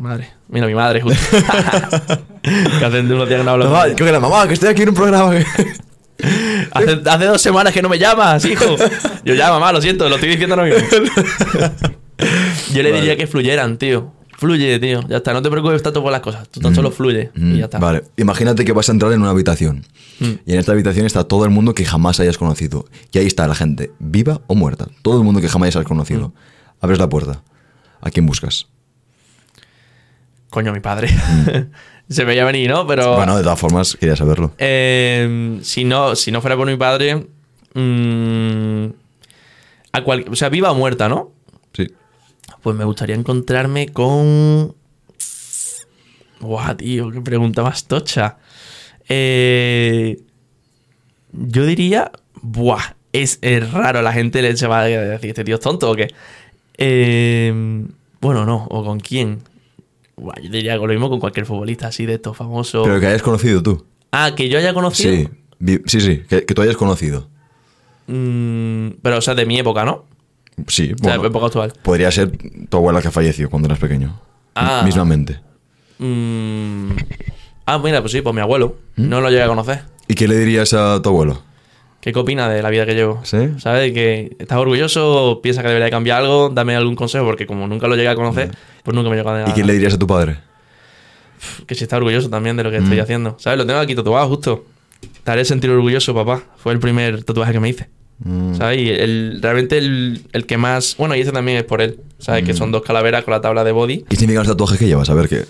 [0.01, 0.29] Madre.
[0.49, 1.19] Mira, mi madre, justo.
[2.41, 4.89] que hace unos días que no hablo mamá, que la mamá, que estoy aquí en
[4.89, 5.31] un programa.
[5.31, 5.45] que-
[6.71, 8.75] Hace, hace dos semanas que no me llamas, hijo.
[9.25, 10.87] Yo ya, mamá, lo siento, lo estoy diciendo ahora mismo.
[12.73, 14.11] Yo le diría que fluyeran, tío.
[14.37, 15.01] Fluye, tío.
[15.07, 16.47] Ya está, no te preocupes tanto por las cosas.
[16.49, 17.77] Tú tan solo fluye y ya está.
[17.77, 19.85] Mm, Vale, imagínate que vas a entrar en una habitación.
[20.19, 20.25] Mm.
[20.45, 22.85] Y en esta habitación está todo el mundo que jamás hayas conocido.
[23.11, 24.87] Y ahí está la gente, viva o muerta.
[25.03, 26.29] Todo el mundo que jamás hayas conocido.
[26.29, 26.33] Mm.
[26.81, 27.43] Abres la puerta.
[28.01, 28.67] ¿A quién buscas?
[30.51, 31.07] Coño, mi padre.
[32.09, 32.85] Se veía venir, ¿no?
[32.85, 33.13] Pero.
[33.13, 33.15] Mm.
[33.15, 34.51] Bueno, de todas formas, quería saberlo.
[34.59, 37.25] eh, si, no, si no fuera por mi padre.
[37.73, 38.85] mm,
[39.93, 41.31] a cual, o sea, viva o muerta, ¿no?
[41.73, 41.87] Sí.
[42.61, 44.75] Pues me gustaría encontrarme con.
[46.41, 48.37] Buah, tío, qué pregunta más tocha.
[49.07, 50.19] Eh,
[51.31, 52.11] yo diría.
[52.41, 55.91] Buah, es, es raro, la gente le se va a decir, ¿este tío es tonto
[55.91, 56.07] o qué?
[56.77, 57.53] Eh,
[58.19, 59.43] bueno, no, o con quién.
[60.17, 62.85] Buah, yo diría lo mismo con cualquier futbolista así de estos famosos.
[62.87, 63.85] Pero que hayas conocido tú.
[64.11, 65.15] Ah, que yo haya conocido.
[65.15, 65.29] Sí.
[65.85, 67.29] Sí, sí, que, que tú hayas conocido.
[68.07, 70.05] Mm, pero, o sea, de mi época, ¿no?
[70.67, 71.25] Sí, O sea, bueno.
[71.29, 71.73] época actual.
[71.81, 72.31] Podría ser
[72.67, 74.19] tu abuela que falleció cuando eras pequeño.
[74.55, 74.81] Ah.
[74.83, 75.39] Mismamente.
[75.99, 76.91] Mm,
[77.65, 78.77] ah, mira, pues sí, pues mi abuelo.
[78.95, 79.07] ¿Mm?
[79.09, 79.83] No lo llegué a conocer.
[80.07, 81.41] ¿Y qué le dirías a tu abuelo?
[82.01, 83.21] ¿Qué opina de la vida que llevo?
[83.23, 83.37] ¿Sí?
[83.59, 83.93] ¿Sabes?
[83.93, 87.87] Que estás orgulloso, piensa que debería de cambiar algo, dame algún consejo, porque como nunca
[87.87, 88.49] lo llegué a conocer,
[88.83, 90.37] pues nunca me llegó a dar ¿Y qué le dirías a tu padre?
[91.67, 92.83] Que si está orgulloso también de lo que Mm.
[92.83, 93.35] estoy haciendo.
[93.39, 93.57] ¿Sabes?
[93.59, 94.65] Lo tengo aquí tatuado justo.
[95.23, 96.43] Te haré sentir orgulloso, papá.
[96.57, 97.89] Fue el primer tatuaje que me hice.
[98.19, 98.55] Mm.
[98.55, 98.79] ¿Sabes?
[98.79, 100.95] Y el, realmente el, el que más...
[100.97, 101.99] Bueno, y ese también es por él.
[102.19, 102.43] ¿Sabes?
[102.43, 102.45] Mm.
[102.47, 104.05] Que son dos calaveras con la tabla de body.
[104.09, 105.09] ¿Qué significan los tatuajes que llevas?
[105.09, 105.45] A ver qué.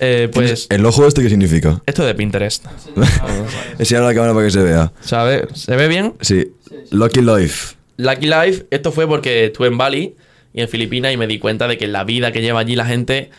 [0.00, 0.66] Eh, pues...
[0.70, 1.82] ¿El ojo este qué significa?
[1.86, 2.64] Esto es de Pinterest.
[3.78, 4.92] Enseñar a la cámara para que se vea.
[5.00, 5.42] ¿Sabes?
[5.54, 6.14] ¿Se ve bien?
[6.20, 6.52] Sí.
[6.90, 7.76] Lucky Life.
[7.96, 10.16] Lucky Life, esto fue porque estuve en Bali
[10.52, 12.86] y en Filipinas y me di cuenta de que la vida que lleva allí la
[12.86, 13.30] gente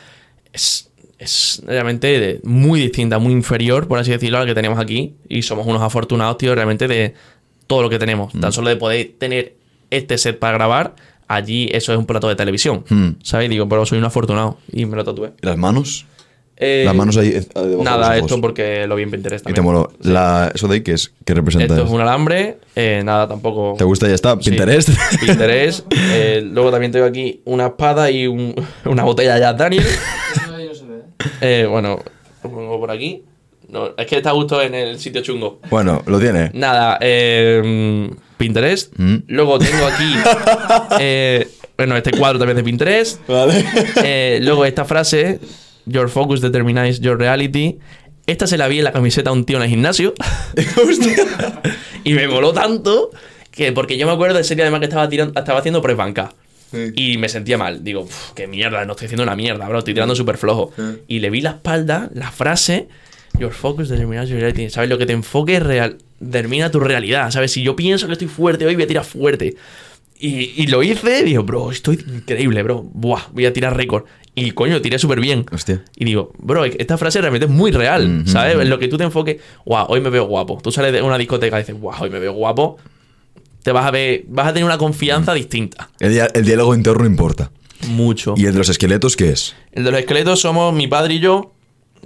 [0.54, 0.90] es,
[1.20, 5.16] es realmente de- muy distinta, muy inferior, por así decirlo, a la que tenemos aquí.
[5.28, 7.14] Y somos unos afortunados, tío, realmente de
[7.68, 8.32] todo lo que tenemos.
[8.34, 9.56] Tan solo de poder tener
[9.92, 10.96] este set para grabar,
[11.28, 12.86] allí eso es un plato de televisión.
[12.90, 13.10] Hmm.
[13.24, 13.50] ¿Sabes?
[13.50, 15.34] Digo, pero soy un afortunado y me lo tatué.
[15.42, 16.06] ¿Y las manos?
[16.58, 17.28] Eh, las manos ahí.
[17.30, 18.32] eh, debajo de Nada, los ojos.
[18.32, 19.74] esto porque lo vi en Pinterest Y te también.
[19.76, 19.92] moló.
[20.02, 21.12] La, ¿Eso de ahí qué es?
[21.26, 21.74] ¿Qué representa?
[21.74, 23.76] Esto es un alambre, eh, nada, tampoco.
[23.78, 24.38] ¿Te gusta y ya está?
[24.40, 24.52] Sí.
[24.52, 24.90] ¿Pinterest?
[25.20, 25.86] Pinterest.
[26.12, 29.84] Eh, luego también tengo aquí una espada y un- una botella de Jack Daniel.
[30.34, 31.02] Eso ahí no se ve.
[31.42, 32.00] Eh, bueno,
[32.44, 33.24] lo pongo por aquí.
[33.68, 35.60] No, es que está justo en el sitio chungo.
[35.70, 36.52] bueno, lo tiene.
[36.54, 38.94] Nada, eh, Pinterest.
[38.96, 39.16] Mm.
[39.28, 40.14] Luego tengo aquí.
[41.00, 41.48] eh,
[41.78, 43.28] bueno, este cuadro también de Pinterest.
[43.28, 43.66] Vale.
[44.04, 45.40] Eh, luego esta frase:
[45.86, 47.78] Your focus determines your reality.
[48.28, 50.14] Esta se la vi en la camiseta a un tío en el gimnasio.
[52.04, 53.12] y me moló tanto
[53.52, 55.98] que, porque yo me acuerdo de ese día además que estaba, tirando, estaba haciendo press
[55.98, 56.34] banca.
[56.96, 57.84] Y me sentía mal.
[57.86, 59.80] Digo, "Uf, qué mierda, no estoy haciendo una mierda, bro.
[59.80, 60.74] Estoy tirando súper flojo.
[61.08, 62.88] Y le vi la espalda, la frase,
[63.40, 64.70] Your focus determines your reality.
[64.70, 64.90] ¿Sabes?
[64.90, 67.32] Lo que te enfoques real, determina tu realidad.
[67.32, 67.52] ¿Sabes?
[67.52, 69.56] Si yo pienso que estoy fuerte hoy, voy a tirar fuerte.
[70.18, 72.82] Y, y lo hice, digo, bro, estoy increíble, bro.
[72.94, 74.06] Buah, voy a tirar récord.
[74.38, 75.46] Y coño, tiré súper bien.
[75.52, 75.84] Hostia.
[75.96, 78.56] Y digo, bro, esta frase realmente es muy real, ¿sabes?
[78.60, 80.60] En lo que tú te enfoques, guau, hoy me veo guapo.
[80.62, 82.78] Tú sales de una discoteca y dices, guau, hoy me veo guapo.
[83.64, 85.90] Te vas a ver, vas a tener una confianza distinta.
[86.00, 87.50] El, dia- el diálogo interno importa.
[87.88, 88.34] Mucho.
[88.36, 89.56] ¿Y el de los esqueletos qué es?
[89.72, 91.54] El de los esqueletos somos mi padre y yo,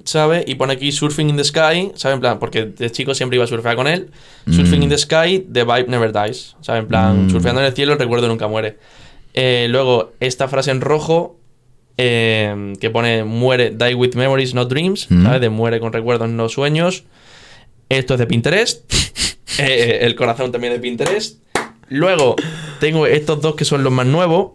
[0.03, 0.43] ¿sabes?
[0.47, 2.13] Y pone aquí Surfing in the Sky, ¿sabes?
[2.15, 4.11] En plan, porque de chico siempre iba a surfear con él.
[4.49, 6.83] Surfing in the Sky, the vibe never dies, ¿sabes?
[6.83, 7.29] En plan, Mm.
[7.31, 8.77] surfeando en el cielo, el recuerdo nunca muere.
[9.33, 11.37] Eh, luego, esta frase en rojo,
[12.01, 15.23] eh, que pone muere, die with memories, not dreams, Mm.
[15.25, 15.41] ¿sabes?
[15.41, 17.03] De muere con recuerdos, no sueños.
[17.89, 18.91] Esto es de Pinterest.
[19.61, 21.39] Eh, el corazón también de Pinterest.
[21.89, 22.37] Luego,
[22.79, 24.51] tengo estos dos que son los más nuevos.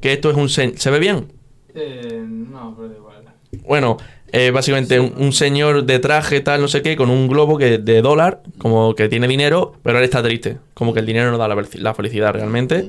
[0.00, 0.48] Que esto es un...
[0.48, 1.30] se- ¿Se ve bien?
[1.76, 3.22] Eh, no, pero da igual.
[3.64, 3.98] Bueno,
[4.32, 7.78] eh, básicamente un, un señor de traje, tal, no sé qué, con un globo que
[7.78, 10.56] de dólar, como que tiene dinero, pero él está triste.
[10.74, 12.88] Como que el dinero no da la felicidad realmente.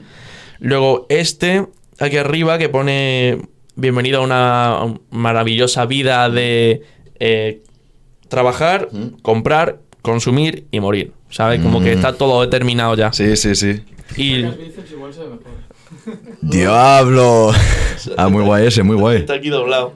[0.60, 1.68] Luego este,
[2.00, 3.42] aquí arriba, que pone
[3.76, 6.84] bienvenido a una maravillosa vida de
[7.20, 7.62] eh,
[8.28, 8.90] trabajar,
[9.22, 11.14] comprar, consumir y morir.
[11.30, 11.62] ¿Sabes?
[11.62, 13.12] Como que está todo determinado ya.
[13.12, 13.82] Sí, sí, sí.
[14.18, 14.44] Y.
[16.42, 17.52] ¡Diablo!
[18.18, 19.18] Ah, muy guay ese, muy guay.
[19.18, 19.94] está aquí doblado.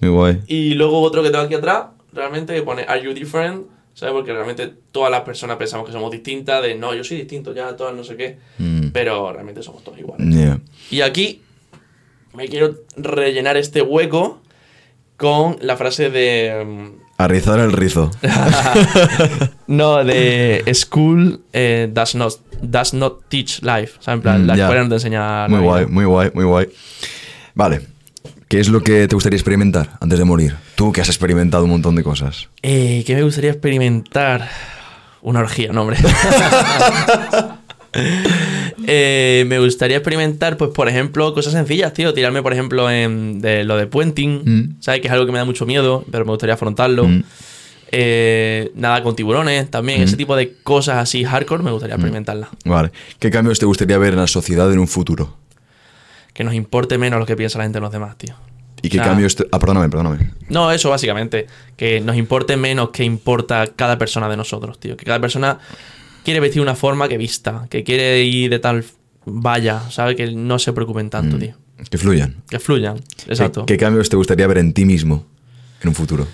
[0.00, 0.40] Muy guay.
[0.46, 3.66] Y luego otro que tengo aquí atrás, realmente que pone Are you different?
[3.94, 4.14] ¿Sabes?
[4.14, 7.76] Porque realmente todas las personas pensamos que somos distintas, de no, yo soy distinto, ya,
[7.76, 8.38] todas no sé qué.
[8.56, 8.88] Mm.
[8.92, 10.26] Pero realmente somos todos iguales.
[10.34, 10.60] Yeah.
[10.90, 11.42] Y aquí
[12.34, 14.40] me quiero rellenar este hueco
[15.16, 16.64] con la frase de...
[16.64, 16.88] mm,
[17.18, 18.10] A rizar el rizo.
[19.66, 23.92] no, de school eh, does, not, does not teach life.
[23.98, 24.64] O sea, en plan, Mm, la ya.
[24.64, 25.46] escuela no te enseña...
[25.48, 25.68] Muy vida.
[25.68, 26.66] guay, muy guay, muy guay.
[27.54, 27.82] Vale.
[28.48, 30.56] ¿Qué es lo que te gustaría experimentar antes de morir?
[30.74, 32.48] Tú que has experimentado un montón de cosas.
[32.62, 34.48] Eh, ¿Qué me gustaría experimentar?
[35.22, 35.96] Una orgía, no, hombre.
[38.86, 42.12] Eh, me gustaría experimentar, pues, por ejemplo, cosas sencillas, tío.
[42.14, 44.76] Tirarme, por ejemplo, en de lo de puenting, Mm.
[44.80, 45.00] ¿sabes?
[45.00, 47.08] Que es algo que me da mucho miedo, pero me gustaría afrontarlo.
[47.08, 47.22] Mm.
[47.94, 50.00] Eh, nada con tiburones, también.
[50.00, 50.04] Mm.
[50.04, 52.48] Ese tipo de cosas así hardcore me gustaría experimentarlas.
[52.64, 52.90] Vale.
[53.18, 55.36] ¿Qué cambios te gustaría ver en la sociedad en un futuro?
[56.32, 58.34] Que nos importe menos lo que piensa la gente de los demás, tío.
[58.80, 59.46] ¿Y qué cambios te...
[59.52, 60.30] Ah, perdóname, perdóname.
[60.48, 61.46] No, eso básicamente.
[61.76, 64.96] Que nos importe menos que importa cada persona de nosotros, tío.
[64.96, 65.58] Que cada persona
[66.24, 67.66] quiere vestir una forma que vista.
[67.70, 68.84] Que quiere ir de tal
[69.24, 70.16] vaya, ¿sabes?
[70.16, 71.40] Que no se preocupen tanto, Mm.
[71.40, 71.54] tío.
[71.90, 72.42] Que fluyan.
[72.48, 72.98] Que fluyan.
[73.26, 73.66] Exacto.
[73.66, 75.24] ¿Qué, qué cambios te gustaría ver en ti mismo
[75.82, 76.26] en un futuro?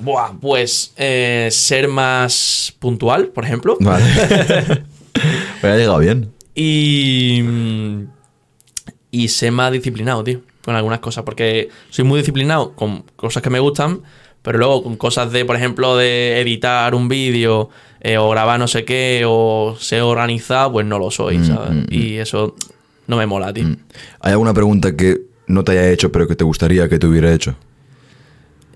[0.00, 3.76] Buah, pues eh, ser más puntual, por ejemplo.
[3.80, 4.04] Vale.
[5.62, 6.32] Me ha llegado bien.
[6.54, 7.42] Y.
[7.42, 8.04] mm,
[9.10, 10.40] Y ser más disciplinado, tío.
[10.64, 11.24] Con algunas cosas.
[11.24, 14.00] Porque soy muy disciplinado con cosas que me gustan.
[14.42, 17.68] Pero luego con cosas de, por ejemplo, de editar un vídeo.
[18.02, 19.24] eh, o grabar no sé qué.
[19.26, 20.72] O ser organizado.
[20.72, 21.70] Pues no lo soy, Mm, ¿sabes?
[21.72, 22.54] mm, Y eso
[23.06, 23.66] no me mola, tío.
[24.20, 27.30] ¿Hay alguna pregunta que no te haya hecho pero que te gustaría que te hubiera
[27.34, 27.56] hecho?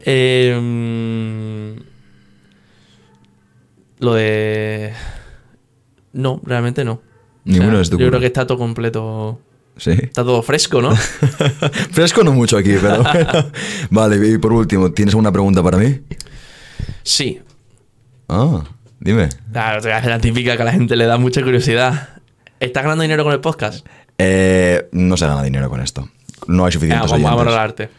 [0.04, 1.80] Eh, mm,
[4.00, 4.92] lo de.
[6.12, 7.00] No, realmente no.
[7.44, 8.10] Ninguna es tu Yo culo.
[8.10, 9.38] creo que está todo completo.
[9.76, 9.90] Sí.
[9.90, 10.94] Está todo fresco, ¿no?
[11.92, 13.02] Fresco no mucho aquí, pero.
[13.90, 16.00] Vale, y por último, ¿tienes alguna pregunta para mí?
[17.02, 17.40] sí.
[18.28, 18.64] Ah,
[19.00, 19.28] dime.
[19.52, 22.08] Claro, te voy a hacer la típica que a la gente le da mucha curiosidad.
[22.58, 23.84] ¿Estás ganando dinero con el podcast?
[24.16, 26.08] Eh, no se gana dinero con esto.
[26.46, 27.54] No hay suficientes Venga, vamos a oyentes.
[27.54, 27.90] valorarte.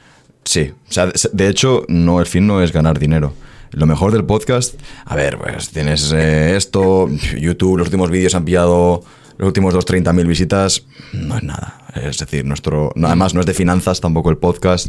[0.43, 3.33] Sí, o sea, de- de hecho, no, el fin no es ganar dinero.
[3.71, 4.75] Lo mejor del podcast,
[5.05, 7.07] a ver, pues tienes eh, esto,
[7.37, 9.03] YouTube, los últimos vídeos han pillado
[9.37, 10.83] los últimos dos 30.000 visitas,
[11.13, 11.81] no es nada.
[11.95, 14.87] Es decir, nuestro, no, además no es de finanzas tampoco el podcast,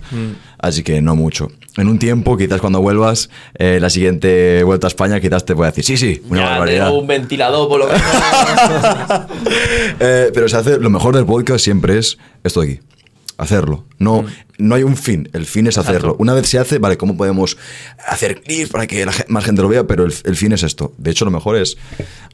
[0.59, 1.49] así que no mucho.
[1.77, 5.71] En un tiempo, quizás cuando vuelvas, eh, la siguiente vuelta a España, quizás te pueda
[5.71, 6.87] decir, sí, sí, una ya barbaridad.
[6.87, 8.03] tengo un ventilador, por lo menos.
[10.01, 12.81] Eh, pero se hace, lo mejor del podcast siempre es esto de aquí.
[13.39, 13.85] Hacerlo.
[13.99, 14.25] No,
[14.59, 15.29] no hay un fin.
[15.33, 15.99] El fin es hacerlo.
[15.99, 16.03] Mm.
[16.11, 16.23] Exacto.
[16.23, 17.57] Una vez se hace, vale, ¿cómo podemos
[18.07, 19.85] hacer clips para que la más gente lo vea?
[19.87, 20.93] Pero el, el fin es esto.
[20.99, 21.77] De hecho, lo mejor es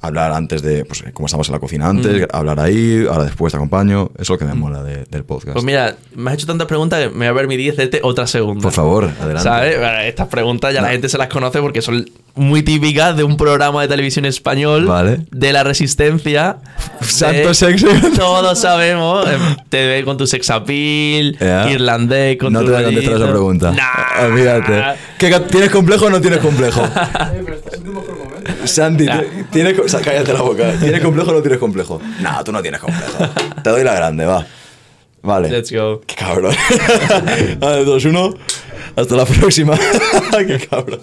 [0.00, 3.56] hablar antes de, pues, como estamos en la cocina antes, hablar ahí, ahora después te
[3.56, 4.10] acompaño.
[4.14, 5.50] Eso es lo que me mola de- del podcast.
[5.50, 5.52] Mm.
[5.52, 8.62] Pues mira, me has hecho tantas preguntas que me voy a permitir hacerte otra segunda.
[8.62, 9.42] Por favor, adelante.
[9.42, 9.76] ¿Sabes?
[10.06, 13.82] Estas preguntas ya la gente se las conoce porque son muy típicas de un programa
[13.82, 15.26] de televisión español Vale.
[15.30, 16.56] de la resistencia.
[17.02, 17.86] Santo sexo.
[18.16, 19.26] Todos sabemos.
[19.28, 19.36] eh,
[19.68, 21.64] Te ve con tu sex appeal, Ya.
[22.38, 23.70] Con no tu te voy a contestar esa pregunta.
[23.72, 24.26] Nah.
[24.26, 24.82] Olvídate.
[25.18, 26.80] ¿Qué ca- ¿Tienes complejo o no tienes complejo?
[27.84, 28.66] Momento.
[28.66, 29.06] Santi,
[29.50, 30.72] ¿tienes, o sea, cállate la boca.
[30.80, 32.00] ¿Tienes complejo o no tienes complejo?
[32.20, 33.28] No, tú no tienes complejo.
[33.62, 34.44] Te doy la grande, va.
[35.22, 35.48] Vale.
[35.50, 36.00] Let's go.
[36.06, 36.54] Qué cabrón.
[37.60, 38.34] Vale, dos, uno.
[38.96, 39.78] Hasta la próxima.
[40.46, 41.00] Qué cabrón.